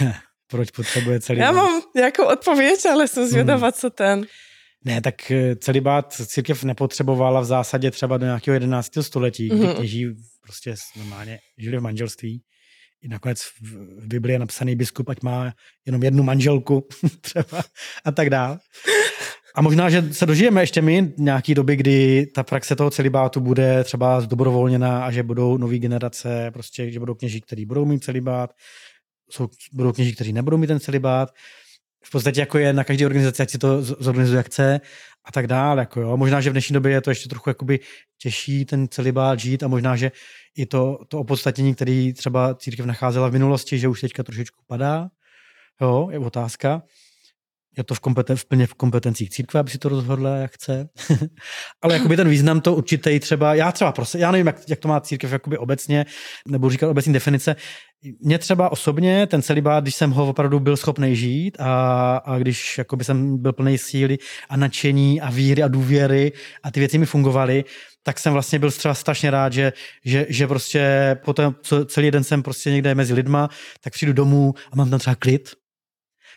proč 0.46 0.70
potřebuje 0.70 1.20
celý 1.20 1.38
Já 1.40 1.52
mám 1.52 1.82
nějakou 1.96 2.24
odpověď, 2.24 2.86
ale 2.92 3.08
jsem 3.08 3.26
zvědavá, 3.28 3.72
co 3.72 3.90
ten. 3.90 4.26
Ne, 4.84 5.00
tak 5.00 5.30
eh, 5.30 5.56
celibát 5.56 6.12
církev 6.12 6.64
nepotřebovala 6.64 7.40
v 7.40 7.44
zásadě 7.44 7.90
třeba 7.90 8.16
do 8.18 8.26
nějakého 8.26 8.54
11. 8.54 8.90
století, 9.00 9.48
kdy 9.48 9.56
Mhm. 9.58 9.74
kněží 9.74 10.06
prostě 10.40 10.74
normálně 10.96 11.38
žili 11.58 11.78
v 11.78 11.82
manželství. 11.82 12.42
I 13.02 13.08
nakonec 13.08 13.42
v, 13.42 13.60
v 14.02 14.06
Biblii 14.06 14.34
je 14.34 14.38
napsaný 14.38 14.76
biskup, 14.76 15.08
ať 15.08 15.22
má 15.22 15.52
jenom 15.86 16.02
jednu 16.02 16.22
manželku 16.22 16.88
třeba 17.20 17.62
a 18.04 18.12
tak 18.12 18.30
dále. 18.30 18.58
A 19.56 19.62
možná, 19.62 19.90
že 19.90 20.12
se 20.12 20.26
dožijeme 20.26 20.62
ještě 20.62 20.82
my 20.82 21.12
nějaký 21.18 21.54
doby, 21.54 21.76
kdy 21.76 22.26
ta 22.34 22.42
praxe 22.42 22.76
toho 22.76 22.90
celibátu 22.90 23.40
bude 23.40 23.84
třeba 23.84 24.20
zdobrovolněná 24.20 25.04
a 25.04 25.10
že 25.10 25.22
budou 25.22 25.56
nové 25.56 25.78
generace, 25.78 26.50
prostě, 26.50 26.90
že 26.90 26.98
budou 26.98 27.14
kněží, 27.14 27.40
kteří 27.40 27.66
budou 27.66 27.84
mít 27.84 28.04
celibát, 28.04 28.50
jsou, 29.30 29.48
budou 29.72 29.92
kněží, 29.92 30.14
kteří 30.14 30.32
nebudou 30.32 30.56
mít 30.56 30.66
ten 30.66 30.80
celibát. 30.80 31.28
V 32.04 32.10
podstatě 32.10 32.40
jako 32.40 32.58
je 32.58 32.72
na 32.72 32.84
každé 32.84 33.06
organizaci, 33.06 33.42
ať 33.42 33.50
si 33.50 33.58
to 33.58 33.82
zorganizuje, 33.82 34.36
jak 34.36 34.46
chce 34.46 34.80
a 35.24 35.32
tak 35.32 35.46
dále. 35.46 35.82
Jako 35.82 36.00
jo. 36.00 36.16
Možná, 36.16 36.40
že 36.40 36.50
v 36.50 36.52
dnešní 36.52 36.74
době 36.74 36.92
je 36.92 37.00
to 37.00 37.10
ještě 37.10 37.28
trochu 37.28 37.50
jakoby 37.50 37.80
těžší 38.18 38.64
ten 38.64 38.88
celibát 38.88 39.40
žít 39.40 39.62
a 39.62 39.68
možná, 39.68 39.96
že 39.96 40.12
i 40.56 40.66
to, 40.66 40.98
to 41.08 41.18
opodstatnění, 41.18 41.74
který 41.74 42.12
třeba 42.12 42.54
církev 42.54 42.86
nacházela 42.86 43.28
v 43.28 43.32
minulosti, 43.32 43.78
že 43.78 43.88
už 43.88 44.00
teďka 44.00 44.22
trošičku 44.22 44.62
padá. 44.66 45.08
Jo, 45.80 46.08
je 46.12 46.18
otázka 46.18 46.82
je 47.76 47.84
to 47.84 47.94
v, 47.94 48.00
kompeten, 48.00 48.36
v 48.36 48.44
plně 48.44 48.66
v 48.66 48.74
kompetencích 48.74 49.30
církve, 49.30 49.60
aby 49.60 49.70
si 49.70 49.78
to 49.78 49.88
rozhodla, 49.88 50.36
jak 50.36 50.52
chce. 50.52 50.88
Ale 51.82 51.94
jakoby 51.94 52.16
ten 52.16 52.28
význam 52.28 52.60
to 52.60 52.74
určitý 52.74 53.20
třeba, 53.20 53.54
já 53.54 53.72
třeba 53.72 53.92
prostě, 53.92 54.18
já 54.18 54.30
nevím, 54.30 54.46
jak, 54.46 54.56
jak 54.68 54.78
to 54.78 54.88
má 54.88 55.00
církev 55.00 55.32
jakoby 55.32 55.58
obecně, 55.58 56.06
nebo 56.48 56.70
říkat 56.70 56.88
obecní 56.88 57.12
definice. 57.12 57.56
Mně 58.20 58.38
třeba 58.38 58.72
osobně 58.72 59.26
ten 59.26 59.42
celibát, 59.42 59.84
když 59.84 59.94
jsem 59.94 60.10
ho 60.10 60.28
opravdu 60.28 60.60
byl 60.60 60.76
schopný 60.76 61.16
žít 61.16 61.56
a, 61.60 62.16
a 62.16 62.38
když 62.38 62.78
jakoby 62.78 63.04
jsem 63.04 63.42
byl 63.42 63.52
plný 63.52 63.78
síly 63.78 64.18
a 64.48 64.56
nadšení 64.56 65.20
a 65.20 65.30
víry 65.30 65.62
a 65.62 65.68
důvěry 65.68 66.32
a 66.62 66.70
ty 66.70 66.80
věci 66.80 66.98
mi 66.98 67.06
fungovaly, 67.06 67.64
tak 68.02 68.18
jsem 68.18 68.32
vlastně 68.32 68.58
byl 68.58 68.70
třeba 68.70 68.94
strašně 68.94 69.30
rád, 69.30 69.52
že, 69.52 69.72
že, 70.04 70.26
že 70.28 70.46
prostě 70.46 71.16
potom 71.24 71.54
co 71.62 71.84
celý 71.84 72.10
den 72.10 72.24
jsem 72.24 72.42
prostě 72.42 72.70
někde 72.70 72.94
mezi 72.94 73.14
lidma, 73.14 73.48
tak 73.80 73.92
přijdu 73.92 74.12
domů 74.12 74.54
a 74.72 74.76
mám 74.76 74.90
tam 74.90 74.98
třeba 74.98 75.16
klid, 75.16 75.50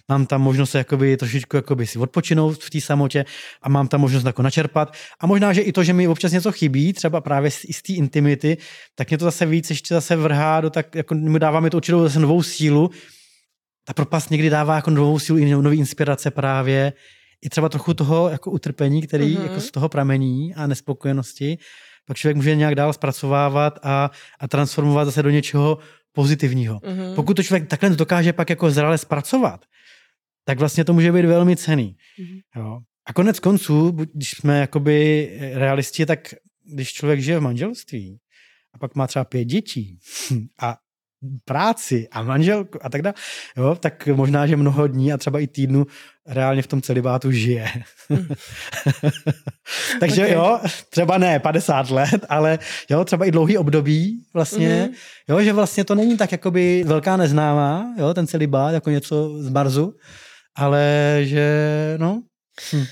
mám 0.09 0.25
tam 0.25 0.41
možnost 0.41 0.75
jakoby 0.75 1.17
trošičku 1.17 1.55
jakoby 1.55 1.87
si 1.87 1.99
odpočinout 1.99 2.63
v 2.63 2.69
té 2.69 2.81
samotě 2.81 3.25
a 3.61 3.69
mám 3.69 3.87
tam 3.87 4.01
možnost 4.01 4.25
jako 4.25 4.41
načerpat. 4.41 4.93
A 5.19 5.27
možná, 5.27 5.53
že 5.53 5.61
i 5.61 5.71
to, 5.71 5.83
že 5.83 5.93
mi 5.93 6.07
občas 6.07 6.31
něco 6.31 6.51
chybí, 6.51 6.93
třeba 6.93 7.21
právě 7.21 7.51
z, 7.51 7.65
z 7.71 7.81
té 7.81 7.93
intimity, 7.93 8.57
tak 8.95 9.09
mě 9.09 9.17
to 9.17 9.25
zase 9.25 9.45
víc 9.45 9.69
ještě 9.69 9.93
zase 9.93 10.15
vrhá 10.15 10.61
do 10.61 10.69
tak, 10.69 10.95
jako 10.95 11.15
dává 11.37 11.59
mi 11.59 11.69
to 11.69 11.77
určitou 11.77 12.03
zase 12.03 12.19
novou 12.19 12.43
sílu. 12.43 12.89
Ta 13.85 13.93
propast 13.93 14.31
někdy 14.31 14.49
dává 14.49 14.75
jako 14.75 14.89
novou 14.91 15.19
sílu 15.19 15.39
i 15.39 15.45
nový 15.45 15.77
inspirace 15.77 16.31
právě. 16.31 16.93
I 17.41 17.49
třeba 17.49 17.69
trochu 17.69 17.93
toho 17.93 18.29
jako 18.29 18.51
utrpení, 18.51 19.01
který 19.01 19.37
mm-hmm. 19.37 19.43
jako 19.43 19.61
z 19.61 19.71
toho 19.71 19.89
pramení 19.89 20.55
a 20.55 20.67
nespokojenosti. 20.67 21.57
Pak 22.07 22.17
člověk 22.17 22.35
může 22.35 22.55
nějak 22.55 22.75
dál 22.75 22.93
zpracovávat 22.93 23.79
a, 23.83 24.11
a 24.39 24.47
transformovat 24.47 25.05
zase 25.05 25.23
do 25.23 25.29
něčeho 25.29 25.77
pozitivního. 26.13 26.79
Mm-hmm. 26.79 27.15
Pokud 27.15 27.33
to 27.33 27.43
člověk 27.43 27.67
takhle 27.67 27.89
dokáže 27.89 28.33
pak 28.33 28.49
jako 28.49 28.71
zrále 28.71 28.97
zpracovat, 28.97 29.65
tak 30.49 30.59
vlastně 30.59 30.85
to 30.85 30.93
může 30.93 31.11
být 31.11 31.25
velmi 31.25 31.55
cený. 31.55 31.95
Mm-hmm. 32.19 32.41
Jo. 32.55 32.79
A 33.05 33.13
konec 33.13 33.39
konců, 33.39 33.91
když 34.13 34.29
jsme 34.29 34.59
jakoby 34.59 35.29
realisti, 35.53 36.05
tak 36.05 36.33
když 36.73 36.93
člověk 36.93 37.19
žije 37.19 37.39
v 37.39 37.41
manželství 37.41 38.19
a 38.73 38.77
pak 38.77 38.95
má 38.95 39.07
třeba 39.07 39.25
pět 39.25 39.45
dětí 39.45 39.99
a 40.61 40.77
práci 41.45 42.07
a 42.11 42.23
manželku 42.23 42.85
a 42.85 42.89
tak 42.89 43.01
dále, 43.01 43.13
jo, 43.57 43.75
tak 43.79 44.07
možná, 44.07 44.47
že 44.47 44.55
mnoho 44.55 44.87
dní 44.87 45.13
a 45.13 45.17
třeba 45.17 45.39
i 45.39 45.47
týdnu 45.47 45.85
reálně 46.27 46.61
v 46.61 46.67
tom 46.67 46.81
celibátu 46.81 47.31
žije. 47.31 47.67
Mm. 48.09 48.27
Takže 49.99 50.23
okay. 50.23 50.35
jo, 50.35 50.59
třeba 50.89 51.17
ne 51.17 51.39
50 51.39 51.89
let, 51.89 52.25
ale 52.29 52.59
jo, 52.89 53.05
třeba 53.05 53.25
i 53.25 53.31
dlouhý 53.31 53.57
období 53.57 54.23
vlastně, 54.33 54.89
mm-hmm. 54.91 54.95
jo, 55.29 55.41
že 55.41 55.53
vlastně 55.53 55.83
to 55.83 55.95
není 55.95 56.17
tak 56.17 56.31
jakoby 56.31 56.83
velká 56.87 57.17
neznámá, 57.17 57.95
jo, 57.97 58.13
ten 58.13 58.27
celibát, 58.27 58.73
jako 58.73 58.89
něco 58.89 59.43
z 59.43 59.49
Marzu, 59.49 59.93
ale 60.55 61.21
že 61.25 61.47
no. 61.99 62.23
Hm. 62.71 62.85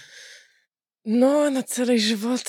No, 1.06 1.50
na 1.50 1.64
celý 1.64 2.00
život. 2.00 2.44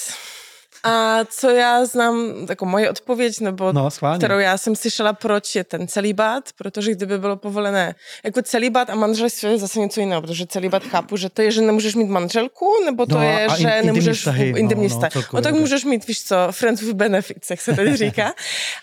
A 0.84 1.24
co 1.24 1.50
já 1.50 1.84
znám, 1.84 2.46
jako 2.48 2.66
moje 2.66 2.90
odpověď, 2.90 3.40
nebo 3.40 3.72
no, 3.72 3.88
kterou 4.16 4.38
já 4.38 4.58
jsem 4.58 4.76
slyšela, 4.76 5.12
proč 5.12 5.54
je 5.56 5.64
ten 5.64 5.88
celibát, 5.88 6.50
protože 6.58 6.92
kdyby 6.92 7.18
bylo 7.18 7.36
povolené, 7.36 7.94
jako 8.24 8.42
celibát 8.42 8.90
a 8.90 8.94
manželství 8.94 9.50
je 9.50 9.58
zase 9.58 9.80
něco 9.80 10.00
jiného, 10.00 10.22
protože 10.22 10.46
celibát 10.46 10.82
chápu, 10.82 11.16
že 11.16 11.28
to 11.30 11.42
je, 11.42 11.50
že 11.50 11.60
nemůžeš 11.60 11.94
mít 11.94 12.08
manželku, 12.08 12.72
nebo 12.84 13.06
to 13.06 13.14
no, 13.14 13.22
je, 13.22 13.48
že 13.58 13.68
in, 13.68 13.86
nemůžeš 13.86 14.18
vztahy, 14.18 14.48
intimní 14.56 14.88
no, 14.88 15.00
no, 15.02 15.22
no, 15.32 15.40
tak. 15.40 15.54
můžeš 15.54 15.84
mít, 15.84 16.06
víš 16.06 16.24
co, 16.24 16.36
friends 16.50 16.82
with 16.82 16.96
benefits, 16.96 17.50
jak 17.50 17.60
se 17.60 17.72
tady 17.72 17.96
říká, 18.06 18.34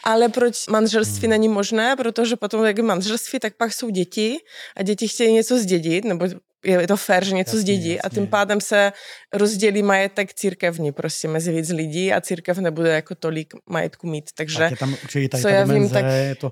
ale 0.03 0.29
proč 0.29 0.67
manželství 0.67 1.21
hmm. 1.21 1.29
není 1.29 1.47
možné, 1.47 1.95
protože 1.95 2.35
potom, 2.35 2.65
jak 2.65 2.77
je 2.77 2.83
manželství, 2.83 3.39
tak 3.39 3.53
pak 3.57 3.73
jsou 3.73 3.89
děti 3.89 4.37
a 4.77 4.83
děti 4.83 5.07
chtějí 5.07 5.33
něco 5.33 5.57
zdědit, 5.57 6.05
nebo 6.05 6.25
je 6.65 6.87
to 6.87 6.97
fér, 6.97 7.25
že 7.25 7.35
něco 7.35 7.49
jasně, 7.49 7.59
zdědí 7.59 7.89
jasně. 7.89 8.01
a 8.01 8.09
tím 8.09 8.27
pádem 8.27 8.61
se 8.61 8.91
rozdělí 9.33 9.83
majetek 9.83 10.33
církevní 10.33 10.91
prostě 10.91 11.27
mezi 11.27 11.51
víc 11.51 11.69
lidí 11.69 12.13
a 12.13 12.21
církev 12.21 12.57
nebude 12.57 12.89
jako 12.89 13.15
tolik 13.15 13.53
majetku 13.69 14.07
mít. 14.07 14.29
Takže 14.37 14.57
tak 14.57 14.71
je 14.71 14.77
tam 14.77 14.93
určitě 15.03 15.29
tady 15.29 15.41
co 15.41 15.47
ta 15.47 15.55
já 15.55 15.63
dimenze, 15.63 15.83
vím, 15.83 15.89
tak... 15.89 16.05
je 16.05 16.35
to 16.35 16.51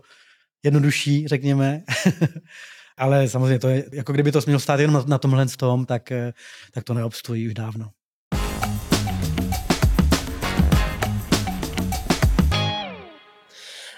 jednodušší, 0.63 1.27
řekněme. 1.27 1.81
Ale 2.97 3.29
samozřejmě 3.29 3.59
to 3.59 3.69
je, 3.69 3.83
jako 3.93 4.13
kdyby 4.13 4.31
to 4.31 4.39
mělo 4.45 4.59
stát 4.59 4.79
jenom 4.79 4.93
na, 4.93 5.03
na 5.07 5.17
tomhle 5.17 5.45
tom, 5.57 5.85
tak, 5.85 6.11
eh, 6.11 6.33
tak 6.71 6.83
to 6.83 6.93
neobstojí 6.93 7.47
už 7.47 7.53
dávno. 7.53 7.89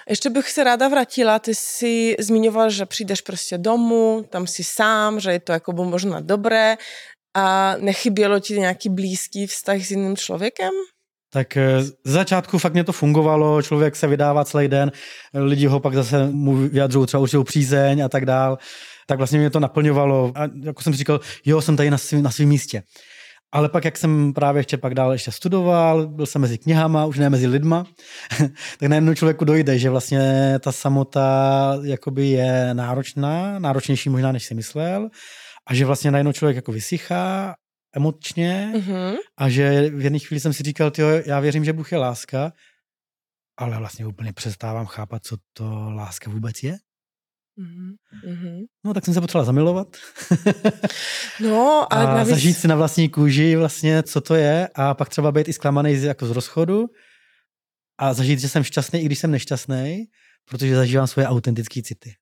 Ještě 0.08 0.30
bych 0.30 0.50
se 0.50 0.64
ráda 0.64 0.88
vrátila, 0.88 1.38
ty 1.38 1.54
si 1.54 2.16
zmiňoval, 2.18 2.70
že 2.70 2.86
přijdeš 2.86 3.20
prostě 3.20 3.58
domů, 3.58 4.24
tam 4.30 4.46
si 4.46 4.64
sám, 4.64 5.20
že 5.20 5.32
je 5.32 5.40
to 5.40 5.52
jako 5.52 5.72
možná 5.72 6.20
dobré 6.20 6.76
a 7.36 7.74
nechybělo 7.78 8.40
ti 8.40 8.58
nějaký 8.58 8.88
blízký 8.88 9.46
vztah 9.46 9.76
s 9.80 9.90
jiným 9.90 10.16
člověkem? 10.16 10.70
Tak 11.32 11.56
eh, 11.56 11.82
z 11.82 11.92
začátku 12.04 12.58
fakt 12.58 12.72
mě 12.72 12.84
to 12.84 12.92
fungovalo, 12.92 13.62
člověk 13.62 13.96
se 13.96 14.06
vydává 14.06 14.44
celý 14.44 14.68
den, 14.68 14.92
lidi 15.34 15.66
ho 15.66 15.80
pak 15.80 15.94
zase 15.94 16.26
mu 16.30 16.56
vyjadřují 16.56 17.06
třeba 17.06 17.20
určitou 17.20 17.44
přízeň 17.44 18.04
a 18.04 18.08
tak 18.08 18.26
dál. 18.26 18.58
Tak 19.06 19.18
vlastně 19.18 19.38
mě 19.38 19.50
to 19.50 19.60
naplňovalo 19.60 20.32
a 20.34 20.48
jako 20.64 20.82
jsem 20.82 20.94
říkal, 20.94 21.20
jo, 21.44 21.60
jsem 21.60 21.76
tady 21.76 21.90
na 21.90 22.30
svém 22.30 22.48
místě. 22.48 22.82
Ale 23.52 23.68
pak, 23.68 23.84
jak 23.84 23.96
jsem 23.96 24.32
právě 24.32 24.60
ještě 24.60 24.76
pak 24.76 24.94
dál 24.94 25.12
ještě 25.12 25.32
studoval, 25.32 26.06
byl 26.06 26.26
jsem 26.26 26.42
mezi 26.42 26.58
knihama, 26.58 27.04
už 27.04 27.18
ne 27.18 27.30
mezi 27.30 27.46
lidma, 27.46 27.84
tak 28.78 28.88
najednou 28.88 29.14
člověku 29.14 29.44
dojde, 29.44 29.78
že 29.78 29.90
vlastně 29.90 30.54
ta 30.60 30.72
samota 30.72 31.78
jakoby 31.82 32.26
je 32.26 32.74
náročná, 32.74 33.58
náročnější 33.58 34.08
možná, 34.08 34.32
než 34.32 34.44
si 34.44 34.54
myslel 34.54 35.08
a 35.66 35.74
že 35.74 35.84
vlastně 35.84 36.10
najednou 36.10 36.32
člověk 36.32 36.56
jako 36.56 36.72
vysychá 36.72 37.54
emočně 37.96 38.72
mm-hmm. 38.74 39.14
a 39.38 39.48
že 39.48 39.90
v 39.90 40.00
jedné 40.00 40.18
chvíli 40.18 40.40
jsem 40.40 40.52
si 40.52 40.62
říkal, 40.62 40.90
tyjo, 40.90 41.08
já 41.26 41.40
věřím, 41.40 41.64
že 41.64 41.72
Bůh 41.72 41.92
je 41.92 41.98
láska, 41.98 42.52
ale 43.56 43.78
vlastně 43.78 44.06
úplně 44.06 44.32
přestávám 44.32 44.86
chápat, 44.86 45.24
co 45.24 45.36
to 45.52 45.90
láska 45.90 46.30
vůbec 46.30 46.62
je. 46.62 46.76
Mm-hmm. 47.58 48.64
No, 48.84 48.94
tak 48.94 49.04
jsem 49.04 49.14
se 49.14 49.20
potřebovala 49.20 49.46
zamilovat. 49.46 49.96
no, 51.40 51.86
a, 51.90 51.96
a 51.96 52.14
navíc... 52.14 52.28
zažít 52.28 52.56
si 52.56 52.68
na 52.68 52.76
vlastní 52.76 53.08
kůži 53.08 53.56
vlastně, 53.56 54.02
co 54.02 54.20
to 54.20 54.34
je 54.34 54.68
a 54.74 54.94
pak 54.94 55.08
třeba 55.08 55.32
být 55.32 55.48
i 55.48 55.52
zklamaný 55.52 56.02
jako 56.02 56.26
z 56.26 56.30
rozchodu 56.30 56.86
a 57.98 58.14
zažít, 58.14 58.38
že 58.38 58.48
jsem 58.48 58.64
šťastný, 58.64 59.00
i 59.00 59.06
když 59.06 59.18
jsem 59.18 59.30
nešťastný, 59.30 60.04
protože 60.50 60.76
zažívám 60.76 61.06
svoje 61.06 61.26
autentické 61.26 61.82
city. 61.82 62.14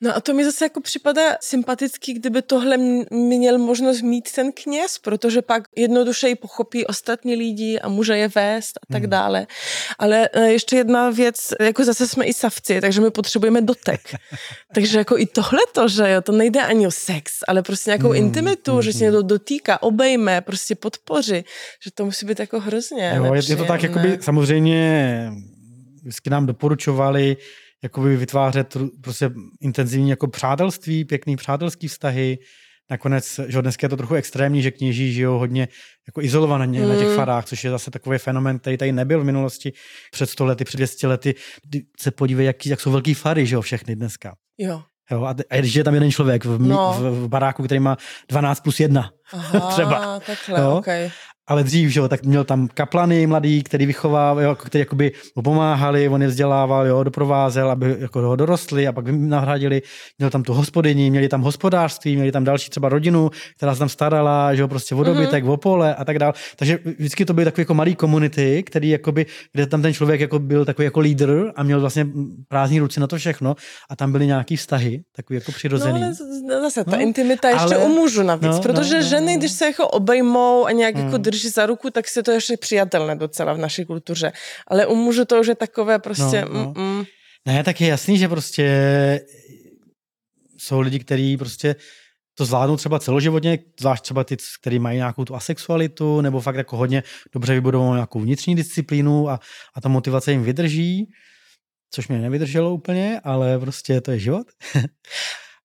No 0.00 0.16
a 0.16 0.20
to 0.20 0.34
mi 0.34 0.44
zase 0.44 0.64
jako 0.64 0.80
připadá 0.80 1.36
sympatický, 1.40 2.14
kdyby 2.14 2.42
tohle 2.42 2.76
měl 3.10 3.58
možnost 3.58 4.02
mít 4.02 4.32
ten 4.32 4.52
kněz, 4.52 4.98
protože 4.98 5.42
pak 5.42 5.62
jednodušeji 5.76 6.34
pochopí 6.34 6.86
ostatní 6.86 7.34
lidi 7.34 7.80
a 7.80 7.88
může 7.88 8.16
je 8.16 8.28
vést 8.28 8.78
a 8.82 8.92
tak 8.92 9.02
hmm. 9.02 9.10
dále. 9.10 9.46
Ale 9.98 10.28
e, 10.32 10.52
ještě 10.52 10.76
jedna 10.76 11.10
věc, 11.10 11.36
jako 11.60 11.84
zase 11.84 12.08
jsme 12.08 12.24
i 12.24 12.32
savci, 12.32 12.80
takže 12.80 13.00
my 13.00 13.10
potřebujeme 13.10 13.60
dotek. 13.60 14.00
takže 14.74 14.98
jako 14.98 15.18
i 15.18 15.26
tohleto, 15.26 15.88
že 15.88 16.10
jo, 16.10 16.20
to 16.20 16.32
nejde 16.32 16.62
ani 16.62 16.86
o 16.86 16.90
sex, 16.90 17.32
ale 17.48 17.62
prostě 17.62 17.90
nějakou 17.90 18.08
hmm. 18.08 18.16
intimitu, 18.16 18.72
hmm. 18.72 18.82
že 18.82 18.92
se 18.92 18.98
hmm. 18.98 19.04
někdo 19.04 19.22
dotýká, 19.22 19.82
obejme, 19.82 20.40
prostě 20.40 20.74
podpoři, 20.74 21.44
že 21.84 21.90
to 21.90 22.04
musí 22.04 22.26
být 22.26 22.40
jako 22.40 22.60
hrozně 22.60 23.12
jo, 23.16 23.34
je, 23.34 23.42
je 23.48 23.56
to 23.56 23.64
tak, 23.64 23.82
jakoby 23.82 24.18
samozřejmě 24.20 25.30
vždycky 26.02 26.30
nám 26.30 26.46
doporučovali, 26.46 27.36
jakoby 27.82 28.16
vytvářet 28.16 28.76
prostě 29.00 29.30
intenzivní 29.60 30.10
jako 30.10 30.28
přátelství, 30.28 31.04
pěkný 31.04 31.36
přátelský 31.36 31.88
vztahy. 31.88 32.38
Nakonec, 32.90 33.40
že 33.48 33.62
dneska 33.62 33.84
je 33.84 33.88
to 33.88 33.96
trochu 33.96 34.14
extrémní, 34.14 34.62
že 34.62 34.70
kněží 34.70 35.12
žijou 35.12 35.38
hodně 35.38 35.68
jako 36.06 36.22
izolovaně 36.22 36.80
mm. 36.82 36.88
na 36.88 36.96
těch 36.96 37.08
mm. 37.08 37.16
farách, 37.16 37.44
což 37.44 37.64
je 37.64 37.70
zase 37.70 37.90
takový 37.90 38.18
fenomen, 38.18 38.58
který 38.58 38.76
tady 38.76 38.92
nebyl 38.92 39.20
v 39.20 39.24
minulosti 39.24 39.72
před 40.10 40.30
100 40.30 40.44
lety, 40.44 40.64
před 40.64 40.76
200 40.76 41.06
lety. 41.06 41.34
Se 42.00 42.10
podívej, 42.10 42.46
jak, 42.46 42.66
jak 42.66 42.80
jsou 42.80 42.90
velký 42.90 43.14
fary, 43.14 43.46
že 43.46 43.54
jo, 43.54 43.60
všechny 43.60 43.96
dneska. 43.96 44.34
Jo. 44.58 44.82
Jo, 45.10 45.24
a, 45.24 45.34
a 45.50 45.56
když 45.56 45.74
je 45.74 45.84
tam 45.84 45.94
jeden 45.94 46.10
člověk 46.10 46.44
v, 46.44 46.58
no. 46.58 46.96
v, 46.98 47.24
v 47.24 47.28
baráku, 47.28 47.62
který 47.62 47.80
má 47.80 47.96
12 48.28 48.60
plus 48.60 48.80
1 48.80 49.10
Aha, 49.32 49.70
třeba. 49.70 50.20
Takhle, 50.20 50.60
jo? 50.60 50.76
Okay. 50.76 51.10
Ale 51.46 51.64
dřív, 51.64 51.90
že 51.90 52.00
jo, 52.00 52.08
tak 52.08 52.22
měl 52.22 52.44
tam 52.44 52.68
kaplany 52.74 53.26
mladý, 53.26 53.62
který 53.62 53.86
vychovával, 53.86 54.44
jo, 54.44 54.54
který 54.54 54.80
jakoby 54.80 55.12
mu 55.36 55.42
pomáhali, 55.42 56.08
on 56.08 56.22
je 56.22 56.28
vzdělával, 56.28 56.86
jo, 56.86 57.02
doprovázel, 57.02 57.70
aby 57.70 57.96
jako 57.98 58.20
ho 58.20 58.36
dorostli 58.36 58.88
a 58.88 58.92
pak 58.92 59.04
nahradili. 59.08 59.82
Měl 60.18 60.30
tam 60.30 60.42
tu 60.42 60.52
hospodyni, 60.52 61.10
měli 61.10 61.28
tam 61.28 61.42
hospodářství, 61.42 62.16
měli 62.16 62.32
tam 62.32 62.44
další 62.44 62.70
třeba 62.70 62.88
rodinu, 62.88 63.30
která 63.56 63.74
se 63.74 63.78
tam 63.78 63.88
starala, 63.88 64.54
že 64.54 64.62
jo, 64.62 64.68
prostě 64.68 64.94
o 64.94 65.02
dobytek, 65.02 65.44
mm-hmm. 65.44 65.50
o 65.50 65.56
pole 65.56 65.94
a 65.94 66.04
tak 66.04 66.18
dále. 66.18 66.32
Takže 66.56 66.78
vždycky 66.98 67.24
to 67.24 67.32
byly 67.32 67.44
takové 67.44 67.62
jako 67.62 67.74
malý 67.74 67.94
komunity, 67.94 68.62
který 68.62 68.88
jakoby, 68.88 69.26
kde 69.52 69.66
tam 69.66 69.82
ten 69.82 69.94
člověk 69.94 70.20
jako 70.20 70.38
byl 70.38 70.64
takový 70.64 70.84
jako 70.84 71.00
lídr 71.00 71.52
a 71.56 71.62
měl 71.62 71.80
vlastně 71.80 72.06
prázdní 72.48 72.80
ruce 72.80 73.00
na 73.00 73.06
to 73.06 73.16
všechno 73.16 73.56
a 73.90 73.96
tam 73.96 74.12
byly 74.12 74.26
nějaký 74.26 74.56
vztahy, 74.56 75.02
takový 75.16 75.34
jako 75.34 75.52
přirozený. 75.52 76.00
No, 76.00 76.06
ale 76.06 76.62
zase 76.62 76.84
ta 76.84 76.96
no, 76.96 77.02
intimita 77.02 77.50
ještě 77.50 77.74
ale, 77.74 77.78
u 77.78 77.88
mužů 77.88 78.22
navíc, 78.22 78.52
no, 78.52 78.62
protože 78.62 78.96
no, 78.96 79.02
ženy, 79.02 79.32
no, 79.32 79.38
když 79.38 79.52
se 79.52 79.64
jako 79.64 79.88
obejmou 79.88 80.66
a 80.66 80.72
nějak 80.72 80.94
jako 80.94 80.98
hmm. 80.98 81.12
jako 81.12 81.22
drží 81.32 81.48
za 81.48 81.66
ruku, 81.66 81.90
tak 81.90 82.08
se 82.08 82.22
to 82.22 82.30
ještě 82.30 82.56
přijatelné 82.56 83.16
docela 83.16 83.52
v 83.52 83.58
naší 83.58 83.84
kultuře. 83.84 84.32
Ale 84.66 84.86
u 84.86 84.94
mužů 84.94 85.24
to 85.24 85.40
už 85.40 85.46
je 85.46 85.54
takové 85.54 85.98
prostě... 85.98 86.44
No, 86.44 86.54
no. 86.54 86.74
Mm, 86.76 87.04
Ne, 87.46 87.64
tak 87.64 87.80
je 87.80 87.88
jasný, 87.88 88.18
že 88.18 88.28
prostě 88.28 88.66
jsou 90.58 90.80
lidi, 90.80 90.98
kteří 90.98 91.36
prostě 91.36 91.76
to 92.34 92.44
zvládnou 92.44 92.76
třeba 92.76 92.98
celoživotně, 92.98 93.58
zvlášť 93.80 94.02
třeba 94.02 94.24
ty, 94.24 94.36
kteří 94.60 94.78
mají 94.78 94.96
nějakou 94.96 95.24
tu 95.24 95.34
asexualitu, 95.34 96.20
nebo 96.20 96.40
fakt 96.40 96.56
jako 96.56 96.76
hodně 96.76 97.02
dobře 97.32 97.54
vybudovanou 97.54 97.94
nějakou 97.94 98.20
vnitřní 98.20 98.54
disciplínu 98.54 99.30
a, 99.30 99.40
a 99.74 99.80
ta 99.80 99.88
motivace 99.88 100.32
jim 100.32 100.42
vydrží, 100.42 101.06
což 101.90 102.08
mě 102.08 102.18
nevydrželo 102.18 102.74
úplně, 102.74 103.20
ale 103.24 103.58
prostě 103.58 104.00
to 104.00 104.10
je 104.10 104.18
život. 104.18 104.46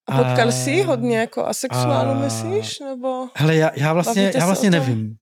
A 0.07 0.23
potkal 0.23 0.51
jsi 0.51 0.81
hodně 0.81 1.17
jako 1.17 1.45
asexuálu, 1.45 2.09
a... 2.09 2.19
myslíš? 2.19 2.79
Nebo 2.79 3.27
Hele, 3.35 3.55
já, 3.55 3.71
já 3.75 3.93
vlastně, 3.93 4.31
já 4.35 4.45
vlastně 4.45 4.69
nevím. 4.69 5.15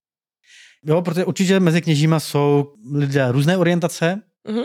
Jo, 0.86 1.02
protože 1.02 1.24
určitě 1.24 1.60
mezi 1.60 1.82
kněžíma 1.82 2.20
jsou 2.20 2.72
lidé 2.92 3.32
různé 3.32 3.56
orientace 3.56 4.20
mm-hmm. 4.48 4.64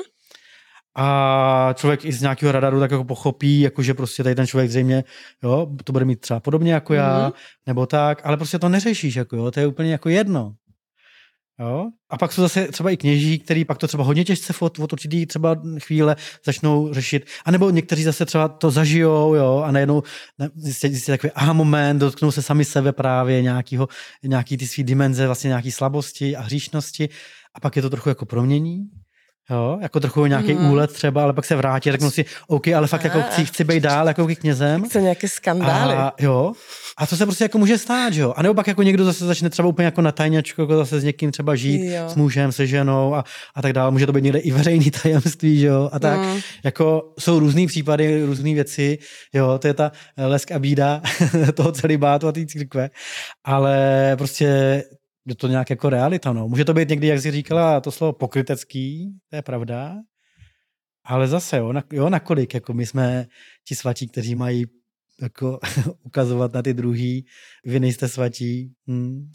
a 0.96 1.74
člověk 1.74 2.06
i 2.06 2.12
z 2.12 2.22
nějakého 2.22 2.52
radaru 2.52 2.80
tak 2.80 2.92
jako 2.92 3.04
pochopí, 3.04 3.62
jako 3.62 3.84
že 3.84 3.94
prostě 3.94 4.24
tady 4.24 4.36
ten 4.36 4.48
člověk 4.48 4.70
zřejmě, 4.70 5.04
jo, 5.44 5.68
to 5.84 5.94
bude 5.94 6.06
mít 6.06 6.20
třeba 6.20 6.40
podobně 6.40 6.74
jako 6.74 6.94
já, 6.94 7.30
mm-hmm. 7.30 7.34
nebo 7.68 7.86
tak, 7.86 8.22
ale 8.26 8.38
prostě 8.38 8.60
to 8.60 8.70
neřešíš, 8.70 9.16
jako 9.16 9.36
jo, 9.36 9.52
to 9.52 9.60
je 9.60 9.68
úplně 9.68 9.92
jako 9.92 10.10
jedno. 10.10 10.54
Jo? 11.62 11.90
A 12.10 12.18
pak 12.18 12.34
jsou 12.34 12.42
zase 12.42 12.68
třeba 12.68 12.92
i 12.92 12.98
kněží, 12.98 13.40
který 13.40 13.66
pak 13.66 13.78
to 13.78 13.88
třeba 13.88 14.04
hodně 14.04 14.24
těžce 14.24 14.54
od, 14.60 14.80
od 14.80 14.94
určitý 14.94 15.26
třeba 15.26 15.56
chvíle 15.80 16.16
začnou 16.46 16.94
řešit. 16.94 17.26
A 17.46 17.52
nebo 17.52 17.70
někteří 17.70 18.04
zase 18.04 18.26
třeba 18.26 18.48
to 18.48 18.72
zažijou 18.72 19.36
jo? 19.36 19.64
a 19.66 19.72
najednou 19.72 20.04
zjistí, 20.56 21.12
takový 21.12 21.32
aha 21.36 21.54
moment, 21.54 22.00
dotknou 22.00 22.32
se 22.32 22.42
sami 22.42 22.66
sebe 22.66 22.92
právě 22.92 23.42
nějakýho, 23.42 23.88
nějaký 24.24 24.58
ty 24.58 24.68
svý 24.68 24.84
dimenze, 24.84 25.26
vlastně 25.26 25.48
nějaký 25.48 25.72
slabosti 25.72 26.36
a 26.36 26.42
hříšnosti 26.42 27.10
a 27.54 27.60
pak 27.60 27.76
je 27.76 27.82
to 27.82 27.90
trochu 27.90 28.10
jako 28.10 28.26
promění 28.26 28.90
Jo, 29.50 29.78
jako 29.82 30.00
trochu 30.00 30.26
nějaký 30.26 30.54
mm. 30.54 30.72
úlet 30.72 30.94
třeba, 30.94 31.24
ale 31.24 31.34
pak 31.34 31.46
se 31.46 31.56
vrátí, 31.56 31.92
řeknu 31.92 32.12
si, 32.12 32.26
OK, 32.48 32.68
ale 32.68 32.88
fakt 32.88 33.04
jako 33.04 33.22
chci, 33.22 33.46
chci 33.46 33.64
být 33.64 33.84
dál 33.84 34.08
jako 34.08 34.28
knězem. 34.28 34.84
Chce 34.84 35.02
nějaké 35.02 35.28
skandály. 35.28 35.96
A, 35.96 36.12
jo, 36.20 36.54
a 36.98 37.08
to 37.08 37.18
se 37.18 37.26
prostě 37.26 37.44
jako 37.44 37.58
může 37.58 37.78
stát, 37.78 38.14
jo. 38.14 38.34
A 38.38 38.42
nebo 38.42 38.54
pak 38.54 38.68
jako 38.68 38.84
někdo 38.84 39.06
zase 39.06 39.26
začne 39.26 39.50
třeba 39.50 39.68
úplně 39.68 39.86
jako 39.86 40.02
na 40.02 40.12
tajňačku, 40.12 40.62
jako 40.62 40.76
zase 40.76 41.00
s 41.00 41.04
někým 41.04 41.32
třeba 41.32 41.56
žít, 41.56 41.94
jo. 41.94 42.10
s 42.10 42.16
mužem, 42.16 42.52
se 42.52 42.68
ženou 42.68 43.16
a, 43.16 43.24
a 43.56 43.62
tak 43.62 43.74
dále. 43.74 43.92
Může 43.92 44.06
to 44.06 44.14
být 44.14 44.24
někde 44.24 44.40
i 44.40 44.52
veřejný 44.52 44.92
tajemství, 45.04 45.62
jo. 45.62 45.90
A 45.94 46.00
tak, 46.00 46.20
mm. 46.20 46.40
jako 46.64 47.14
jsou 47.20 47.40
různý 47.40 47.68
případy, 47.68 48.26
různé 48.26 48.54
věci, 48.54 48.98
jo, 49.34 49.58
to 49.60 49.68
je 49.68 49.74
ta 49.74 49.92
lesk 50.18 50.52
a 50.52 50.60
bída 50.60 51.02
toho 51.54 51.72
celibátu 51.72 52.28
a 52.28 52.32
té 52.32 52.46
církve. 52.46 52.90
Ale 53.44 54.16
prostě 54.18 54.84
je 55.26 55.36
to 55.36 55.48
nějak 55.48 55.70
jako 55.70 55.90
realita. 55.90 56.34
No. 56.34 56.48
Může 56.48 56.66
to 56.66 56.74
být 56.74 56.90
někdy, 56.90 57.08
jak 57.08 57.22
jsi 57.22 57.32
říkala, 57.32 57.82
to 57.82 57.92
slovo 57.92 58.14
pokrytecký, 58.14 59.14
to 59.30 59.36
je 59.36 59.42
pravda, 59.42 59.96
ale 61.06 61.28
zase, 61.28 61.58
jo, 61.58 61.74
na, 61.74 61.84
jo 61.94 62.10
nakolik, 62.10 62.54
jako 62.54 62.74
my 62.74 62.86
jsme 62.86 63.26
ti 63.68 63.76
svatí, 63.76 64.08
kteří 64.08 64.36
mají 64.36 64.66
jako 65.22 65.60
ukazovat 66.04 66.54
na 66.54 66.62
ty 66.62 66.74
druhý, 66.74 67.26
vy 67.66 67.80
nejste 67.80 68.08
svatí. 68.08 68.74
Hmm. 68.88 69.30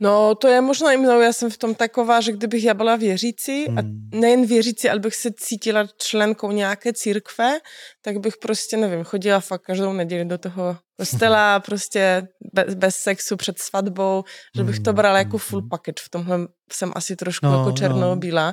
No 0.00 0.34
to 0.34 0.48
je 0.48 0.60
možná 0.60 0.92
i 0.92 0.96
mnou, 0.96 1.20
já 1.20 1.32
jsem 1.32 1.50
v 1.50 1.58
tom 1.58 1.74
taková, 1.74 2.20
že 2.20 2.32
kdybych 2.32 2.64
já 2.64 2.74
byla 2.74 2.96
věřící 2.96 3.64
hmm. 3.64 3.78
a 3.78 3.82
nejen 4.18 4.46
věřící, 4.46 4.88
ale 4.88 5.00
bych 5.00 5.14
se 5.14 5.30
cítila 5.36 5.86
členkou 5.98 6.52
nějaké 6.52 6.92
církve, 6.92 7.58
tak 8.02 8.18
bych 8.18 8.34
prostě, 8.36 8.76
nevím, 8.76 9.04
chodila 9.04 9.40
fakt 9.40 9.62
každou 9.62 9.92
neděli 9.92 10.24
do 10.24 10.38
toho 10.38 10.76
kostela, 10.98 11.60
prostě 11.66 12.28
bez, 12.52 12.74
bez 12.74 12.96
sexu 12.96 13.36
před 13.36 13.58
svatbou, 13.58 14.24
že 14.56 14.64
bych 14.64 14.80
to 14.80 14.90
hmm, 14.90 14.96
brala 14.96 15.18
jako 15.18 15.38
full 15.38 15.60
hmm. 15.60 15.68
package. 15.68 16.02
V 16.04 16.10
tomhle 16.10 16.38
jsem 16.72 16.92
asi 16.94 17.16
trošku 17.16 17.46
no, 17.46 17.58
jako 17.58 17.72
černobílá 17.72 18.46
no. 18.46 18.52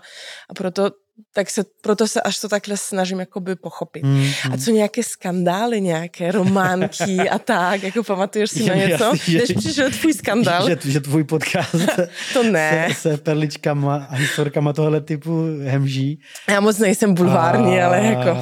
a 0.49 0.53
proto 0.53 0.89
tak 1.33 1.49
se, 1.49 1.63
proto 1.81 2.07
se 2.07 2.21
až 2.21 2.39
to 2.39 2.49
takhle 2.49 2.77
snažím 2.77 3.19
jakoby 3.19 3.55
pochopit. 3.55 4.03
Mm, 4.03 4.17
mm. 4.17 4.31
A 4.51 4.57
co 4.57 4.71
nějaké 4.71 5.03
skandály, 5.03 5.81
nějaké 5.81 6.31
románky 6.31 7.29
a 7.29 7.39
tak, 7.39 7.83
jako 7.83 8.03
pamatuješ 8.03 8.51
si 8.51 8.65
na 8.65 8.75
něco? 8.87 9.03
Jasný, 9.03 9.33
Než 9.35 9.51
přišel 9.57 9.91
tvůj 9.91 10.13
skandál? 10.13 10.69
Že, 10.69 10.77
že 10.91 10.99
tvůj 10.99 11.23
podcast 11.23 11.75
to 12.33 12.43
ne. 12.43 12.87
Se, 12.89 12.95
se 12.95 13.17
perličkama 13.17 14.07
a 14.09 14.15
historkama 14.15 14.73
tohle 14.73 15.01
typu 15.01 15.45
hemží. 15.63 16.19
Já 16.49 16.59
moc 16.59 16.77
nejsem 16.77 17.13
bulvární, 17.13 17.81
a, 17.81 17.85
ale 17.85 18.05
jako... 18.05 18.39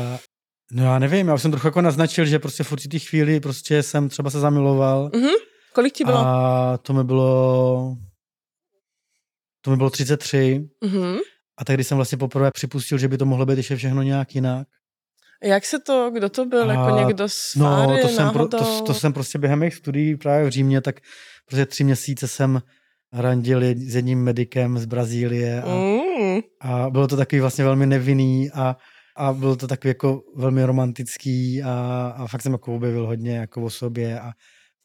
No 0.72 0.84
já 0.84 1.00
nevím, 1.00 1.28
já 1.28 1.38
jsem 1.38 1.52
trochu 1.52 1.68
jako 1.68 1.82
naznačil, 1.82 2.26
že 2.26 2.40
prostě 2.40 2.64
v 2.64 2.72
určitý 2.72 3.00
chvíli 3.00 3.40
prostě 3.40 3.84
jsem 3.84 4.10
třeba 4.10 4.30
se 4.30 4.40
zamiloval. 4.40 5.10
Mm-hmm. 5.10 5.34
Kolik 5.74 5.94
ti 5.94 6.06
bylo? 6.06 6.18
A 6.18 6.78
to 6.78 6.94
mi 6.94 7.04
bylo... 7.04 7.96
To 9.62 9.72
mi 9.72 9.78
bylo 9.78 9.90
33. 9.90 10.70
Mm-hmm. 10.86 11.18
A 11.60 11.66
tak 11.66 11.76
když 11.76 11.88
jsem 11.88 11.96
vlastně 11.96 12.18
poprvé 12.18 12.52
připustil, 12.52 12.98
že 12.98 13.08
by 13.08 13.18
to 13.18 13.26
mohlo 13.26 13.46
být 13.46 13.58
ještě 13.58 13.76
všechno 13.76 14.02
nějak 14.02 14.36
jinak. 14.36 14.68
Jak 15.44 15.66
se 15.66 15.80
to, 15.80 16.12
kdo 16.14 16.30
to 16.30 16.46
byl, 16.46 16.72
a, 16.72 16.74
jako 16.74 17.06
někdo 17.06 17.30
z 17.30 17.56
No, 17.56 17.98
to 18.02 18.08
jsem, 18.08 18.30
pro, 18.30 18.48
to, 18.48 18.82
to 18.82 18.94
jsem 18.94 19.14
prostě 19.14 19.40
během 19.40 19.60
mých 19.60 19.76
studií 19.76 20.16
právě 20.16 20.48
v 20.48 20.50
Římě, 20.50 20.82
tak 20.82 20.96
prostě 21.46 21.66
tři 21.66 21.84
měsíce 21.84 22.28
jsem 22.28 22.62
randil 23.14 23.62
s 23.76 23.96
jedním 23.96 24.24
medikem 24.24 24.78
z 24.78 24.86
Brazílie 24.86 25.62
a, 25.62 25.76
mm. 25.76 26.40
a 26.62 26.90
bylo 26.90 27.08
to 27.08 27.18
takový 27.18 27.42
vlastně 27.42 27.64
velmi 27.64 27.86
nevinný 27.86 28.52
a, 28.52 28.76
a 29.18 29.34
bylo 29.34 29.56
to 29.56 29.68
takový 29.68 29.90
jako 29.90 30.22
velmi 30.36 30.66
romantický 30.66 31.64
a, 31.64 32.14
a 32.18 32.28
fakt 32.28 32.42
jsem 32.42 32.52
jako 32.52 32.76
objevil 32.76 33.08
hodně 33.08 33.38
jako 33.38 33.62
o 33.62 33.70
sobě 33.70 34.20
a 34.20 34.32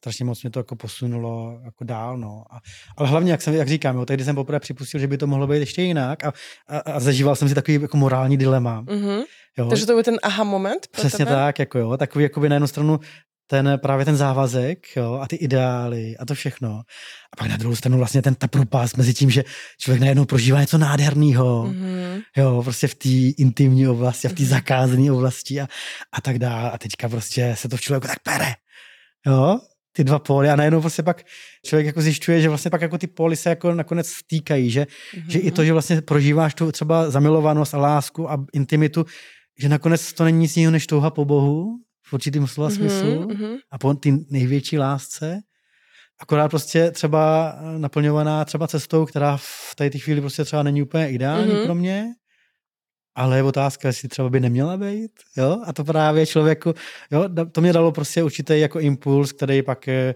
strašně 0.05 0.25
moc 0.25 0.43
mě 0.43 0.51
to 0.51 0.59
jako 0.59 0.75
posunulo 0.75 1.59
jako 1.63 1.83
dál, 1.83 2.17
no. 2.17 2.43
A, 2.51 2.59
ale 2.97 3.09
hlavně, 3.09 3.31
jak, 3.31 3.41
jsem, 3.41 3.53
jak 3.53 3.67
říkám, 3.67 3.95
jo, 3.95 4.05
tehdy 4.05 4.23
jsem 4.23 4.35
poprvé 4.35 4.59
připustil, 4.59 4.99
že 4.99 5.07
by 5.07 5.17
to 5.17 5.27
mohlo 5.27 5.47
být 5.47 5.59
ještě 5.59 5.81
jinak 5.81 6.23
a, 6.23 6.33
a, 6.67 6.79
a 6.79 6.99
zažíval 6.99 7.35
jsem 7.35 7.49
si 7.49 7.55
takový 7.55 7.81
jako 7.81 7.97
morální 7.97 8.37
dilema. 8.37 8.83
Mm-hmm. 8.83 9.23
Jo. 9.57 9.69
Takže 9.69 9.85
to 9.85 9.93
byl 9.93 10.03
ten 10.03 10.17
aha 10.23 10.43
moment 10.43 10.87
Přesně 10.91 11.25
tebe? 11.25 11.37
tak, 11.37 11.59
jako 11.59 11.79
jo, 11.79 11.97
takový 11.97 12.23
jako 12.23 12.39
by 12.39 12.49
na 12.49 12.55
jednu 12.55 12.67
stranu 12.67 12.99
ten 13.47 13.79
právě 13.81 14.05
ten 14.05 14.17
závazek 14.17 14.95
jo, 14.95 15.19
a 15.21 15.27
ty 15.27 15.35
ideály 15.35 16.17
a 16.17 16.25
to 16.25 16.35
všechno. 16.35 16.81
A 17.33 17.35
pak 17.37 17.49
na 17.49 17.57
druhou 17.57 17.75
stranu 17.75 17.97
vlastně 17.97 18.21
ten 18.21 18.35
ta 18.35 18.47
propast 18.47 18.97
mezi 18.97 19.13
tím, 19.13 19.29
že 19.29 19.43
člověk 19.79 20.01
najednou 20.01 20.25
prožívá 20.25 20.61
něco 20.61 20.77
nádherného, 20.77 21.63
mm-hmm. 21.63 22.21
jo, 22.37 22.63
prostě 22.63 22.87
v 22.87 22.95
té 22.95 23.09
intimní 23.37 23.87
oblasti 23.87 24.27
a 24.27 24.31
v 24.31 24.33
té 24.33 24.43
mm-hmm. 24.43 24.47
zakázané 24.47 25.11
oblasti 25.11 25.61
a, 25.61 25.67
a 26.13 26.21
tak 26.21 26.39
dále. 26.39 26.71
A 26.71 26.77
teďka 26.77 27.09
prostě 27.09 27.55
se 27.57 27.69
to 27.69 27.77
v 27.77 27.81
člověku 27.81 28.07
tak 28.07 28.19
pere. 28.19 28.53
Jo, 29.27 29.59
ty 29.95 30.03
dva 30.03 30.19
póly 30.19 30.49
a 30.49 30.55
najednou 30.55 30.81
vlastně 30.81 31.03
pak 31.03 31.23
člověk 31.65 31.85
jako 31.85 32.01
zjišťuje, 32.01 32.41
že 32.41 32.49
vlastně 32.49 32.71
pak 32.71 32.81
jako 32.81 32.97
ty 32.97 33.07
póly 33.07 33.35
se 33.35 33.49
jako 33.49 33.73
nakonec 33.73 34.07
stýkají, 34.07 34.69
že, 34.69 34.81
mm-hmm. 34.83 35.23
že 35.27 35.39
i 35.39 35.51
to, 35.51 35.65
že 35.65 35.73
vlastně 35.73 36.01
prožíváš 36.01 36.53
tu 36.53 36.71
třeba 36.71 37.09
zamilovanost 37.09 37.73
a 37.73 37.77
lásku 37.77 38.31
a 38.31 38.45
intimitu, 38.53 39.05
že 39.59 39.69
nakonec 39.69 40.13
to 40.13 40.23
není 40.23 40.39
nic 40.39 40.57
jiného 40.57 40.71
než 40.71 40.87
touha 40.87 41.09
po 41.09 41.25
Bohu 41.25 41.77
v 42.07 42.13
určitým 42.13 42.47
slova 42.47 42.69
mm-hmm. 42.69 42.75
smyslu 42.75 43.27
a 43.71 43.77
po 43.77 43.93
ty 43.93 44.13
největší 44.29 44.77
lásce, 44.77 45.39
akorát 46.19 46.49
prostě 46.49 46.91
třeba 46.91 47.55
naplňovaná 47.77 48.45
třeba 48.45 48.67
cestou, 48.67 49.05
která 49.05 49.37
v 49.37 49.75
té 49.75 49.89
chvíli 49.89 50.21
prostě 50.21 50.43
třeba 50.43 50.63
není 50.63 50.81
úplně 50.81 51.09
ideální 51.09 51.51
mm-hmm. 51.51 51.65
pro 51.65 51.75
mě, 51.75 52.05
ale 53.15 53.37
je 53.37 53.43
otázka, 53.43 53.87
jestli 53.87 54.09
třeba 54.09 54.29
by 54.29 54.39
neměla 54.39 54.77
být, 54.77 55.11
jo, 55.37 55.61
a 55.65 55.73
to 55.73 55.83
právě 55.83 56.25
člověku, 56.25 56.73
jo, 57.11 57.29
to 57.51 57.61
mě 57.61 57.73
dalo 57.73 57.91
prostě 57.91 58.23
určitý 58.23 58.59
jako 58.59 58.79
impuls, 58.79 59.31
který 59.31 59.61
pak 59.61 59.87
eh, 59.87 60.15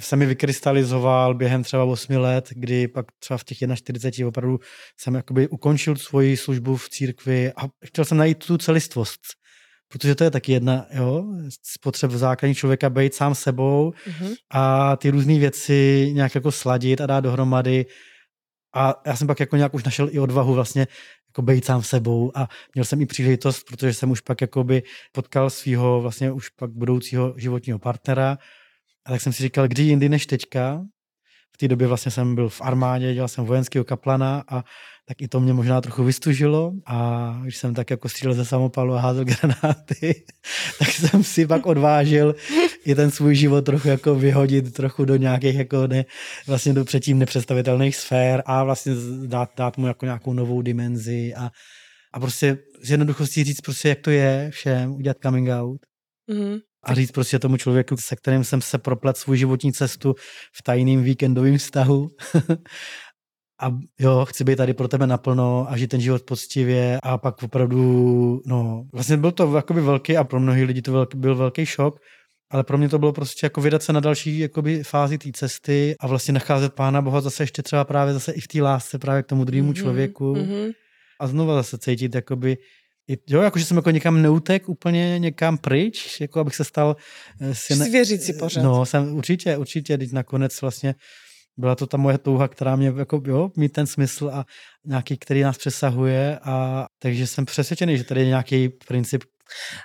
se 0.00 0.16
mi 0.16 0.26
vykrystalizoval 0.26 1.34
během 1.34 1.62
třeba 1.62 1.84
8 1.84 2.16
let, 2.16 2.48
kdy 2.50 2.88
pak 2.88 3.06
třeba 3.18 3.38
v 3.38 3.44
těch 3.44 3.58
41 3.74 4.28
opravdu 4.28 4.60
jsem 5.00 5.14
jakoby 5.14 5.48
ukončil 5.48 5.96
svoji 5.96 6.36
službu 6.36 6.76
v 6.76 6.88
církvi 6.88 7.52
a 7.52 7.62
chtěl 7.84 8.04
jsem 8.04 8.18
najít 8.18 8.46
tu 8.46 8.58
celistvost. 8.58 9.20
Protože 9.88 10.14
to 10.14 10.24
je 10.24 10.30
taky 10.30 10.52
jedna 10.52 10.86
jo, 10.90 11.24
z 11.62 11.78
potřeb 11.78 12.10
základní 12.10 12.54
člověka 12.54 12.90
být 12.90 13.14
sám 13.14 13.34
sebou 13.34 13.90
mm-hmm. 13.90 14.34
a 14.50 14.96
ty 14.96 15.10
různé 15.10 15.38
věci 15.38 16.10
nějak 16.14 16.34
jako 16.34 16.52
sladit 16.52 17.00
a 17.00 17.06
dát 17.06 17.20
dohromady. 17.20 17.86
A 18.74 19.02
já 19.06 19.16
jsem 19.16 19.26
pak 19.26 19.40
jako 19.40 19.56
nějak 19.56 19.74
už 19.74 19.84
našel 19.84 20.08
i 20.12 20.18
odvahu 20.18 20.54
vlastně 20.54 20.86
jako 21.34 21.42
být 21.42 21.64
sám 21.64 21.82
sebou 21.82 22.32
a 22.34 22.48
měl 22.74 22.84
jsem 22.84 23.00
i 23.00 23.06
příležitost, 23.06 23.64
protože 23.64 23.94
jsem 23.94 24.10
už 24.10 24.20
pak 24.20 24.40
jakoby 24.40 24.82
potkal 25.12 25.50
svého 25.50 26.00
vlastně 26.00 26.32
už 26.32 26.48
pak 26.48 26.70
budoucího 26.70 27.34
životního 27.36 27.78
partnera. 27.78 28.38
A 29.04 29.10
tak 29.10 29.20
jsem 29.20 29.32
si 29.32 29.42
říkal, 29.42 29.68
kdy 29.68 29.82
jindy 29.82 30.08
než 30.08 30.26
teďka. 30.26 30.84
V 31.52 31.56
té 31.56 31.68
době 31.68 31.86
vlastně 31.86 32.12
jsem 32.12 32.34
byl 32.34 32.48
v 32.48 32.60
armádě, 32.60 33.14
dělal 33.14 33.28
jsem 33.28 33.44
vojenského 33.44 33.84
kaplana 33.84 34.44
a 34.48 34.64
tak 35.08 35.22
i 35.22 35.28
to 35.28 35.40
mě 35.40 35.52
možná 35.52 35.80
trochu 35.80 36.04
vystužilo 36.04 36.72
a 36.86 37.38
když 37.42 37.56
jsem 37.56 37.74
tak 37.74 37.90
jako 37.90 38.08
střílel 38.08 38.34
ze 38.34 38.44
samopalu 38.44 38.94
a 38.94 39.00
házel 39.00 39.24
granáty, 39.40 40.24
tak 40.78 40.88
jsem 40.88 41.24
si 41.24 41.46
pak 41.46 41.66
odvážil 41.66 42.34
i 42.84 42.94
ten 42.94 43.10
svůj 43.10 43.34
život 43.34 43.64
trochu 43.64 43.88
jako 43.88 44.14
vyhodit 44.14 44.74
trochu 44.74 45.04
do 45.04 45.16
nějakých 45.16 45.54
jako 45.54 45.86
ne, 45.86 46.04
vlastně 46.46 46.72
do 46.72 46.84
předtím 46.84 47.18
nepředstavitelných 47.18 47.96
sfér 47.96 48.42
a 48.46 48.64
vlastně 48.64 48.92
dát, 49.26 49.50
dát 49.56 49.78
mu 49.78 49.86
jako 49.86 50.04
nějakou 50.04 50.32
novou 50.32 50.62
dimenzi 50.62 51.34
a, 51.34 51.50
a 52.12 52.20
prostě 52.20 52.58
z 52.82 52.90
jednoduchosti 52.90 53.44
říct 53.44 53.60
prostě, 53.60 53.88
jak 53.88 54.00
to 54.00 54.10
je 54.10 54.50
všem, 54.52 54.92
udělat 54.92 55.16
coming 55.22 55.48
out. 55.48 55.80
Mm-hmm 56.30 56.60
a 56.84 56.94
říct 56.94 57.10
prostě 57.10 57.38
tomu 57.38 57.56
člověku, 57.56 57.96
se 57.96 58.16
kterým 58.16 58.44
jsem 58.44 58.60
se 58.60 58.78
proplet 58.78 59.16
svou 59.16 59.34
životní 59.34 59.72
cestu 59.72 60.14
v 60.52 60.62
tajným 60.62 61.02
víkendovém 61.02 61.58
vztahu. 61.58 62.10
a 63.64 63.72
jo, 64.00 64.24
chci 64.24 64.44
být 64.44 64.56
tady 64.56 64.74
pro 64.74 64.88
tebe 64.88 65.06
naplno 65.06 65.66
a 65.68 65.76
žít 65.76 65.86
ten 65.86 66.00
život 66.00 66.22
poctivě 66.22 66.98
a 67.02 67.18
pak 67.18 67.42
opravdu, 67.42 68.42
no, 68.46 68.84
vlastně 68.92 69.16
byl 69.16 69.32
to 69.32 69.56
jakoby 69.56 69.80
velký 69.80 70.16
a 70.16 70.24
pro 70.24 70.40
mnohý 70.40 70.64
lidi 70.64 70.82
to 70.82 70.92
velký, 70.92 71.18
byl 71.18 71.36
velký 71.36 71.66
šok, 71.66 72.00
ale 72.50 72.64
pro 72.64 72.78
mě 72.78 72.88
to 72.88 72.98
bylo 72.98 73.12
prostě 73.12 73.46
jako 73.46 73.60
vydat 73.60 73.82
se 73.82 73.92
na 73.92 74.00
další 74.00 74.38
jakoby, 74.38 74.82
fázi 74.82 75.18
té 75.18 75.32
cesty 75.32 75.94
a 76.00 76.06
vlastně 76.06 76.34
nacházet 76.34 76.74
Pána 76.74 77.02
Boha 77.02 77.20
zase 77.20 77.42
ještě 77.42 77.62
třeba 77.62 77.84
právě 77.84 78.14
zase 78.14 78.32
i 78.32 78.40
v 78.40 78.48
té 78.48 78.62
lásce 78.62 78.98
právě 78.98 79.22
k 79.22 79.26
tomu 79.26 79.44
druhému 79.44 79.72
mm-hmm, 79.72 79.76
člověku 79.76 80.34
mm-hmm. 80.34 80.72
a 81.20 81.26
znovu 81.26 81.52
zase 81.52 81.78
cítit 81.78 82.14
jakoby 82.14 82.56
jo, 83.28 83.42
jakože 83.42 83.64
jsem 83.64 83.76
jako 83.76 83.90
někam 83.90 84.22
neutek 84.22 84.68
úplně 84.68 85.18
někam 85.18 85.58
pryč, 85.58 86.20
jako 86.20 86.40
abych 86.40 86.54
se 86.54 86.64
stal... 86.64 86.96
Eh, 87.40 87.54
si. 87.54 87.90
Věřící 87.90 88.32
pořád. 88.32 88.62
No, 88.62 88.86
jsem 88.86 89.14
určitě, 89.14 89.56
určitě, 89.56 89.98
teď 89.98 90.12
nakonec 90.12 90.60
vlastně 90.60 90.94
byla 91.56 91.74
to 91.74 91.86
ta 91.86 91.96
moje 91.96 92.18
touha, 92.18 92.48
která 92.48 92.76
mě, 92.76 92.92
jako, 92.96 93.22
jo, 93.26 93.50
mít 93.56 93.72
ten 93.72 93.86
smysl 93.86 94.30
a 94.34 94.44
nějaký, 94.84 95.18
který 95.18 95.42
nás 95.42 95.58
přesahuje 95.58 96.38
a 96.42 96.86
takže 96.98 97.26
jsem 97.26 97.44
přesvědčený, 97.44 97.98
že 97.98 98.04
tady 98.04 98.20
je 98.20 98.26
nějaký 98.26 98.68
princip, 98.68 99.22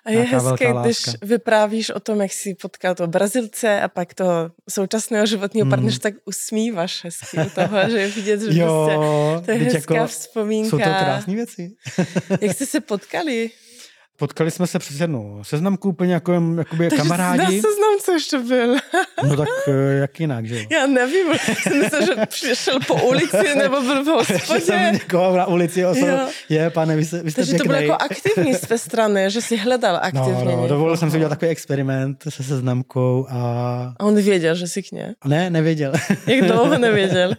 a 0.05 0.11
je 0.11 0.19
hezké, 0.19 0.73
když 0.81 1.05
vyprávíš 1.21 1.89
o 1.89 1.99
tom, 1.99 2.21
jak 2.21 2.33
jsi 2.33 2.55
potkal 2.61 2.95
toho 2.95 3.07
Brazilce 3.07 3.81
a 3.81 3.87
pak 3.87 4.13
toho 4.13 4.51
současného 4.69 5.25
životního 5.25 5.65
mm. 5.65 5.69
partnera, 5.69 5.97
tak 6.01 6.13
usmíváš 6.25 7.03
hezky 7.03 7.37
u 7.37 7.49
toho, 7.49 7.89
že 7.89 7.99
je 7.99 8.07
vidět, 8.07 8.41
že 8.41 8.59
jo, 8.61 8.85
prostě, 8.85 9.45
to 9.45 9.51
je 9.51 9.57
hezká 9.57 9.95
jako, 9.95 10.07
vzpomínka. 10.07 10.69
Jsou 10.69 10.77
to 10.77 10.83
krásné 10.83 11.35
věci. 11.35 11.71
jak 12.41 12.55
jste 12.55 12.65
se 12.65 12.79
potkali? 12.79 13.49
Potkali 14.19 14.51
jsme 14.51 14.67
se 14.67 14.79
přes 14.79 14.99
jednu 14.99 15.39
seznamku 15.43 15.89
úplně 15.89 16.13
jako 16.13 16.33
jakoby 16.57 16.89
Takže 16.89 16.97
kamarádi. 16.97 17.37
Takže 17.37 17.61
seznam, 17.61 17.93
co 18.01 18.11
ještě 18.11 18.37
byl. 18.37 18.75
no 19.23 19.35
tak 19.35 19.47
eh, 19.67 19.71
jak 19.93 20.19
jinak, 20.19 20.45
že 20.45 20.55
jo? 20.55 20.61
Já 20.71 20.87
nevím, 20.87 21.27
jsem 21.61 21.79
myslel, 21.79 22.05
že 22.05 22.25
přišel 22.25 22.79
po 22.87 22.93
ulici 23.03 23.55
nebo 23.55 23.81
byl 23.81 24.03
v 24.03 24.07
hospodě. 24.29 24.61
jsem 24.61 24.93
někoho 24.93 25.37
na 25.37 25.45
ulici 25.45 25.85
osol, 25.85 26.09
je, 26.49 26.69
pane, 26.69 26.95
vy 26.95 27.05
jste, 27.05 27.23
vy 27.23 27.31
jste 27.31 27.41
Takže 27.41 27.51
pěknej. 27.51 27.67
to 27.67 27.67
bylo 27.67 27.81
jako 27.81 28.03
aktivní 28.03 28.53
z 28.53 28.61
tvé 28.61 28.77
strany, 28.77 29.31
že 29.31 29.41
jsi 29.41 29.57
hledal 29.57 29.93
no, 29.93 30.03
aktivně. 30.03 30.45
No, 30.45 30.61
no, 30.61 30.67
dovolil 30.67 30.97
jsem 30.97 31.11
si 31.11 31.17
udělat 31.17 31.29
takový 31.29 31.51
experiment 31.51 32.23
se 32.29 32.43
seznamkou 32.43 33.27
a... 33.29 33.39
A 33.99 34.03
on 34.05 34.15
věděl, 34.15 34.55
že 34.55 34.67
jsi 34.67 34.83
k 34.83 34.91
ně? 34.91 35.15
Ne, 35.25 35.49
nevěděl. 35.49 35.93
Jak 36.27 36.41
dlouho 36.41 36.77
nevěděl? 36.77 37.33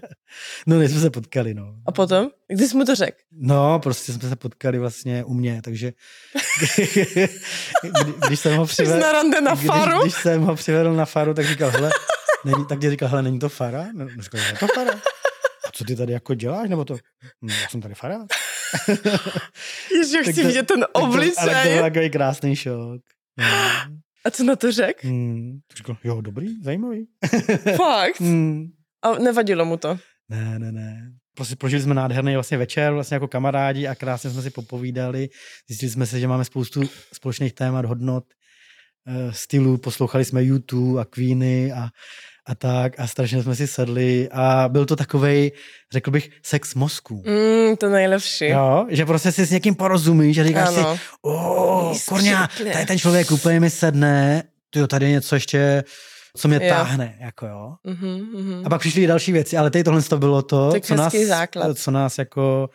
No, 0.66 0.78
než 0.78 0.90
jsme 0.90 1.00
se 1.00 1.10
potkali, 1.10 1.54
no. 1.54 1.74
A 1.86 1.92
potom? 1.92 2.28
Kdy 2.48 2.68
jsi 2.68 2.76
mu 2.76 2.84
to 2.84 2.94
řekl? 2.94 3.18
No, 3.32 3.78
prostě 3.78 4.12
jsme 4.12 4.28
se 4.28 4.36
potkali 4.36 4.78
vlastně 4.78 5.24
u 5.24 5.34
mě, 5.34 5.62
takže 5.64 5.92
kdy, 7.82 8.14
když 8.26 8.40
jsem 8.40 8.56
ho 8.56 8.66
přivedl... 8.66 9.00
na 9.00 9.40
na 9.40 9.54
faru? 9.54 10.00
Když, 10.00 10.12
když 10.12 10.22
jsem 10.22 10.42
ho 10.42 10.54
přivedl 10.54 10.92
na 10.92 11.04
faru, 11.04 11.34
tak 11.34 11.46
říkal, 11.46 11.70
hele, 11.70 11.90
není, 12.44 12.66
tak 12.68 12.82
říkal, 12.82 13.08
hele, 13.08 13.22
není 13.22 13.38
to 13.38 13.48
fara? 13.48 13.86
No, 13.94 14.08
říkal, 14.20 14.40
je 14.40 14.56
to 14.60 14.66
fara. 14.66 14.92
A 15.66 15.70
co 15.72 15.84
ty 15.84 15.96
tady 15.96 16.12
jako 16.12 16.34
děláš, 16.34 16.68
nebo 16.68 16.84
to? 16.84 16.96
No, 17.42 17.54
já 17.62 17.68
jsem 17.68 17.80
tady 17.80 17.94
fara. 17.94 18.18
Ježiš, 19.98 20.32
chci 20.32 20.44
vidět 20.44 20.66
ten 20.66 20.86
obličej. 20.92 21.34
Ale 21.38 21.62
to 21.62 21.68
byl 21.68 21.82
takový 21.82 22.10
krásný 22.10 22.56
šok. 22.56 23.00
No. 23.36 23.46
A 24.24 24.30
co 24.30 24.44
na 24.44 24.56
to 24.56 24.72
řekl? 24.72 25.08
Hmm, 25.08 25.58
říkal, 25.76 25.96
jo, 26.04 26.20
dobrý, 26.20 26.62
zajímavý. 26.62 27.06
Fakt? 27.76 28.20
Hmm. 28.20 28.66
A 29.02 29.12
nevadilo 29.12 29.64
mu 29.64 29.76
to? 29.76 29.98
Ne, 30.30 30.58
ne, 30.58 30.72
ne. 30.72 31.12
Prostě 31.34 31.56
prožili 31.56 31.82
jsme 31.82 31.94
nádherný 31.94 32.34
vlastně 32.34 32.58
večer, 32.58 32.92
vlastně 32.92 33.14
jako 33.14 33.28
kamarádi 33.28 33.86
a 33.86 33.94
krásně 33.94 34.30
jsme 34.30 34.42
si 34.42 34.50
popovídali. 34.50 35.28
Zjistili 35.68 35.90
jsme 35.90 36.06
se, 36.06 36.20
že 36.20 36.28
máme 36.28 36.44
spoustu 36.44 36.82
společných 37.12 37.52
témat, 37.52 37.84
hodnot, 37.84 38.24
eh, 39.06 39.32
stylů, 39.32 39.76
poslouchali 39.76 40.24
jsme 40.24 40.44
YouTube 40.44 41.00
a 41.00 41.04
Queeny 41.04 41.72
a, 41.72 41.88
a 42.46 42.54
tak 42.54 43.00
a 43.00 43.06
strašně 43.06 43.42
jsme 43.42 43.56
si 43.56 43.66
sedli 43.66 44.28
a 44.32 44.68
byl 44.68 44.86
to 44.86 44.96
takovej, 44.96 45.52
řekl 45.92 46.10
bych, 46.10 46.30
sex 46.42 46.74
mozku. 46.74 47.22
Mm, 47.26 47.76
to 47.76 47.88
nejlepší. 47.88 48.48
Jo, 48.48 48.86
že 48.88 49.06
prostě 49.06 49.32
si 49.32 49.46
s 49.46 49.50
někým 49.50 49.74
porozumíš 49.74 50.38
a 50.38 50.44
říkáš 50.44 50.68
ano. 50.68 50.96
si, 50.96 51.00
o, 51.22 51.94
korňa, 52.08 52.48
tady 52.72 52.86
ten 52.86 52.98
člověk 52.98 53.30
úplně 53.30 53.60
mi 53.60 53.70
sedne, 53.70 54.42
jo, 54.76 54.86
tady 54.86 55.06
je 55.06 55.10
něco 55.10 55.36
ještě 55.36 55.84
co 56.36 56.48
mě 56.48 56.60
jo. 56.62 56.68
táhne, 56.68 57.18
jako 57.20 57.46
jo. 57.46 57.74
Mm-hmm, 57.86 58.34
mm-hmm. 58.34 58.66
A 58.66 58.68
pak 58.68 58.80
přišly 58.80 59.06
další 59.06 59.32
věci, 59.32 59.56
ale 59.56 59.70
tady 59.70 59.84
tohle 59.84 60.02
to 60.02 60.18
bylo 60.18 60.42
to, 60.42 60.72
tak 60.72 60.84
co 60.84 60.94
nás, 60.94 61.14
základ. 61.14 61.78
co 61.78 61.90
nás 61.90 62.18
jako 62.18 62.70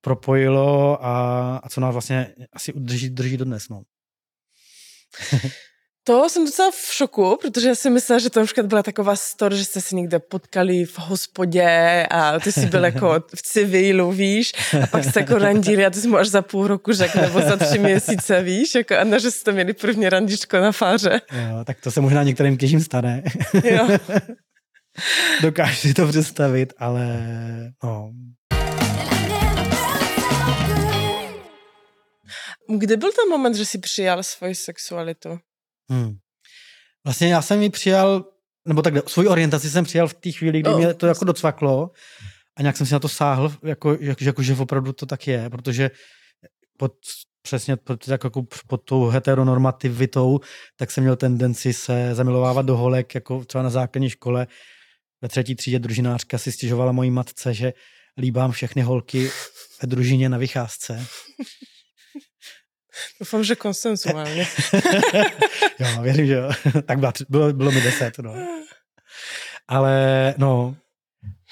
propojilo 0.00 1.04
a, 1.04 1.56
a 1.56 1.68
co 1.68 1.80
nás 1.80 1.92
vlastně 1.92 2.34
asi 2.52 2.72
udrží, 2.72 3.10
drží 3.10 3.36
do 3.36 3.44
dnes, 3.44 3.68
no. 3.68 3.82
To 6.06 6.28
jsem 6.28 6.44
docela 6.44 6.70
v 6.70 6.92
šoku, 6.92 7.38
protože 7.42 7.68
já 7.68 7.74
si 7.74 7.90
myslela, 7.90 8.18
že 8.18 8.30
to 8.30 8.40
například 8.40 8.66
byla 8.66 8.82
taková 8.82 9.16
story, 9.16 9.56
že 9.56 9.64
jste 9.64 9.80
se 9.80 9.94
někde 9.96 10.18
potkali 10.18 10.84
v 10.84 10.98
hospodě 10.98 12.06
a 12.10 12.40
ty 12.40 12.52
jsi 12.52 12.66
byl 12.66 12.84
jako 12.84 13.14
v 13.34 13.42
civilu, 13.42 14.12
víš, 14.12 14.52
a 14.82 14.86
pak 14.86 15.04
jste 15.04 15.20
jako 15.20 15.38
randili 15.38 15.86
a 15.86 15.90
ty 15.90 16.00
jsi 16.00 16.08
mu 16.08 16.16
až 16.16 16.28
za 16.28 16.42
půl 16.42 16.66
roku 16.66 16.92
řekl, 16.92 17.20
nebo 17.20 17.40
za 17.40 17.56
tři 17.56 17.78
měsíce, 17.78 18.42
víš, 18.42 18.74
jako 18.74 18.96
a 18.98 19.04
ne, 19.04 19.20
že 19.20 19.30
jste 19.30 19.52
měli 19.52 19.72
první 19.72 20.08
randičko 20.08 20.56
na 20.60 20.72
fáře. 20.72 21.20
Jo, 21.32 21.64
tak 21.64 21.80
to 21.80 21.90
se 21.90 22.00
možná 22.00 22.22
některým 22.22 22.56
těžím 22.56 22.80
stane. 22.80 23.22
Jo. 23.64 23.88
Dokážu 25.42 25.76
si 25.76 25.94
to 25.94 26.06
představit, 26.06 26.72
ale 26.78 27.06
no. 27.84 28.12
Kdy 32.78 32.96
byl 32.96 33.12
ten 33.12 33.30
moment, 33.30 33.54
že 33.54 33.64
jsi 33.64 33.78
přijal 33.78 34.22
svoji 34.22 34.54
sexualitu? 34.54 35.38
Hmm. 35.90 36.16
Vlastně 37.04 37.28
já 37.28 37.42
jsem 37.42 37.62
ji 37.62 37.70
přijal, 37.70 38.24
nebo 38.68 38.82
takhle, 38.82 39.02
svou 39.06 39.28
orientaci 39.28 39.70
jsem 39.70 39.84
přijal 39.84 40.08
v 40.08 40.14
té 40.14 40.32
chvíli, 40.32 40.60
kdy 40.60 40.70
oh. 40.70 40.78
mě 40.78 40.94
to 40.94 41.06
jako 41.06 41.24
docvaklo 41.24 41.90
a 42.56 42.62
nějak 42.62 42.76
jsem 42.76 42.86
si 42.86 42.92
na 42.92 42.98
to 42.98 43.08
sáhl, 43.08 43.52
jako, 43.62 43.96
jako, 44.00 44.24
jako 44.24 44.42
že 44.42 44.54
opravdu 44.54 44.92
to 44.92 45.06
tak 45.06 45.26
je, 45.26 45.50
protože 45.50 45.90
pod, 46.78 46.92
přesně 47.42 47.76
pod, 47.76 48.08
jako 48.08 48.42
pod 48.66 48.84
tou 48.84 49.06
heteronormativitou, 49.06 50.40
tak 50.76 50.90
jsem 50.90 51.04
měl 51.04 51.16
tendenci 51.16 51.72
se 51.72 52.14
zamilovávat 52.14 52.66
do 52.66 52.76
holek, 52.76 53.14
jako 53.14 53.44
třeba 53.44 53.64
na 53.64 53.70
základní 53.70 54.10
škole. 54.10 54.46
Ve 55.22 55.28
třetí 55.28 55.54
třídě 55.54 55.78
družinářka 55.78 56.38
si 56.38 56.52
stěžovala 56.52 56.92
mojí 56.92 57.10
matce, 57.10 57.54
že 57.54 57.72
líbám 58.18 58.52
všechny 58.52 58.82
holky 58.82 59.30
ve 59.82 59.88
družině 59.88 60.28
na 60.28 60.38
vycházce. 60.38 61.06
Doufám, 63.20 63.44
že 63.44 63.56
konsensuálně. 63.56 64.48
jo, 65.78 66.02
věřím, 66.02 66.26
že 66.26 66.34
jo. 66.34 66.50
tak 66.86 66.98
bylo, 66.98 67.12
bylo, 67.28 67.52
bylo 67.52 67.70
mi 67.70 67.80
deset, 67.80 68.18
no. 68.18 68.34
Ale 69.68 70.34
no, 70.38 70.76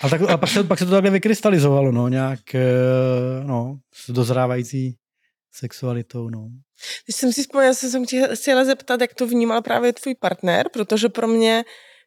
ale, 0.01 0.11
tak, 0.11 0.21
ale 0.21 0.39
pak, 0.39 0.51
se, 0.51 0.65
pak 0.65 0.79
se 0.79 0.85
to 0.85 0.91
takhle 0.91 1.11
vykrystalizovalo, 1.11 1.93
no, 1.93 2.09
nějak, 2.09 2.55
eh, 2.55 2.61
no, 3.45 3.79
s 3.95 4.11
dozrávající 4.11 4.97
sexualitou, 5.53 6.31
no. 6.31 6.49
Když 7.05 7.17
jsem 7.17 7.33
si 7.33 7.43
vzpomněla, 7.43 7.75
jsem 7.75 8.07
se 8.07 8.37
chtěla 8.37 8.65
zeptat, 8.65 9.01
jak 9.01 9.15
to 9.15 9.27
vnímal 9.27 9.63
právě 9.63 9.93
tvůj 9.93 10.15
partner, 10.15 10.69
protože 10.73 11.09
pro 11.09 11.29
mě 11.29 11.65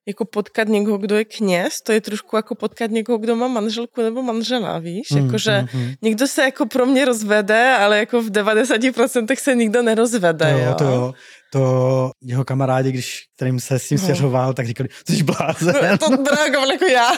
jako 0.08 0.26
potkat 0.26 0.68
někoho, 0.68 0.98
kdo 0.98 1.16
je 1.16 1.26
kněz, 1.26 1.82
to 1.82 1.92
je 1.92 2.02
trošku 2.02 2.36
jako 2.36 2.56
potkat 2.56 2.92
někoho, 2.92 3.18
kdo 3.18 3.36
má 3.36 3.48
manželku 3.48 4.02
nebo 4.02 4.22
manžela, 4.22 4.80
víš? 4.80 5.12
Mm, 5.12 5.26
Jakože 5.26 5.68
mm, 5.74 5.82
mm. 5.82 5.94
někdo 6.02 6.28
se 6.28 6.44
jako 6.44 6.66
pro 6.66 6.86
mě 6.86 7.06
rozvede, 7.06 7.76
ale 7.80 8.00
jako 8.00 8.22
v 8.22 8.32
90% 8.32 9.36
se 9.40 9.56
nikdo 9.56 9.82
nerozvede, 9.82 10.52
jo? 10.52 10.60
jo? 10.60 10.74
To 10.74 10.84
jo. 10.84 11.14
To 11.54 12.12
jeho 12.22 12.46
kamarádi, 12.46 12.92
když, 12.92 13.24
kterým 13.36 13.60
se 13.60 13.80
s 13.80 13.88
tím 13.88 13.98
no. 13.98 14.04
svěřoval, 14.04 14.54
tak 14.54 14.68
říkali, 14.68 14.90
jsi 15.10 15.24
blázen. 15.24 15.98
No, 16.02 16.18
to 16.18 16.24
reagoval 16.36 16.72
jako 16.72 16.86
já. 16.86 17.12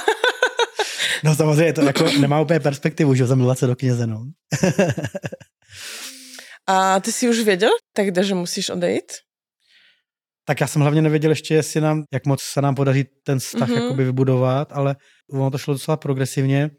no 1.24 1.36
samozřejmě, 1.36 1.74
to 1.74 1.82
jako 1.82 2.06
nemá 2.20 2.42
úplně 2.42 2.60
perspektivu, 2.60 3.16
že 3.16 3.26
zamilovat 3.26 3.60
se 3.60 3.68
do 3.68 3.76
kněze, 3.76 4.08
no. 4.08 4.26
A 6.68 7.00
ty 7.00 7.12
jsi 7.12 7.30
už 7.30 7.40
věděl, 7.40 7.70
tak 7.94 8.24
že 8.24 8.36
musíš 8.36 8.70
odejít? 8.70 9.12
Tak 10.46 10.62
já 10.62 10.68
jsem 10.68 10.82
hlavně 10.82 11.02
nevěděl 11.02 11.32
ještě, 11.32 11.54
jestli 11.54 11.82
nám, 11.82 12.04
jak 12.14 12.26
moc 12.26 12.42
se 12.42 12.62
nám 12.62 12.76
podaří 12.76 13.06
ten 13.24 13.40
vztah 13.40 13.70
mm-hmm. 13.70 13.84
jakoby 13.84 14.04
vybudovat, 14.04 14.72
ale 14.72 14.96
ono 15.32 15.52
to 15.52 15.58
šlo 15.58 15.74
docela 15.74 15.98
progresivně. 15.98 16.72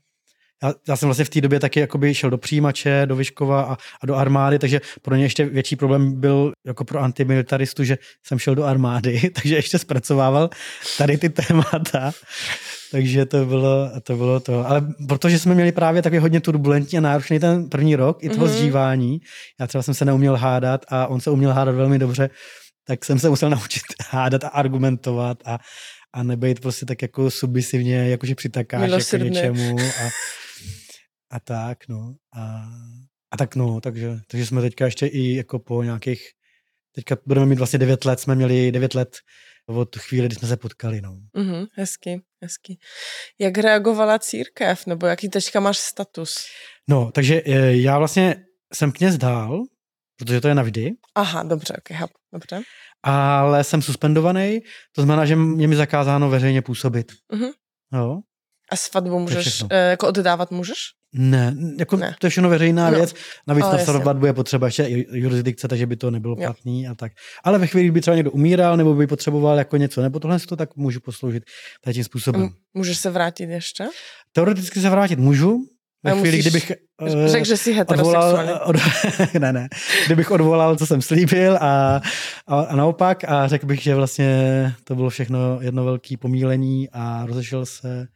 já, 0.63 0.75
já 0.89 0.97
jsem 0.97 1.07
vlastně 1.07 1.25
v 1.25 1.31
té 1.31 1.41
době 1.41 1.61
taky 1.61 1.81
jakoby 1.81 2.15
šel 2.15 2.31
do 2.31 2.39
přijímače, 2.39 3.03
do 3.07 3.17
Vyškova 3.17 3.63
a, 3.63 3.77
a 4.03 4.07
do 4.07 4.15
armády, 4.15 4.59
takže 4.59 4.81
pro 5.03 5.17
ně 5.17 5.25
ještě 5.25 5.45
větší 5.45 5.77
problém 5.77 6.21
byl 6.21 6.53
jako 6.67 6.85
pro 6.85 7.01
antimilitaristu, 7.01 7.85
že 7.85 7.99
jsem 8.27 8.39
šel 8.39 8.55
do 8.55 8.65
armády, 8.65 9.31
takže 9.43 9.55
ještě 9.55 9.79
zpracovával 9.79 10.51
tady 10.99 11.19
ty 11.19 11.29
témata. 11.29 12.13
Takže 12.91 13.27
to 13.27 13.47
bylo, 13.47 13.91
to 14.03 14.17
bylo 14.17 14.41
to. 14.41 14.67
Ale 14.67 14.87
protože 15.09 15.39
jsme 15.39 15.55
měli 15.55 15.73
právě 15.73 16.03
takový 16.03 16.19
hodně 16.19 16.41
turbulentní 16.41 16.99
a 16.99 17.01
náročný 17.01 17.39
ten 17.39 17.69
první 17.69 17.97
rok, 17.97 18.25
i 18.25 18.29
toho 18.29 18.47
mm-hmm. 18.47 18.51
zžívání, 18.51 19.19
já 19.61 19.67
třeba 19.67 19.83
jsem 19.83 19.95
se 19.95 20.05
neuměl 20.05 20.37
hádat 20.37 20.85
a 20.89 21.07
on 21.07 21.21
se 21.21 21.31
uměl 21.31 21.53
hádat 21.53 21.75
velmi 21.75 21.99
dobře, 21.99 22.31
tak 22.91 23.05
jsem 23.05 23.19
se 23.19 23.29
musel 23.29 23.51
naučit 23.51 23.83
hádat 24.09 24.45
a 24.45 24.49
argumentovat 24.49 25.39
a, 25.45 25.59
a 26.13 26.23
nebejt 26.23 26.61
prostě 26.61 26.87
tak 26.87 27.03
jako 27.03 27.31
submisivně, 27.31 28.09
jakože 28.09 28.35
přitakáš 28.35 28.91
jako 28.91 29.25
něčemu 29.25 29.77
a, 29.79 30.09
a 31.31 31.41
tak, 31.41 31.89
no. 31.89 32.15
A, 32.37 32.65
a 33.31 33.37
tak 33.37 33.57
no, 33.57 33.81
takže, 33.81 34.19
takže 34.27 34.47
jsme 34.47 34.61
teďka 34.61 34.85
ještě 34.85 35.07
i 35.07 35.35
jako 35.35 35.59
po 35.59 35.83
nějakých, 35.83 36.23
teďka 36.95 37.17
budeme 37.27 37.47
mít 37.47 37.59
vlastně 37.59 37.79
devět 37.79 38.05
let, 38.05 38.21
jsme 38.21 38.35
měli 38.35 38.73
devět 38.73 38.95
let 38.95 39.17
od 39.67 39.97
chvíli, 39.97 40.27
kdy 40.27 40.37
jsme 40.37 40.49
se 40.49 40.57
potkali, 40.57 41.01
no. 41.01 41.17
Mm-hmm, 41.37 41.67
hezky, 41.73 42.21
hezky. 42.43 42.79
Jak 43.39 43.59
reagovala 43.59 44.19
církev, 44.19 44.87
nebo 44.87 45.07
jaký 45.07 45.29
teďka 45.29 45.61
máš 45.61 45.79
status? 45.79 46.35
No, 46.89 47.11
takže 47.15 47.43
e, 47.47 47.77
já 47.77 47.99
vlastně 47.99 48.37
jsem 48.75 48.93
kněz 48.93 49.19
dál, 49.19 49.63
protože 50.25 50.41
to 50.41 50.49
je 50.49 50.55
navždy. 50.55 50.91
Aha, 51.15 51.43
dobře, 51.43 51.75
ok, 51.79 51.91
hap, 51.91 52.11
dobře. 52.33 52.61
Ale 53.03 53.65
jsem 53.65 53.83
suspendovaný, 53.83 54.61
to 54.95 55.03
znamená, 55.03 55.27
že 55.27 55.37
mě 55.37 55.69
mi 55.69 55.77
zakázáno 55.77 56.31
veřejně 56.31 56.63
působit. 56.63 57.13
Mm-hmm. 57.33 57.51
Jo. 57.95 58.19
A 58.73 58.77
svatbu 58.77 59.19
můžeš, 59.19 59.65
e, 59.71 59.91
jako 59.91 60.09
oddávat 60.09 60.51
můžeš? 60.51 60.77
Ne, 61.13 61.57
jako 61.79 61.97
ne. 61.97 62.17
to 62.19 62.27
je 62.27 62.31
všechno 62.31 62.49
veřejná 62.49 62.91
no. 62.91 62.97
věc. 62.97 63.15
Navíc 63.47 63.65
na 63.65 63.79
svatbu 63.79 64.27
je 64.27 64.33
potřeba 64.33 64.67
ještě 64.67 64.87
jurisdikce, 65.13 65.69
takže 65.69 65.87
by 65.87 65.97
to 65.97 66.11
nebylo 66.11 66.37
platný 66.37 66.89
a 66.89 66.95
tak. 66.95 67.13
Ale 67.45 67.59
ve 67.59 67.67
chvíli, 67.67 67.89
kdy 67.89 68.01
třeba 68.01 68.15
někdo 68.15 68.31
umíral 68.31 68.77
nebo 68.77 68.95
by 68.95 69.07
potřeboval 69.07 69.59
jako 69.59 69.77
něco 69.77 70.03
nebo 70.03 70.21
tohle, 70.21 70.39
to 70.41 70.57
tak 70.57 70.77
můžu 70.77 71.01
posloužit 71.01 71.43
tím 71.93 72.05
způsobem. 72.05 72.49
Můžeš 72.75 72.99
se 72.99 73.11
vrátit 73.11 73.51
ještě? 73.51 73.85
Teoreticky 74.33 74.81
se 74.81 74.91
vrátit 74.91 75.19
můžu, 75.19 75.59
ve 76.05 76.13
chvíli, 76.13 76.37
musíš, 76.37 76.45
kdybych 76.45 76.73
uh, 77.03 77.27
řekl, 77.27 77.45
že 77.45 77.57
jsi 77.57 77.85
odvolal, 77.85 78.61
od, 78.65 78.77
ne, 79.39 79.53
ne, 79.53 79.69
kdybych 80.07 80.31
odvolal, 80.31 80.77
co 80.77 80.87
jsem 80.87 81.03
slíbil 81.03 81.57
a, 81.57 82.01
a, 82.47 82.61
a 82.61 82.77
naopak 82.77 83.25
a 83.25 83.49
řekl 83.49 83.67
bych, 83.67 83.83
že 83.83 83.95
vlastně 83.95 84.73
to 84.85 84.95
bylo 84.95 85.11
všechno 85.11 85.59
jedno 85.61 85.85
velké 85.85 86.17
pomílení 86.17 86.89
a 86.93 87.27
rozešel 87.27 87.67
se 87.67 88.09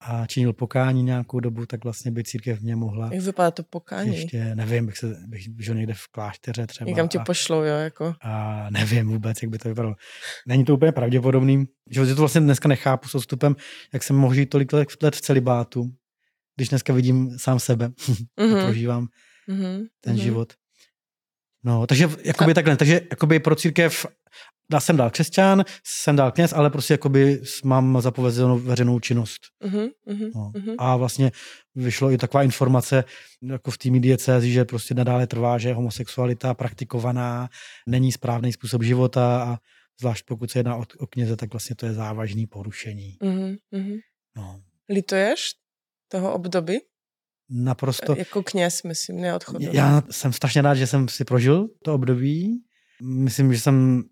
a 0.00 0.26
činil 0.26 0.52
pokání 0.52 1.02
nějakou 1.02 1.40
dobu, 1.40 1.66
tak 1.66 1.84
vlastně 1.84 2.10
by 2.10 2.24
církev 2.24 2.60
mě 2.60 2.76
mohla. 2.76 3.10
Jak 3.12 3.22
vypadá 3.22 3.50
to 3.50 3.62
pokání? 3.62 4.16
Ještě 4.16 4.54
nevím, 4.54 4.86
bych, 4.86 4.96
se, 4.96 5.16
bych 5.26 5.42
žil 5.58 5.74
někde 5.74 5.94
v 5.94 6.08
klášteře 6.10 6.66
třeba. 6.66 6.88
Někam 6.88 7.08
tě 7.08 7.18
pošlou, 7.26 7.62
jo? 7.62 7.74
Jako. 7.74 8.14
A 8.20 8.66
nevím 8.70 9.08
vůbec, 9.08 9.42
jak 9.42 9.50
by 9.50 9.58
to 9.58 9.68
vypadalo. 9.68 9.94
Není 10.46 10.64
to 10.64 10.74
úplně 10.74 10.92
pravděpodobný. 10.92 11.64
Že 11.90 12.06
to 12.06 12.14
vlastně 12.14 12.40
dneska 12.40 12.68
nechápu 12.68 13.08
s 13.08 13.14
odstupem, 13.14 13.56
jak 13.92 14.02
jsem 14.02 14.16
mohl 14.16 14.34
žít 14.34 14.46
tolik 14.46 14.72
let 14.72 15.16
v 15.16 15.20
celibátu, 15.20 15.90
když 16.58 16.68
dneska 16.68 16.92
vidím 16.92 17.38
sám 17.38 17.58
sebe 17.58 17.88
mm-hmm. 17.88 18.58
a 18.58 18.64
prožívám 18.64 19.06
mm-hmm. 19.48 19.86
ten 20.00 20.16
mm-hmm. 20.16 20.22
život. 20.22 20.52
No, 21.64 21.86
takže 21.86 22.08
jakoby 22.24 22.50
a... 22.50 22.54
takhle, 22.54 22.76
takže 22.76 23.00
jakoby 23.10 23.40
pro 23.40 23.54
církev 23.54 24.06
já 24.72 24.80
jsem 24.80 24.96
dál 24.96 25.10
křesťan, 25.10 25.64
jsem 25.84 26.16
dál 26.16 26.32
kněz, 26.32 26.52
ale 26.52 26.70
prostě 26.70 26.94
jakoby 26.94 27.42
mám 27.64 28.00
zapovězenou 28.00 28.58
veřejnou 28.58 29.00
činnost. 29.00 29.40
Uh-huh, 29.64 29.90
uh-huh, 30.08 30.30
no. 30.34 30.52
uh-huh. 30.54 30.74
A 30.78 30.96
vlastně 30.96 31.32
vyšlo 31.74 32.10
i 32.10 32.18
taková 32.18 32.42
informace 32.42 33.04
jako 33.42 33.70
v 33.70 33.78
týmu 33.78 34.00
diecézi, 34.00 34.52
že 34.52 34.64
prostě 34.64 34.94
nadále 34.94 35.26
trvá, 35.26 35.58
že 35.58 35.72
homosexualita 35.72 36.54
praktikovaná 36.54 37.48
není 37.86 38.12
správný 38.12 38.52
způsob 38.52 38.82
života 38.82 39.42
a 39.42 39.58
zvlášť 40.00 40.24
pokud 40.26 40.50
se 40.50 40.58
jedná 40.58 40.76
o, 40.76 40.84
o 40.98 41.06
kněze, 41.06 41.36
tak 41.36 41.52
vlastně 41.52 41.76
to 41.76 41.86
je 41.86 41.92
závažný 41.92 42.46
porušení. 42.46 43.16
Uh-huh, 43.22 43.56
uh-huh. 43.72 43.98
No. 44.36 44.60
Lituješ 44.88 45.50
toho 46.08 46.34
období? 46.34 46.78
Naprosto. 47.50 48.14
Jako 48.18 48.42
kněz, 48.42 48.82
myslím, 48.82 49.20
neodchodu. 49.20 49.58
Já 49.72 50.02
jsem 50.10 50.32
strašně 50.32 50.62
rád, 50.62 50.74
že 50.74 50.86
jsem 50.86 51.08
si 51.08 51.24
prožil 51.24 51.68
to 51.84 51.94
období. 51.94 52.62
Myslím, 53.02 53.54
že 53.54 53.60
jsem 53.60 54.02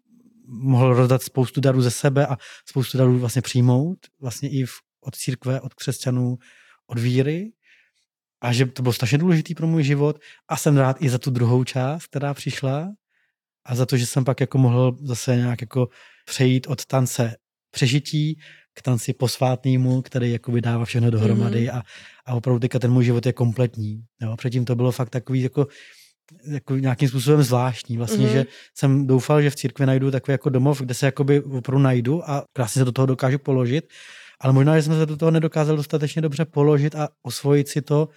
mohl 0.46 0.94
rozdat 0.94 1.22
spoustu 1.22 1.60
darů 1.60 1.82
ze 1.82 1.90
sebe 1.90 2.26
a 2.26 2.36
spoustu 2.68 2.98
darů 2.98 3.18
vlastně 3.18 3.42
přijmout, 3.42 3.98
vlastně 4.20 4.50
i 4.50 4.64
v, 4.64 4.72
od 5.00 5.16
církve, 5.16 5.60
od 5.60 5.74
křesťanů, 5.74 6.38
od 6.86 6.98
víry. 6.98 7.52
A 8.40 8.52
že 8.52 8.66
to 8.66 8.82
bylo 8.82 8.92
strašně 8.92 9.18
důležitý 9.18 9.54
pro 9.54 9.66
můj 9.66 9.82
život 9.82 10.18
a 10.48 10.56
jsem 10.56 10.76
rád 10.76 11.02
i 11.02 11.08
za 11.08 11.18
tu 11.18 11.30
druhou 11.30 11.64
část, 11.64 12.06
která 12.06 12.34
přišla 12.34 12.88
a 13.64 13.74
za 13.74 13.86
to, 13.86 13.96
že 13.96 14.06
jsem 14.06 14.24
pak 14.24 14.40
jako 14.40 14.58
mohl 14.58 14.96
zase 15.00 15.36
nějak 15.36 15.60
jako 15.60 15.88
přejít 16.26 16.66
od 16.66 16.86
tance 16.86 17.36
přežití 17.70 18.40
k 18.76 18.82
tanci 18.82 19.12
posvátnému, 19.12 20.02
který 20.02 20.32
jako 20.32 20.60
dává 20.60 20.84
všechno 20.84 21.10
dohromady 21.10 21.66
mm-hmm. 21.66 21.76
a, 21.76 21.82
a 22.26 22.34
opravdu 22.34 22.60
teďka 22.60 22.78
ten 22.78 22.92
můj 22.92 23.04
život 23.04 23.26
je 23.26 23.32
kompletní. 23.32 24.04
Jo? 24.22 24.36
Předtím 24.36 24.64
to 24.64 24.76
bylo 24.76 24.92
fakt 24.92 25.10
takový 25.10 25.42
jako 25.42 25.66
jako 26.46 26.76
nějakým 26.76 27.08
způsobem 27.08 27.42
zvláštní. 27.42 27.96
Vlastně, 27.96 28.26
mm-hmm. 28.26 28.32
že 28.32 28.46
jsem 28.74 29.06
doufal, 29.06 29.42
že 29.42 29.50
v 29.50 29.56
církvi 29.56 29.86
najdu 29.86 30.10
takový 30.10 30.32
jako 30.32 30.50
domov, 30.50 30.80
kde 30.80 30.94
se 30.94 31.06
jakoby 31.06 31.42
opravdu 31.42 31.82
najdu 31.82 32.30
a 32.30 32.44
krásně 32.52 32.80
se 32.80 32.84
do 32.84 32.92
toho 32.92 33.06
dokážu 33.06 33.38
položit. 33.38 33.84
Ale 34.40 34.52
možná, 34.52 34.76
že 34.76 34.82
jsem 34.82 34.94
se 34.94 35.06
do 35.06 35.16
toho 35.16 35.30
nedokázal 35.30 35.76
dostatečně 35.76 36.22
dobře 36.22 36.44
položit 36.44 36.94
a 36.94 37.08
osvojit 37.22 37.68
si 37.68 37.82
to, 37.82 38.08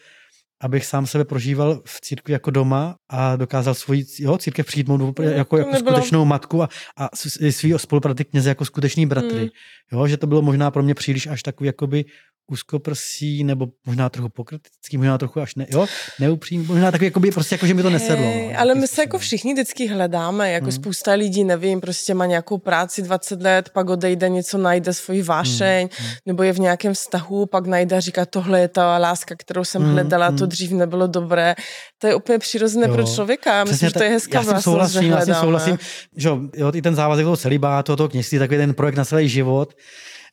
abych 0.62 0.86
sám 0.86 1.08
sebe 1.08 1.26
prožíval 1.26 1.82
v 1.86 2.02
církvi 2.02 2.34
jako 2.34 2.52
doma 2.52 2.96
a 3.10 3.36
dokázal 3.36 3.74
svoji 3.74 4.06
jo, 4.20 4.38
církev 4.38 4.66
přijmout 4.66 4.98
no, 4.98 5.14
jako, 5.20 5.58
jako 5.58 5.72
nebylo... 5.72 5.96
skutečnou 5.96 6.26
matku 6.26 6.64
a, 6.64 6.70
a 6.98 7.10
svý 7.50 7.74
spolupráty 7.78 8.26
kněze 8.26 8.50
jako 8.50 8.66
skuteční 8.66 9.06
bratry. 9.06 9.42
Mm. 9.42 9.50
Jo, 9.92 10.08
že 10.08 10.18
to 10.18 10.28
bylo 10.28 10.42
možná 10.42 10.72
pro 10.72 10.84
mě 10.84 10.96
příliš 10.96 11.28
až 11.28 11.44
takový 11.44 11.68
jakoby 11.68 12.06
úzkoprsí, 12.52 13.44
nebo 13.44 13.68
možná 13.86 14.10
trochu 14.10 14.30
pokritický, 14.30 14.98
možná 14.98 15.18
trochu 15.18 15.42
až 15.42 15.56
ne, 15.56 15.66
jo, 15.70 15.88
neupřímný, 16.20 16.66
možná 16.66 16.92
takový, 16.92 17.06
jakoby, 17.06 17.32
prostě 17.32 17.56
jako, 17.56 17.68
že 17.68 17.74
mi 17.74 17.84
to 17.84 17.90
nesedlo. 17.90 18.26
Hey, 18.26 18.48
no, 18.48 18.60
ale 18.60 18.76
my 18.76 18.88
se 18.88 19.02
jako 19.02 19.20
všichni 19.20 19.54
vždycky 19.54 19.88
hledáme, 19.88 20.52
jako 20.52 20.64
hmm. 20.64 20.72
spousta 20.72 21.14
lidí, 21.14 21.44
nevím, 21.44 21.82
prostě 21.82 22.14
má 22.14 22.26
nějakou 22.26 22.58
práci 22.58 23.02
20 23.02 23.42
let, 23.42 23.70
pak 23.70 23.90
odejde 23.90 24.30
něco, 24.30 24.58
najde 24.58 24.94
svoji 24.94 25.22
vášeň, 25.22 25.90
hmm. 25.98 26.10
nebo 26.26 26.44
je 26.44 26.54
v 26.54 26.60
nějakém 26.60 26.94
vztahu, 26.94 27.46
pak 27.46 27.66
najde 27.66 27.98
a 27.98 28.00
říká, 28.00 28.26
tohle 28.26 28.60
je 28.60 28.68
ta 28.68 28.98
láska, 28.98 29.36
kterou 29.38 29.64
jsem 29.64 29.82
hmm. 29.82 29.92
hledala, 29.92 30.32
to 30.32 30.38
hmm. 30.38 30.50
dřív 30.50 30.72
nebylo 30.72 31.08
dobré. 31.08 31.56
To 31.98 32.08
je 32.08 32.16
úplně 32.16 32.40
přirozené 32.40 32.88
jo. 32.88 32.94
pro 32.94 33.04
člověka. 33.04 33.64
Myslím, 33.64 33.90
že 33.90 33.94
to 33.94 34.04
je 34.04 34.10
hezká 34.10 34.42
já 34.42 34.62
souhlasím, 34.62 35.12
já 35.12 35.26
si 35.26 35.34
souhlasím, 35.34 35.78
že 36.16 36.30
jo, 36.30 36.72
i 36.74 36.82
ten 36.82 36.96
závazek 36.96 37.26
toho 37.26 37.38
celibátu, 37.38 37.96
toho 37.96 38.10
kněžství, 38.10 38.40
takový 38.40 38.58
ten 38.58 38.74
projekt 38.74 38.96
na 38.96 39.06
celý 39.06 39.30
život, 39.30 39.74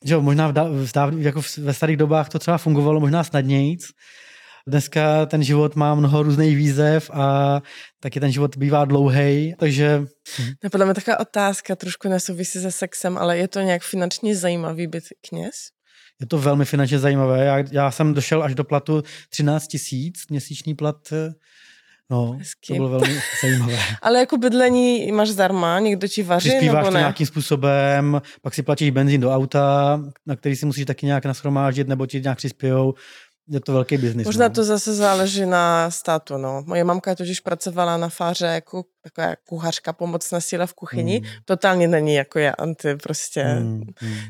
že 0.05 0.13
jo, 0.13 0.21
možná 0.21 0.47
v, 0.47 0.53
v, 0.53 0.93
v, 0.93 1.21
jako 1.21 1.41
ve 1.57 1.73
starých 1.73 1.97
dobách 1.97 2.29
to 2.29 2.39
třeba 2.39 2.57
fungovalo 2.57 2.99
možná 2.99 3.23
snadnějíc. 3.23 3.87
Dneska 4.67 5.25
ten 5.25 5.43
život 5.43 5.75
má 5.75 5.95
mnoho 5.95 6.23
různých 6.23 6.57
výzev 6.57 7.09
a 7.13 7.61
taky 7.99 8.19
ten 8.19 8.31
život 8.31 8.57
bývá 8.57 8.85
dlouhý, 8.85 9.55
takže... 9.59 10.03
Napadla 10.63 10.85
mi 10.87 10.93
taková 10.93 11.19
otázka, 11.19 11.75
trošku 11.75 12.09
nesouvisí 12.09 12.59
se 12.59 12.71
sexem, 12.71 13.17
ale 13.17 13.37
je 13.37 13.47
to 13.47 13.59
nějak 13.59 13.81
finančně 13.81 14.35
zajímavý 14.35 14.87
být 14.87 15.03
kněz? 15.29 15.55
Je 16.21 16.27
to 16.27 16.37
velmi 16.37 16.65
finančně 16.65 16.99
zajímavé. 16.99 17.45
Já, 17.45 17.57
já 17.71 17.91
jsem 17.91 18.13
došel 18.13 18.43
až 18.43 18.55
do 18.55 18.63
platu 18.63 19.03
13 19.29 19.67
tisíc, 19.67 20.27
měsíční 20.29 20.75
plat 20.75 21.13
No, 22.11 22.31
Hezky. 22.31 22.67
to 22.67 22.73
bylo 22.73 22.89
velmi 22.89 23.19
zajímavé. 23.41 23.77
Ale 24.01 24.19
jako 24.19 24.37
bydlení 24.37 25.11
máš 25.11 25.29
zdarma, 25.29 25.79
někdo 25.79 26.07
ti 26.07 26.23
vaří 26.23 26.49
Přispíváš 26.49 26.83
nebo 26.83 26.91
ne? 26.91 26.99
nějakým 26.99 27.27
způsobem, 27.27 28.21
pak 28.41 28.53
si 28.53 28.63
platíš 28.63 28.89
benzín 28.89 29.21
do 29.21 29.31
auta, 29.31 29.99
na 30.25 30.35
který 30.35 30.55
si 30.55 30.65
musíš 30.65 30.85
taky 30.85 31.05
nějak 31.05 31.25
naschromáždit, 31.25 31.87
nebo 31.87 32.05
ti 32.05 32.21
nějak 32.21 32.37
přispějou. 32.37 32.93
Je 33.49 33.59
to 33.59 33.73
velký 33.73 33.97
biznis. 33.97 34.25
Možná 34.25 34.47
no. 34.47 34.53
to 34.53 34.63
zase 34.63 34.95
záleží 34.95 35.45
na 35.45 35.91
státu. 35.91 36.37
No. 36.37 36.63
Moje 36.65 36.83
mamka 36.83 37.15
totiž 37.15 37.39
pracovala 37.39 37.97
na 37.97 38.09
fáře 38.09 38.45
jako 38.45 38.83
taková 39.01 39.35
kuchařka, 39.49 39.93
pomocná 39.93 40.39
síla 40.39 40.65
v 40.65 40.73
kuchyni. 40.73 41.19
Mm. 41.19 41.29
Totálně 41.45 41.87
není 41.87 42.13
jako 42.13 42.39
já 42.39 42.51
anti, 42.51 42.95
prostě 42.95 43.43
mm. 43.43 43.81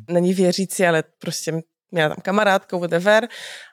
není 0.09 0.33
věřící, 0.33 0.85
ale 0.85 1.03
prostě 1.19 1.61
měla 1.91 2.09
tam 2.09 2.17
kamarádku, 2.23 2.79
whatever, 2.79 3.27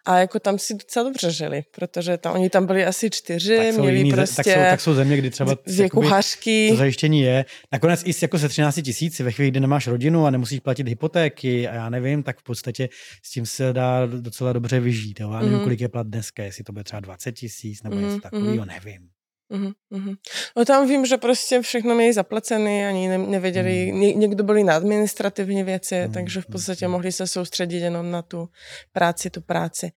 a 0.05 0.19
jako 0.19 0.41
tam 0.41 0.59
si 0.59 0.75
docela 0.75 1.05
dobře 1.09 1.31
žili, 1.31 1.63
protože 1.71 2.17
tam, 2.17 2.35
oni 2.35 2.51
tam 2.51 2.67
byli 2.67 2.87
asi 2.87 3.11
čtyři, 3.11 3.57
tak 3.57 3.77
měli 3.77 3.97
jiný, 3.97 4.13
prostě... 4.13 4.37
Tak 4.37 4.47
jsou, 4.47 4.61
tak 4.61 4.81
jsou 4.81 4.95
země, 4.95 5.17
kdy 5.17 5.31
třeba 5.31 5.57
dvě 5.67 5.91
kuchařky. 5.91 6.69
To 6.71 6.77
zajištění 6.77 7.21
je. 7.21 7.45
Nakonec 7.73 8.03
i 8.05 8.13
jako 8.23 8.39
se 8.39 8.49
13 8.49 8.75
tisíci, 8.85 9.23
ve 9.23 9.33
chvíli, 9.33 9.51
kdy 9.51 9.61
nemáš 9.61 9.87
rodinu 9.87 10.27
a 10.27 10.31
nemusíš 10.31 10.61
platit 10.61 10.89
hypotéky 10.89 11.69
a 11.69 11.75
já 11.75 11.91
nevím, 11.91 12.23
tak 12.23 12.39
v 12.39 12.43
podstatě 12.43 12.89
s 13.23 13.31
tím 13.31 13.47
se 13.47 13.73
dá 13.73 14.07
docela 14.07 14.53
dobře 14.53 14.81
vyžít. 14.81 15.21
Jo? 15.21 15.33
Já 15.33 15.41
nevím, 15.41 15.59
mm. 15.59 15.63
kolik 15.63 15.81
je 15.81 15.89
plat 15.89 16.07
dneska, 16.07 16.43
jestli 16.43 16.65
to 16.65 16.73
bude 16.73 16.85
třeba 16.85 17.01
20 17.01 17.33
tisíc 17.33 17.83
nebo 17.83 17.97
mm. 17.97 18.03
něco 18.03 18.21
takového, 18.21 18.65
mm. 18.65 18.67
nevím. 18.67 19.14
Uh-huh, 19.53 20.17
No 20.57 20.65
tam 20.65 20.89
vím, 20.89 21.07
že 21.07 21.17
prostě 21.17 21.61
všechno 21.61 21.95
měli 21.95 22.13
zaplacené, 22.13 22.89
ani 22.89 23.09
ne, 23.09 23.19
nevěděli, 23.19 23.93
mm. 23.93 24.01
ně, 24.01 24.15
někdo 24.15 24.45
byli 24.45 24.65
na 24.65 24.77
administrativní 24.77 25.63
věci, 25.63 26.07
mm. 26.07 26.13
takže 26.13 26.41
v 26.41 26.47
podstatě 26.47 26.89
mohli 26.89 27.13
se 27.13 27.27
soustředit 27.27 27.79
jenom 27.79 28.11
na 28.11 28.23
tu 28.23 28.49
práci, 28.93 29.31
tu 29.31 29.41
práci. 29.41 29.93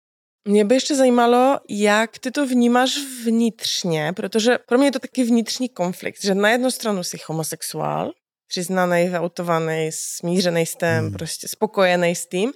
Mě 0.47 0.65
by 0.65 0.75
ještě 0.75 0.95
zajímalo, 0.95 1.59
jak 1.69 2.17
ty 2.17 2.31
to 2.31 2.47
vnímáš 2.47 2.97
vnitřně, 3.25 4.13
protože 4.15 4.57
pro 4.67 4.77
mě 4.77 4.87
je 4.87 4.91
to 4.91 4.99
taky 4.99 5.23
vnitřní 5.23 5.69
konflikt, 5.69 6.21
že 6.23 6.35
na 6.35 6.49
jednu 6.49 6.71
stranu 6.71 7.03
jsi 7.03 7.17
homosexuál, 7.27 8.11
přiznaný, 8.47 9.09
vyautovaný, 9.09 9.89
smířený 9.93 10.65
s 10.65 10.75
tím, 10.75 10.87
hmm. 10.87 11.11
prostě 11.11 11.47
spokojený 11.47 12.15
s 12.15 12.27
tím. 12.27 12.51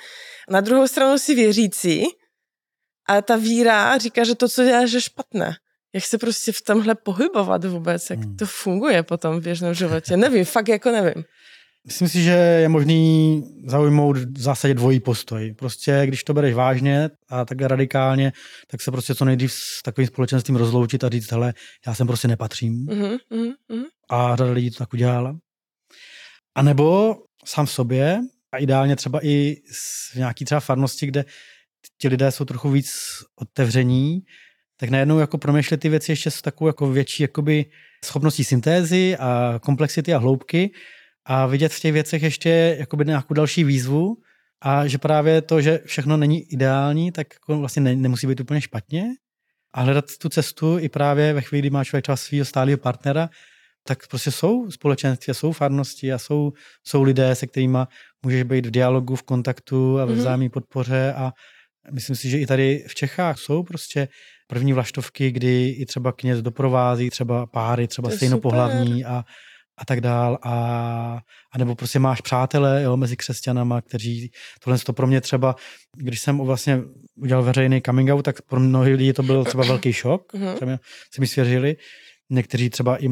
A 0.48 0.52
na 0.52 0.62
druhou 0.62 0.88
stranu 0.88 1.18
si 1.18 1.36
věřící, 1.36 2.04
ale 3.08 3.22
ta 3.22 3.36
víra 3.36 3.98
říká, 3.98 4.24
že 4.24 4.36
to, 4.36 4.50
co 4.50 4.64
děláš, 4.64 4.92
je 4.92 5.02
špatné. 5.02 5.56
Jak 5.94 6.06
se 6.06 6.18
prostě 6.18 6.52
v 6.52 6.62
tomhle 6.62 6.96
pohybovat 6.96 7.66
vůbec, 7.66 8.10
jak 8.10 8.20
hmm. 8.20 8.38
to 8.38 8.46
funguje 8.46 9.04
potom 9.04 9.40
v 9.40 9.44
běžném 9.44 9.74
životě. 9.74 10.18
Nevím, 10.18 10.46
fakt 10.46 10.68
jako 10.68 10.92
nevím. 10.92 11.24
Myslím 11.86 12.08
si, 12.08 12.24
že 12.24 12.32
je 12.32 12.70
možný 12.70 13.44
zaujmout 13.66 14.18
v 14.18 14.42
zásadě 14.42 14.74
dvojí 14.74 15.00
postoj. 15.00 15.54
Prostě, 15.58 16.02
když 16.06 16.24
to 16.24 16.34
bereš 16.34 16.54
vážně 16.54 17.10
a 17.30 17.46
tak 17.46 17.62
radikálně, 17.62 18.34
tak 18.68 18.82
se 18.82 18.92
prostě 18.92 19.16
co 19.16 19.26
nejdřív 19.26 19.54
s 19.54 19.82
takovým 19.84 20.08
společenstvím 20.08 20.56
rozloučit 20.56 21.04
a 21.04 21.10
říct, 21.10 21.32
hele, 21.32 21.54
já 21.88 21.94
jsem 21.94 22.08
prostě 22.08 22.28
nepatřím. 22.28 22.86
Mm-hmm, 22.86 23.18
mm-hmm. 23.32 23.84
A 24.10 24.36
řada 24.36 24.52
lidí 24.52 24.72
to 24.72 24.78
tak 24.78 24.94
udělala. 24.94 25.38
A 26.56 26.62
nebo 26.62 27.16
sám 27.46 27.68
sobě 27.68 28.20
a 28.52 28.58
ideálně 28.58 28.96
třeba 28.96 29.26
i 29.26 29.56
v 30.14 30.16
nějaký 30.16 30.46
třeba 30.46 30.60
farnosti, 30.60 31.06
kde 31.06 31.26
ti 31.98 32.08
lidé 32.08 32.32
jsou 32.32 32.46
trochu 32.46 32.70
víc 32.70 32.94
otevření, 33.36 34.20
tak 34.82 34.90
najednou 34.90 35.20
jako 35.20 35.38
promýšlet 35.38 35.80
ty 35.80 35.90
věci 35.90 36.12
ještě 36.12 36.32
s 36.32 36.42
takovou 36.42 36.68
jako 36.68 36.92
větší 36.92 37.24
jakoby 37.24 37.66
schopností 38.06 38.44
syntézy 38.44 39.18
a 39.18 39.60
komplexity 39.62 40.14
a 40.14 40.18
hloubky 40.18 40.72
a 41.26 41.46
vidět 41.46 41.74
v 41.74 41.80
těch 41.80 41.94
věcech 41.94 42.24
ještě 42.24 42.76
jakoby 42.80 43.06
nějakou 43.06 43.34
další 43.34 43.64
výzvu. 43.64 44.18
A 44.62 44.88
že 44.88 44.98
právě 44.98 45.42
to, 45.42 45.62
že 45.62 45.80
všechno 45.86 46.18
není 46.18 46.42
ideální, 46.54 47.12
tak 47.12 47.28
jako 47.34 47.60
vlastně 47.60 47.82
ne, 47.82 47.96
nemusí 47.96 48.28
být 48.28 48.40
úplně 48.40 48.62
špatně. 48.62 49.06
A 49.74 49.82
hledat 49.82 50.06
tu 50.22 50.30
cestu 50.30 50.80
i 50.80 50.90
právě 50.90 51.34
ve 51.34 51.42
chvíli, 51.42 51.62
kdy 51.62 51.70
má 51.70 51.84
člověk 51.84 52.04
třeba 52.04 52.16
svého 52.16 52.46
stálého 52.46 52.78
partnera, 52.78 53.30
tak 53.84 54.08
prostě 54.08 54.32
jsou 54.32 54.72
společenství, 54.72 55.34
jsou 55.34 55.52
farnosti 55.52 56.14
a 56.14 56.18
jsou, 56.18 56.54
jsou 56.84 57.04
lidé, 57.04 57.36
se 57.36 57.48
kterými 57.48 57.78
můžeš 58.24 58.44
být 58.44 58.66
v 58.66 58.72
dialogu, 58.72 59.16
v 59.16 59.24
kontaktu 59.24 60.00
a 60.00 60.06
ve 60.06 60.12
mhm. 60.12 60.22
vzájemné 60.22 60.50
podpoře. 60.50 61.14
A 61.14 61.34
myslím 61.92 62.16
si, 62.16 62.30
že 62.30 62.40
i 62.40 62.46
tady 62.46 62.86
v 62.88 62.96
Čechách 62.96 63.40
jsou 63.40 63.64
prostě 63.64 64.08
první 64.52 64.74
vlaštovky, 64.74 65.32
kdy 65.32 65.70
i 65.70 65.86
třeba 65.86 66.12
kněz 66.12 66.42
doprovází 66.42 67.10
třeba 67.10 67.46
páry, 67.46 67.88
třeba 67.88 68.10
stejnopohlavní 68.10 69.06
a, 69.06 69.24
a 69.78 69.86
tak 69.86 70.02
dál. 70.02 70.40
A, 70.44 70.56
a 71.54 71.58
nebo 71.58 71.76
prostě 71.76 72.00
máš 72.00 72.22
přátele 72.22 72.84
jo, 72.84 72.98
mezi 72.98 73.18
křesťanama, 73.18 73.82
kteří, 73.82 74.32
tohle 74.64 74.80
to 74.80 74.94
pro 74.94 75.08
mě 75.08 75.22
třeba, 75.22 75.56
když 75.98 76.20
jsem 76.20 76.38
vlastně 76.38 76.82
udělal 77.16 77.44
veřejný 77.44 77.82
coming 77.82 78.10
out, 78.10 78.26
tak 78.26 78.42
pro 78.42 78.60
mnohé 78.60 78.90
lidi 78.90 79.14
to 79.14 79.24
byl 79.24 79.46
třeba 79.46 79.64
velký 79.64 79.94
šok, 80.02 80.34
mm-hmm. 80.34 80.56
třeba 80.56 80.80
se 81.14 81.22
mi 81.22 81.28
svěřili. 81.28 81.76
Někteří 82.30 82.70
třeba 82.70 83.04
i 83.04 83.10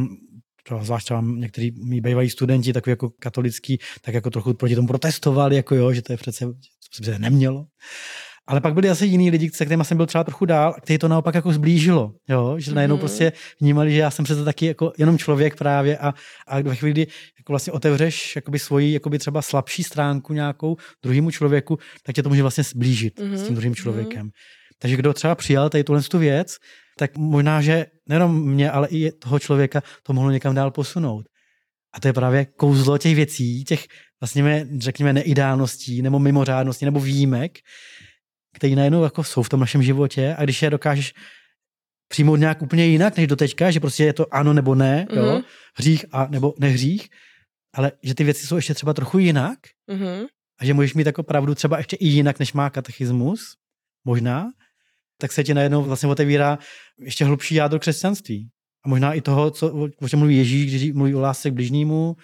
třeba 0.64 0.84
zvlášť 0.84 1.06
třeba 1.06 1.22
někteří 1.22 1.72
mý 1.72 2.02
bývalí 2.02 2.30
studenti, 2.30 2.74
takový 2.74 2.92
jako 2.92 3.10
katolický, 3.20 3.80
tak 4.02 4.14
jako 4.14 4.30
trochu 4.30 4.54
proti 4.54 4.76
tomu 4.76 4.88
protestovali, 4.88 5.56
jako 5.56 5.76
jo, 5.76 5.94
že 5.94 6.02
to 6.02 6.14
je 6.14 6.18
přece, 6.18 6.46
to 6.98 7.04
se 7.04 7.20
nemělo. 7.20 7.66
Ale 8.50 8.62
pak 8.62 8.74
byli 8.74 8.90
asi 8.90 9.06
jiní 9.06 9.32
lidi, 9.32 9.50
se 9.54 9.66
kterými 9.66 9.86
jsem 9.86 9.98
byl 9.98 10.06
třeba 10.06 10.24
trochu 10.24 10.46
dál, 10.46 10.74
a 10.78 10.82
kteří 10.82 10.98
to 10.98 11.08
naopak 11.08 11.36
jako 11.36 11.54
zblížilo, 11.54 12.14
jo? 12.30 12.56
že 12.60 12.74
najednou 12.74 12.96
mm. 12.96 13.00
prostě 13.00 13.32
vnímali, 13.62 13.92
že 13.92 13.98
já 13.98 14.12
jsem 14.12 14.26
přece 14.26 14.44
taky 14.44 14.66
jako 14.66 14.94
jenom 14.98 15.18
člověk 15.18 15.56
právě 15.56 15.98
a, 15.98 16.14
a 16.48 16.62
ve 16.62 16.76
chvíli, 16.76 16.92
kdy 16.92 17.02
jako 17.40 17.54
vlastně 17.54 17.74
otevřeš 17.74 18.36
jakoby 18.36 18.60
svoji 18.60 18.94
jakoby 18.94 19.20
třeba 19.20 19.42
slabší 19.42 19.84
stránku 19.84 20.34
nějakou 20.34 20.78
druhému 21.04 21.32
člověku, 21.32 21.78
tak 22.04 22.16
tě 22.16 22.24
to 22.24 22.30
může 22.30 22.42
vlastně 22.42 22.64
zblížit 22.64 23.20
mm. 23.20 23.38
s 23.38 23.40
tím 23.40 23.46
mhm, 23.46 23.56
druhým 23.56 23.72
mhm. 23.72 23.76
člověkem. 23.76 24.26
Mm. 24.26 24.32
Takže 24.80 24.98
kdo 24.98 25.14
třeba 25.14 25.36
přijal 25.36 25.70
tady 25.70 25.84
tuhle 25.84 26.02
tu 26.02 26.18
věc, 26.20 26.58
tak 26.98 27.18
možná, 27.18 27.62
že 27.62 27.86
nejenom 28.08 28.50
mě, 28.50 28.72
ale 28.72 28.88
i 28.88 29.12
toho 29.12 29.40
člověka 29.40 29.84
to 30.04 30.14
mohlo 30.14 30.32
někam 30.32 30.56
dál 30.56 30.72
posunout. 30.72 31.26
A 31.94 32.00
to 32.00 32.08
je 32.08 32.14
právě 32.14 32.46
kouzlo 32.46 32.98
těch 32.98 33.16
věcí, 33.16 33.64
těch 33.64 33.86
vlastně, 34.22 34.68
řekněme, 34.78 35.14
neideálností 35.14 36.02
nebo 36.02 36.20
mimořádností 36.20 36.86
nebo 36.86 37.00
výjimek, 37.00 37.60
které 38.56 38.76
najednou 38.76 39.04
jako 39.04 39.24
jsou 39.24 39.44
v 39.44 39.50
tom 39.50 39.60
našem 39.60 39.84
životě 39.84 40.36
a 40.38 40.44
když 40.44 40.62
je 40.62 40.70
dokážeš 40.70 41.14
přijmout 42.08 42.36
nějak 42.36 42.62
úplně 42.62 42.86
jinak 42.86 43.18
než 43.18 43.28
do 43.28 43.36
teďka, 43.36 43.72
že 43.72 43.80
prostě 43.80 44.04
je 44.04 44.14
to 44.14 44.34
ano 44.34 44.54
nebo 44.54 44.76
ne, 44.76 45.06
mm-hmm. 45.10 45.18
jo, 45.18 45.34
mhm. 45.34 45.42
hřích 45.76 46.06
a 46.12 46.28
nebo 46.28 46.54
nehřích, 46.60 47.10
ale 47.74 47.92
že 48.04 48.16
ty 48.16 48.24
věci 48.24 48.48
jsou 48.48 48.56
ještě 48.56 48.74
třeba 48.74 48.94
trochu 48.94 49.20
jinak 49.20 49.60
mm-hmm. 49.92 50.28
a 50.60 50.66
že 50.66 50.74
můžeš 50.74 50.94
mít 50.94 51.08
jako 51.08 51.24
pravdu 51.24 51.56
třeba 51.56 51.78
ještě 51.78 51.96
i 51.96 52.08
jinak, 52.08 52.40
než 52.40 52.54
má 52.54 52.70
katechismus, 52.70 53.56
možná, 54.06 54.48
tak 55.22 55.32
se 55.32 55.44
ti 55.44 55.54
najednou 55.54 55.84
vlastně 55.84 56.10
otevírá 56.10 56.60
ještě 57.00 57.26
hlubší 57.26 57.56
jádro 57.56 57.80
křesťanství. 57.80 58.50
A 58.86 58.90
možná 58.90 59.14
i 59.14 59.22
toho, 59.22 59.52
co, 59.52 59.90
o 60.02 60.10
čem 60.10 60.20
mluví 60.20 60.38
Ježíš, 60.38 60.66
když 60.72 60.92
mluví 60.92 61.16
o 61.16 61.20
lásce 61.20 61.52
k 61.52 61.54
bližnímu 61.54 62.16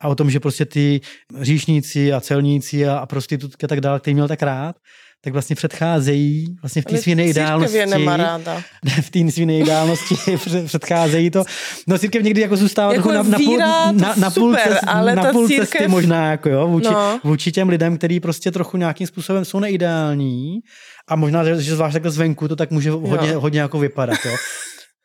a 0.00 0.08
o 0.08 0.14
tom, 0.14 0.30
že 0.30 0.40
prostě 0.40 0.64
ty 0.64 1.00
říšníci 1.40 2.12
a 2.12 2.20
celníci 2.20 2.86
a, 2.86 2.98
a 2.98 3.06
prostitutky 3.06 3.64
a 3.64 3.68
tak 3.68 3.80
dále, 3.80 4.00
který 4.00 4.14
měl 4.14 4.28
tak 4.28 4.42
rád, 4.42 4.76
tak 5.24 5.32
vlastně 5.32 5.56
předcházejí 5.56 6.56
vlastně 6.62 6.82
v 6.82 6.84
té 6.84 6.98
své 6.98 7.14
neideálnosti. 7.14 7.86
nemá 7.86 8.16
ráda. 8.16 8.62
V 9.00 9.10
té 9.10 9.30
své 9.30 9.46
neideálnosti 9.46 10.14
předcházejí 10.66 11.30
to. 11.30 11.44
No 11.86 11.98
církev 11.98 12.22
někdy 12.22 12.40
jako 12.40 12.56
zůstává 12.56 12.92
jako 12.94 13.12
na, 13.12 13.22
na, 13.22 13.38
půl, 13.38 13.58
na, 13.58 13.92
na 14.16 14.30
půl, 14.30 14.52
super, 14.52 14.68
cest, 14.68 14.80
ale 14.86 15.14
na 15.14 15.24
půl 15.24 15.48
církev... 15.48 15.68
cesty 15.68 15.88
možná, 15.88 16.30
jako 16.30 16.48
jo, 16.48 16.68
vůči, 16.68 16.90
no. 16.90 17.20
vůči 17.24 17.52
těm 17.52 17.68
lidem, 17.68 17.98
kteří 17.98 18.20
prostě 18.20 18.50
trochu 18.50 18.76
nějakým 18.76 19.06
způsobem 19.06 19.44
jsou 19.44 19.60
neideální 19.60 20.60
a 21.08 21.16
možná, 21.16 21.44
že, 21.44 21.62
že 21.62 21.74
zvlášť 21.74 21.92
takhle 21.92 22.10
zvenku 22.10 22.48
to 22.48 22.56
tak 22.56 22.70
může 22.70 22.90
hodně, 22.90 23.32
hodně 23.32 23.60
jako 23.60 23.78
vypadat. 23.78 24.18
Jo. 24.24 24.36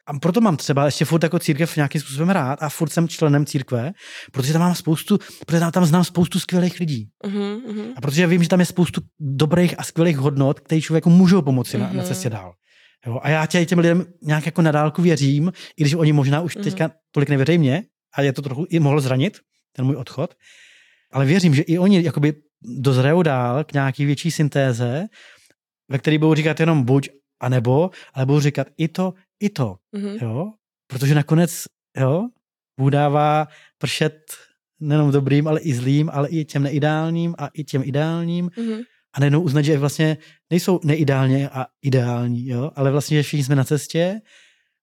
A 0.07 0.19
proto 0.19 0.41
mám 0.41 0.57
třeba 0.57 0.85
ještě 0.85 1.05
furt 1.05 1.23
jako 1.23 1.39
církev 1.39 1.75
nějakým 1.75 2.01
způsobem 2.01 2.29
rád 2.29 2.63
a 2.63 2.69
furt 2.69 2.89
jsem 2.89 3.07
členem 3.07 3.45
církve, 3.45 3.91
protože 4.31 4.53
tam 4.53 4.61
mám 4.61 4.75
spoustu, 4.75 5.19
protože 5.45 5.59
tam, 5.59 5.71
tam 5.71 5.85
znám 5.85 6.03
spoustu 6.03 6.39
skvělých 6.39 6.79
lidí. 6.79 7.09
Uh-huh, 7.25 7.93
A 7.95 8.01
protože 8.01 8.27
vím, 8.27 8.43
že 8.43 8.49
tam 8.49 8.59
je 8.59 8.65
spoustu 8.65 9.01
dobrých 9.19 9.79
a 9.79 9.83
skvělých 9.83 10.17
hodnot, 10.17 10.59
které 10.59 10.81
člověku 10.81 11.09
můžou 11.09 11.41
pomoci 11.41 11.77
uh-huh. 11.77 11.81
na, 11.81 11.87
na 11.87 11.93
mhm. 11.93 12.03
cestě 12.03 12.29
dál. 12.29 12.53
Jo? 13.05 13.19
A 13.23 13.29
já 13.29 13.45
tě, 13.45 13.65
těm 13.65 13.79
lidem 13.79 14.05
nějak 14.21 14.45
jako 14.45 14.61
nadálku 14.61 15.01
věřím, 15.01 15.51
i 15.77 15.83
když 15.83 15.93
oni 15.93 16.13
možná 16.13 16.41
už 16.41 16.57
uh-huh. 16.57 16.63
teďka 16.63 16.91
tolik 17.11 17.29
nevěří 17.29 17.57
mě 17.57 17.83
a 18.15 18.21
je 18.21 18.33
to 18.33 18.41
trochu 18.41 18.65
i 18.69 18.79
mohl 18.79 19.01
zranit, 19.01 19.37
ten 19.75 19.85
můj 19.85 19.95
odchod, 19.95 20.33
ale 21.11 21.25
věřím, 21.25 21.55
že 21.55 21.61
i 21.61 21.77
oni 21.77 22.03
jakoby 22.03 22.33
dozrajou 22.61 23.21
dál 23.21 23.63
k 23.63 23.73
nějaký 23.73 24.05
větší 24.05 24.31
syntéze, 24.31 25.05
ve 25.89 25.97
které 25.97 26.17
budou 26.17 26.33
říkat 26.33 26.59
jenom 26.59 26.83
buď 26.83 27.09
a 27.43 27.49
nebo, 27.49 27.89
ale 28.13 28.25
budou 28.25 28.39
říkat 28.39 28.67
i 28.77 28.87
to, 28.87 29.13
i 29.39 29.49
to, 29.49 29.75
mm-hmm. 29.95 30.17
jo, 30.21 30.51
protože 30.87 31.15
nakonec, 31.15 31.63
jo, 31.97 32.29
Bůh 32.79 32.91
dává 32.91 33.47
pršet 33.77 34.17
nejenom 34.79 35.11
dobrým, 35.11 35.47
ale 35.47 35.59
i 35.59 35.73
zlým, 35.73 36.09
ale 36.13 36.29
i 36.29 36.45
těm 36.45 36.63
neideálním 36.63 37.35
a 37.37 37.47
i 37.47 37.63
těm 37.63 37.81
ideálním 37.85 38.49
mm-hmm. 38.49 38.83
a 39.13 39.19
nejenom 39.19 39.43
uznat, 39.43 39.61
že 39.61 39.77
vlastně 39.77 40.17
nejsou 40.49 40.79
neideálně 40.83 41.49
a 41.49 41.65
ideální, 41.81 42.47
jo, 42.47 42.71
ale 42.75 42.91
vlastně, 42.91 43.17
že 43.17 43.23
všichni 43.23 43.43
jsme 43.43 43.55
na 43.55 43.63
cestě 43.63 44.21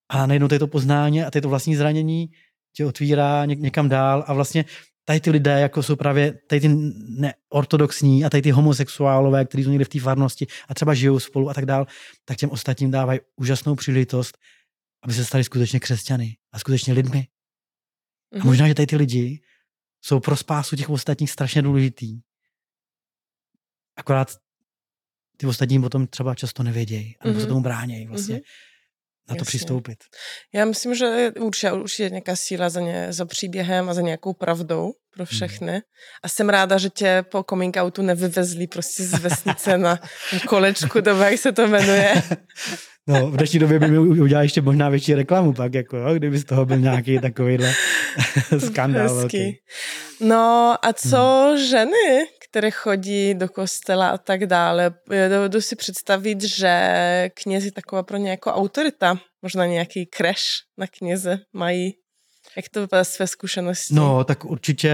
a 0.08 0.26
najednou 0.26 0.48
to 0.48 0.66
poznání 0.66 1.22
a 1.22 1.30
to 1.30 1.48
vlastní 1.48 1.76
zranění 1.76 2.28
tě 2.76 2.86
otvírá 2.86 3.46
něk- 3.46 3.60
někam 3.60 3.88
dál 3.88 4.24
a 4.26 4.32
vlastně 4.32 4.64
tady 5.04 5.20
ty 5.20 5.30
lidé, 5.30 5.60
jako 5.60 5.82
jsou 5.82 5.96
právě 5.96 6.32
tady 6.32 6.60
ty 6.60 6.68
neortodoxní 7.08 8.24
a 8.24 8.30
tady 8.30 8.42
ty 8.42 8.50
homosexuálové, 8.50 9.44
kteří 9.44 9.64
jsou 9.64 9.70
někde 9.70 9.84
v 9.84 9.88
té 9.88 10.00
farnosti 10.00 10.46
a 10.68 10.74
třeba 10.74 10.94
žijou 10.94 11.20
spolu 11.20 11.50
a 11.50 11.54
tak 11.54 11.66
dál, 11.66 11.86
tak 12.24 12.36
těm 12.36 12.50
ostatním 12.50 12.90
dávají 12.90 13.20
úžasnou 13.36 13.74
příležitost, 13.74 14.38
aby 15.04 15.14
se 15.14 15.24
stali 15.24 15.44
skutečně 15.44 15.80
křesťany 15.80 16.36
a 16.52 16.58
skutečně 16.58 16.92
lidmi. 16.92 17.28
A 18.32 18.38
mhm. 18.38 18.46
možná, 18.46 18.68
že 18.68 18.74
tady 18.74 18.86
ty 18.86 18.96
lidi 18.96 19.40
jsou 20.04 20.20
pro 20.20 20.36
spásu 20.36 20.76
těch 20.76 20.90
ostatních 20.90 21.30
strašně 21.30 21.62
důležitý. 21.62 22.20
Akorát 23.96 24.36
ty 25.36 25.46
ostatní 25.46 25.78
o 25.78 25.88
tom 25.88 26.06
třeba 26.06 26.34
často 26.34 26.62
nevědějí, 26.62 27.16
a 27.20 27.24
mm-hmm. 27.24 27.32
se 27.32 27.38
mhm. 27.38 27.48
tomu 27.48 27.60
bránějí 27.60 28.06
vlastně. 28.06 28.36
Mm-hmm 28.36 28.69
na 29.30 29.36
to 29.36 29.40
Jasně. 29.40 29.44
přistoupit. 29.44 29.98
Já 30.54 30.64
myslím, 30.64 30.94
že 30.94 31.32
určitě, 31.40 31.72
určitě 31.72 32.02
je 32.02 32.10
nějaká 32.10 32.36
síla 32.36 32.68
za, 32.68 32.80
ně, 32.80 33.06
za 33.12 33.24
příběhem 33.24 33.88
a 33.88 33.94
za 33.94 34.00
nějakou 34.00 34.32
pravdou 34.32 34.92
pro 35.14 35.24
hmm. 35.24 35.26
všechny. 35.26 35.72
Hmm. 35.72 35.80
A 36.22 36.28
jsem 36.28 36.48
ráda, 36.48 36.78
že 36.78 36.90
tě 36.90 37.24
po 37.30 37.44
coming 37.50 37.76
outu 37.76 38.02
nevyvezli 38.02 38.66
prostě 38.66 39.02
z 39.02 39.18
vesnice 39.18 39.78
na 39.78 39.98
kolečku, 40.46 41.00
nebo 41.04 41.20
jak 41.20 41.38
se 41.38 41.52
to 41.52 41.68
jmenuje. 41.68 42.22
No, 43.08 43.30
v 43.30 43.36
dnešní 43.36 43.58
době 43.58 43.78
by 43.78 43.86
mi 43.88 43.98
udělal 43.98 44.42
ještě 44.42 44.62
možná 44.62 44.88
větší 44.88 45.14
reklamu 45.14 45.52
pak, 45.52 45.74
jako, 45.74 45.96
jo, 45.96 46.14
kdyby 46.14 46.38
z 46.38 46.44
toho 46.44 46.66
byl 46.66 46.76
nějaký 46.76 47.18
takovýhle 47.18 47.72
skandál 48.58 49.14
velký. 49.14 49.58
No 50.20 50.76
a 50.82 50.92
co 50.92 51.46
hmm. 51.48 51.66
ženy, 51.66 52.26
které 52.50 52.70
chodí 52.70 53.34
do 53.34 53.48
kostela 53.48 54.08
a 54.08 54.18
tak 54.18 54.46
dále. 54.46 54.94
Dovedu 55.28 55.60
si 55.60 55.76
představit, 55.76 56.42
že 56.42 57.30
kněz 57.34 57.64
je 57.64 57.72
taková 57.72 58.02
pro 58.02 58.16
ně 58.16 58.30
jako 58.30 58.52
autorita. 58.52 59.18
Možná 59.42 59.66
nějaký 59.66 60.08
crash 60.16 60.42
na 60.78 60.86
kněze 60.86 61.38
mají. 61.52 61.92
Jak 62.56 62.68
to 62.68 62.80
vypadá 62.80 63.04
z 63.04 63.16
tvé 63.16 63.26
zkušenosti? 63.26 63.94
No, 63.94 64.24
tak 64.24 64.44
určitě 64.44 64.92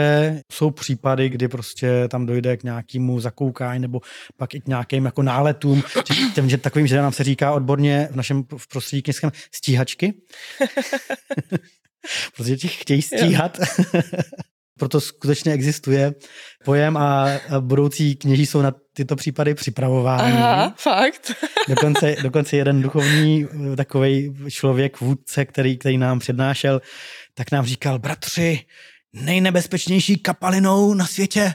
jsou 0.53 0.71
případy, 0.71 1.29
kdy 1.29 1.49
prostě 1.49 2.09
tam 2.09 2.27
dojde 2.27 2.57
k 2.57 2.63
nějakému 2.63 3.21
zakoukání 3.21 3.81
nebo 3.81 4.01
pak 4.37 4.55
i 4.55 4.61
k 4.61 4.67
nějakým 4.67 5.05
jako 5.05 5.23
náletům. 5.23 5.83
Tím, 6.35 6.51
že 6.51 6.59
takovým, 6.59 6.87
že 6.87 6.97
nám 6.97 7.13
se 7.13 7.25
říká 7.25 7.53
odborně 7.53 8.09
v 8.11 8.17
našem 8.17 8.45
v 8.57 8.69
prostředí 8.69 9.03
kněžském 9.03 9.31
stíhačky. 9.55 10.15
protože 12.37 12.57
ti 12.57 12.69
chtějí 12.69 13.03
stíhat. 13.03 13.59
Proto 14.79 15.01
skutečně 15.01 15.53
existuje 15.53 16.15
pojem 16.65 16.97
a 16.97 17.27
budoucí 17.61 18.17
kněží 18.17 18.47
jsou 18.47 18.63
na 18.63 18.73
tyto 18.93 19.17
případy 19.17 19.55
připravováni. 19.55 20.33
Aha, 20.33 20.75
fakt. 20.79 21.33
dokonce, 21.69 22.17
dokonce 22.23 22.57
jeden 22.57 22.83
duchovní 22.83 23.49
takový 23.77 24.35
člověk, 24.51 25.01
vůdce, 25.01 25.45
který, 25.45 25.79
který 25.79 25.99
nám 25.99 26.19
přednášel, 26.19 26.81
tak 27.35 27.53
nám 27.53 27.67
říkal, 27.67 27.99
bratři, 27.99 28.67
nejnebezpečnější 29.13 30.19
kapalinou 30.19 30.95
na 30.95 31.07
světě 31.07 31.55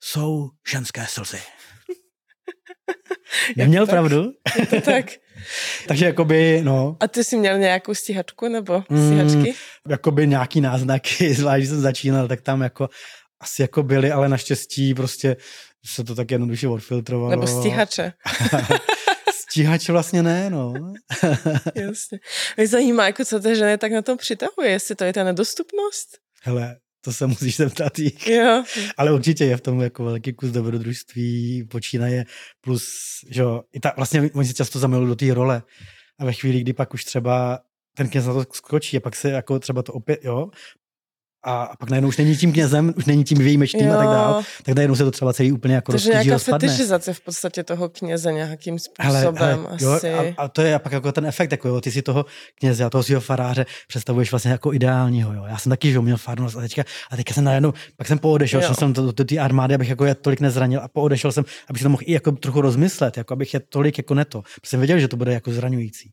jsou 0.00 0.50
ženské 0.70 1.06
slzy. 1.06 1.40
Neměl 3.56 3.86
tak, 3.86 3.90
pravdu? 3.90 4.32
Je 4.58 4.66
to 4.66 4.80
tak. 4.80 5.06
Takže 5.88 6.06
jakoby, 6.06 6.60
no. 6.64 6.96
A 7.00 7.08
ty 7.08 7.24
jsi 7.24 7.36
měl 7.36 7.58
nějakou 7.58 7.94
stíhačku 7.94 8.48
nebo 8.48 8.82
stíhačky? 8.82 9.50
Mm, 9.50 9.90
jakoby 9.90 10.26
nějaký 10.26 10.60
náznaky, 10.60 11.34
zvlášť 11.34 11.58
když 11.58 11.68
jsem 11.68 11.80
začínal, 11.80 12.28
tak 12.28 12.40
tam 12.40 12.62
jako 12.62 12.88
asi 13.40 13.62
jako 13.62 13.82
byly, 13.82 14.12
ale 14.12 14.28
naštěstí 14.28 14.94
prostě 14.94 15.36
se 15.86 16.04
to 16.04 16.14
tak 16.14 16.30
jednoduše 16.30 16.68
odfiltrovalo. 16.68 17.30
Nebo 17.30 17.46
stíhače. 17.46 18.12
Stíhač 19.34 19.88
vlastně 19.88 20.22
ne, 20.22 20.50
no. 20.50 20.74
Jasně. 21.74 22.18
Mě 22.56 22.68
zajímá, 22.68 23.06
jako 23.06 23.24
co 23.24 23.40
ty 23.40 23.56
ženy 23.56 23.78
tak 23.78 23.92
na 23.92 24.02
tom 24.02 24.18
přitahuje, 24.18 24.70
jestli 24.70 24.94
to 24.94 25.04
je 25.04 25.12
ta 25.12 25.24
nedostupnost? 25.24 26.08
Hele, 26.42 26.76
to 27.06 27.12
se 27.12 27.26
musíš 27.26 27.56
zeptat 27.56 27.98
jich. 27.98 28.26
Jo. 28.26 28.64
Ale 28.96 29.12
určitě 29.12 29.44
je 29.44 29.56
v 29.56 29.60
tom 29.60 29.80
jako 29.80 30.04
velký 30.04 30.32
kus 30.32 30.50
dobrodružství, 30.50 31.64
počínaje, 31.70 32.24
plus, 32.60 32.88
že 33.30 33.42
jo, 33.42 33.62
i 33.72 33.80
ta, 33.80 33.92
vlastně 33.96 34.30
oni 34.34 34.48
se 34.48 34.54
často 34.54 34.78
zamilují 34.78 35.08
do 35.08 35.16
té 35.16 35.34
role 35.34 35.62
a 36.18 36.24
ve 36.24 36.32
chvíli, 36.32 36.60
kdy 36.60 36.72
pak 36.72 36.94
už 36.94 37.04
třeba 37.04 37.58
ten 37.96 38.08
kněz 38.08 38.26
na 38.26 38.32
to 38.32 38.44
skočí 38.52 38.96
a 38.96 39.00
pak 39.00 39.16
se 39.16 39.30
jako 39.30 39.58
třeba 39.58 39.82
to 39.82 39.92
opět, 39.92 40.24
jo, 40.24 40.50
a 41.46 41.76
pak 41.78 41.90
najednou 41.90 42.08
už 42.08 42.16
není 42.16 42.36
tím 42.36 42.52
knězem, 42.52 42.94
už 42.96 43.04
není 43.04 43.24
tím 43.24 43.38
výjimečným 43.38 43.90
a 43.90 43.96
tak 43.96 44.06
dále, 44.06 44.42
tak 44.62 44.74
najednou 44.74 44.96
se 44.96 45.04
to 45.04 45.10
třeba 45.10 45.32
celý 45.32 45.52
úplně 45.52 45.74
jako 45.74 45.92
Takže 45.92 46.10
nějaká 46.10 46.38
fetišizace 46.38 47.12
v 47.12 47.20
podstatě 47.20 47.64
toho 47.64 47.88
kněze 47.88 48.32
nějakým 48.32 48.78
způsobem 48.78 49.36
hele, 49.36 49.54
hele, 49.54 49.68
asi. 49.68 49.84
Jo, 49.84 50.00
a, 50.18 50.42
a, 50.42 50.48
to 50.48 50.62
je 50.62 50.78
pak 50.78 50.92
jako 50.92 51.12
ten 51.12 51.26
efekt, 51.26 51.52
jako 51.52 51.68
jo, 51.68 51.80
ty 51.80 51.90
si 51.90 52.02
toho 52.02 52.26
kněze 52.58 52.84
a 52.84 52.90
toho 52.90 53.02
svého 53.02 53.20
faráře 53.20 53.66
představuješ 53.88 54.30
vlastně 54.30 54.50
jako 54.50 54.72
ideálního, 54.72 55.32
jo. 55.32 55.44
Já 55.48 55.58
jsem 55.58 55.70
taky, 55.70 55.92
že 55.92 56.00
měl 56.00 56.16
farnost 56.16 56.56
a 56.56 56.60
teďka, 56.60 56.84
a 57.10 57.16
teďka 57.16 57.34
jsem 57.34 57.44
najednou, 57.44 57.72
pak 57.96 58.06
jsem 58.06 58.18
poodešel, 58.18 58.60
šel 58.60 58.74
jsem 58.74 58.92
do, 58.92 59.12
té 59.12 59.38
armády, 59.38 59.74
abych 59.74 59.88
jako 59.88 60.04
je 60.04 60.14
tolik 60.14 60.40
nezranil 60.40 60.80
a 60.80 60.88
poodešel 60.88 61.32
jsem, 61.32 61.44
abych 61.68 61.80
se 61.80 61.84
to 61.84 61.90
mohl 61.90 62.02
i 62.06 62.12
jako 62.12 62.32
trochu 62.32 62.60
rozmyslet, 62.60 63.16
jako 63.16 63.32
abych 63.32 63.54
je 63.54 63.60
tolik 63.60 63.98
jako 63.98 64.14
neto. 64.14 64.42
Protože 64.42 64.70
jsem 64.70 64.80
věděl, 64.80 64.98
že 64.98 65.08
to 65.08 65.16
bude 65.16 65.32
jako 65.32 65.52
zraňující. 65.52 66.10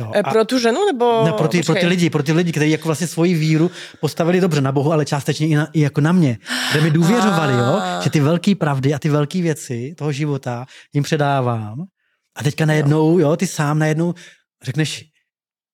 Jo. 0.00 0.12
A 0.24 0.30
pro 0.30 0.44
tu 0.44 0.58
ženu 0.58 0.86
nebo? 0.92 1.24
Ne, 1.24 1.32
pro 1.32 1.48
ty, 1.48 1.62
pro 1.62 1.74
ty 1.74 1.86
lidi, 1.86 2.10
pro 2.10 2.22
ty 2.22 2.32
lidi, 2.32 2.52
kteří 2.52 2.70
jako 2.70 2.88
vlastně 2.88 3.06
svoji 3.06 3.34
víru 3.34 3.70
postavili 4.00 4.40
dobře 4.40 4.60
na 4.60 4.72
Bohu, 4.72 4.92
ale 4.92 5.04
částečně 5.04 5.48
i, 5.48 5.54
na, 5.54 5.68
i 5.72 5.80
jako 5.80 6.00
na 6.00 6.12
mě, 6.12 6.38
kde 6.72 6.80
mi 6.80 6.90
důvěřovali, 6.90 7.52
jo, 7.52 7.80
že 8.02 8.10
ty 8.10 8.20
velké 8.20 8.54
pravdy 8.54 8.94
a 8.94 8.98
ty 8.98 9.08
velké 9.08 9.42
věci 9.42 9.94
toho 9.98 10.12
života 10.12 10.66
jim 10.92 11.02
předávám. 11.02 11.84
A 12.36 12.42
teďka 12.42 12.66
najednou, 12.66 13.18
jo, 13.18 13.36
ty 13.36 13.46
sám 13.46 13.78
najednou 13.78 14.14
řekneš, 14.62 15.04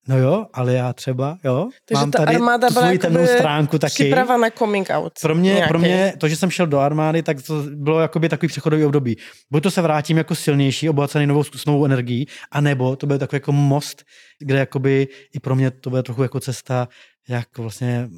No 0.08 0.18
jo, 0.18 0.46
ale 0.52 0.74
já 0.74 0.92
třeba, 0.92 1.38
jo, 1.44 1.68
Takže 1.84 2.00
mám 2.00 2.10
tady 2.10 2.34
armáda 2.34 2.68
tu 2.68 2.74
svoji 2.74 2.98
temnou 2.98 3.26
stránku 3.26 3.78
taky. 3.78 3.94
Připrava 3.94 4.36
na 4.36 4.50
coming 4.50 4.90
out. 4.90 5.12
Pro 5.22 5.34
mě, 5.34 5.64
pro 5.68 5.78
mě 5.78 6.14
to, 6.18 6.28
že 6.28 6.36
jsem 6.36 6.50
šel 6.50 6.66
do 6.66 6.78
armády, 6.78 7.22
tak 7.22 7.42
to 7.42 7.62
bylo 7.74 8.00
jakoby 8.00 8.28
takový 8.28 8.48
přechodový 8.48 8.84
období. 8.84 9.16
Buď 9.50 9.62
to 9.62 9.70
se 9.70 9.82
vrátím 9.82 10.18
jako 10.18 10.34
silnější, 10.34 10.88
obohacený 10.88 11.26
novou, 11.26 11.42
novou 11.66 11.84
energií, 11.84 12.26
anebo 12.50 12.96
to 12.96 13.06
byl 13.06 13.18
takový 13.18 13.36
jako 13.36 13.52
most, 13.52 14.04
kde 14.38 14.58
jakoby 14.58 15.08
i 15.34 15.40
pro 15.40 15.54
mě 15.54 15.70
to 15.70 15.90
bude 15.90 16.02
trochu 16.02 16.22
jako 16.22 16.40
cesta, 16.40 16.88
jak 17.28 17.58
vlastně 17.58 18.08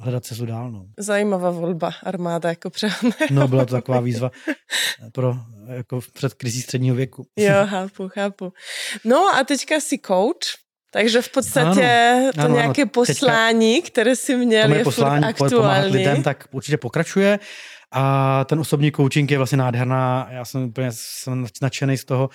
hledat 0.00 0.24
cestu 0.24 0.46
dál. 0.46 0.70
No. 0.70 0.86
Zajímavá 0.98 1.50
volba 1.50 1.90
armáda 2.02 2.48
jako 2.48 2.70
přehodné. 2.70 3.16
No, 3.30 3.48
byla 3.48 3.64
to 3.64 3.74
taková 3.74 4.00
výzva 4.00 4.30
pro 5.12 5.34
jako 5.68 6.00
před 6.12 6.34
krizí 6.34 6.62
středního 6.62 6.96
věku. 6.96 7.26
Jo, 7.36 7.54
chápu, 7.66 8.08
chápu. 8.08 8.52
No 9.04 9.34
a 9.34 9.44
teďka 9.44 9.80
si 9.80 9.98
coach, 10.06 10.65
takže 10.90 11.22
v 11.22 11.28
podstatě 11.28 12.12
ano, 12.16 12.32
to 12.34 12.40
ano, 12.40 12.54
nějaké 12.54 12.82
ano. 12.82 12.90
poslání, 12.94 13.74
Teďka, 13.74 13.86
které 13.92 14.16
si 14.16 14.36
měl, 14.36 14.72
je 14.72 14.84
poslání 14.84 15.24
aktuální. 15.24 15.56
pomáhat 15.56 15.90
lidem, 15.90 16.22
tak 16.22 16.48
určitě 16.50 16.76
pokračuje. 16.76 17.38
A 17.92 18.44
ten 18.44 18.60
osobní 18.60 18.92
coaching 18.92 19.30
je 19.30 19.36
vlastně 19.38 19.58
nádherná. 19.58 20.28
Já 20.30 20.44
jsem 20.44 20.62
úplně 20.62 20.88
jsem 20.90 21.46
nadšený 21.62 21.96
z 21.96 22.04
toho. 22.04 22.30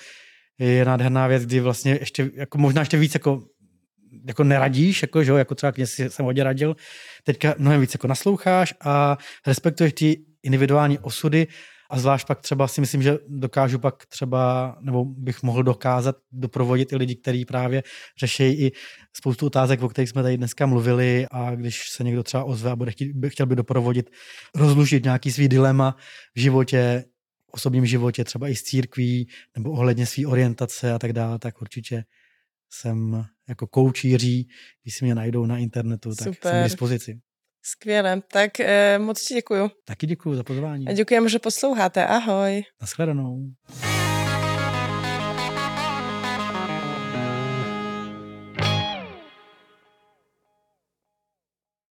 Je 0.58 0.84
nádherná 0.84 1.26
věc, 1.26 1.46
kdy 1.46 1.60
vlastně 1.60 1.96
ještě, 2.00 2.30
jako 2.34 2.58
možná 2.58 2.82
ještě 2.82 2.96
víc 2.96 3.14
jako 3.14 3.42
jako 4.26 4.44
neradíš, 4.44 5.02
jako, 5.02 5.24
že, 5.24 5.32
jako 5.32 5.54
třeba 5.54 5.72
kněz 5.72 6.00
jsem 6.08 6.24
hodně 6.24 6.44
radil, 6.44 6.76
teďka 7.24 7.54
mnohem 7.58 7.80
víc 7.80 7.94
jako 7.94 8.06
nasloucháš 8.06 8.74
a 8.80 9.18
respektuješ 9.46 9.92
ty 9.92 10.20
individuální 10.42 10.98
osudy 10.98 11.46
a 11.92 11.98
zvlášť 11.98 12.26
pak 12.26 12.40
třeba 12.40 12.68
si 12.68 12.80
myslím, 12.80 13.02
že 13.02 13.18
dokážu 13.28 13.78
pak 13.78 14.06
třeba, 14.06 14.76
nebo 14.80 15.04
bych 15.04 15.42
mohl 15.42 15.62
dokázat 15.62 16.16
doprovodit 16.32 16.92
i 16.92 16.96
lidi, 16.96 17.16
kteří 17.16 17.44
právě 17.44 17.82
řeší 18.18 18.44
i 18.44 18.72
spoustu 19.12 19.46
otázek, 19.46 19.82
o 19.82 19.88
kterých 19.88 20.08
jsme 20.08 20.22
tady 20.22 20.36
dneska 20.36 20.66
mluvili 20.66 21.26
a 21.30 21.54
když 21.54 21.90
se 21.90 22.04
někdo 22.04 22.22
třeba 22.22 22.44
ozve 22.44 22.70
a 22.70 22.76
bude 22.76 22.90
chtít, 22.90 23.12
by, 23.12 23.30
chtěl 23.30 23.46
by 23.46 23.56
doprovodit, 23.56 24.10
rozlužit 24.54 25.04
nějaký 25.04 25.32
svý 25.32 25.48
dilema 25.48 25.96
v 26.34 26.40
životě, 26.40 27.04
v 27.50 27.54
osobním 27.54 27.86
životě, 27.86 28.24
třeba 28.24 28.48
i 28.48 28.56
s 28.56 28.62
církví, 28.62 29.28
nebo 29.56 29.70
ohledně 29.70 30.06
své 30.06 30.26
orientace 30.26 30.92
a 30.92 30.98
tak 30.98 31.12
dále, 31.12 31.38
tak 31.38 31.62
určitě 31.62 32.04
jsem 32.70 33.24
jako 33.48 33.66
koučíří, 33.66 34.48
když 34.82 34.94
si 34.96 35.04
mě 35.04 35.14
najdou 35.14 35.46
na 35.46 35.58
internetu, 35.58 36.14
tak 36.14 36.34
Super. 36.34 36.52
jsem 36.52 36.60
k 36.60 36.64
dispozici. 36.64 37.20
Skvěle, 37.62 38.22
tak 38.32 38.60
eh, 38.60 38.98
moc 38.98 39.24
ti 39.24 39.34
děkuju. 39.34 39.70
Taky 39.84 40.06
děkuju 40.06 40.34
za 40.34 40.42
pozvání. 40.42 40.88
A 40.88 40.92
děkujeme, 40.92 41.28
že 41.28 41.38
posloucháte. 41.38 42.06
Ahoj. 42.06 42.62
Naschledanou. 42.80 43.38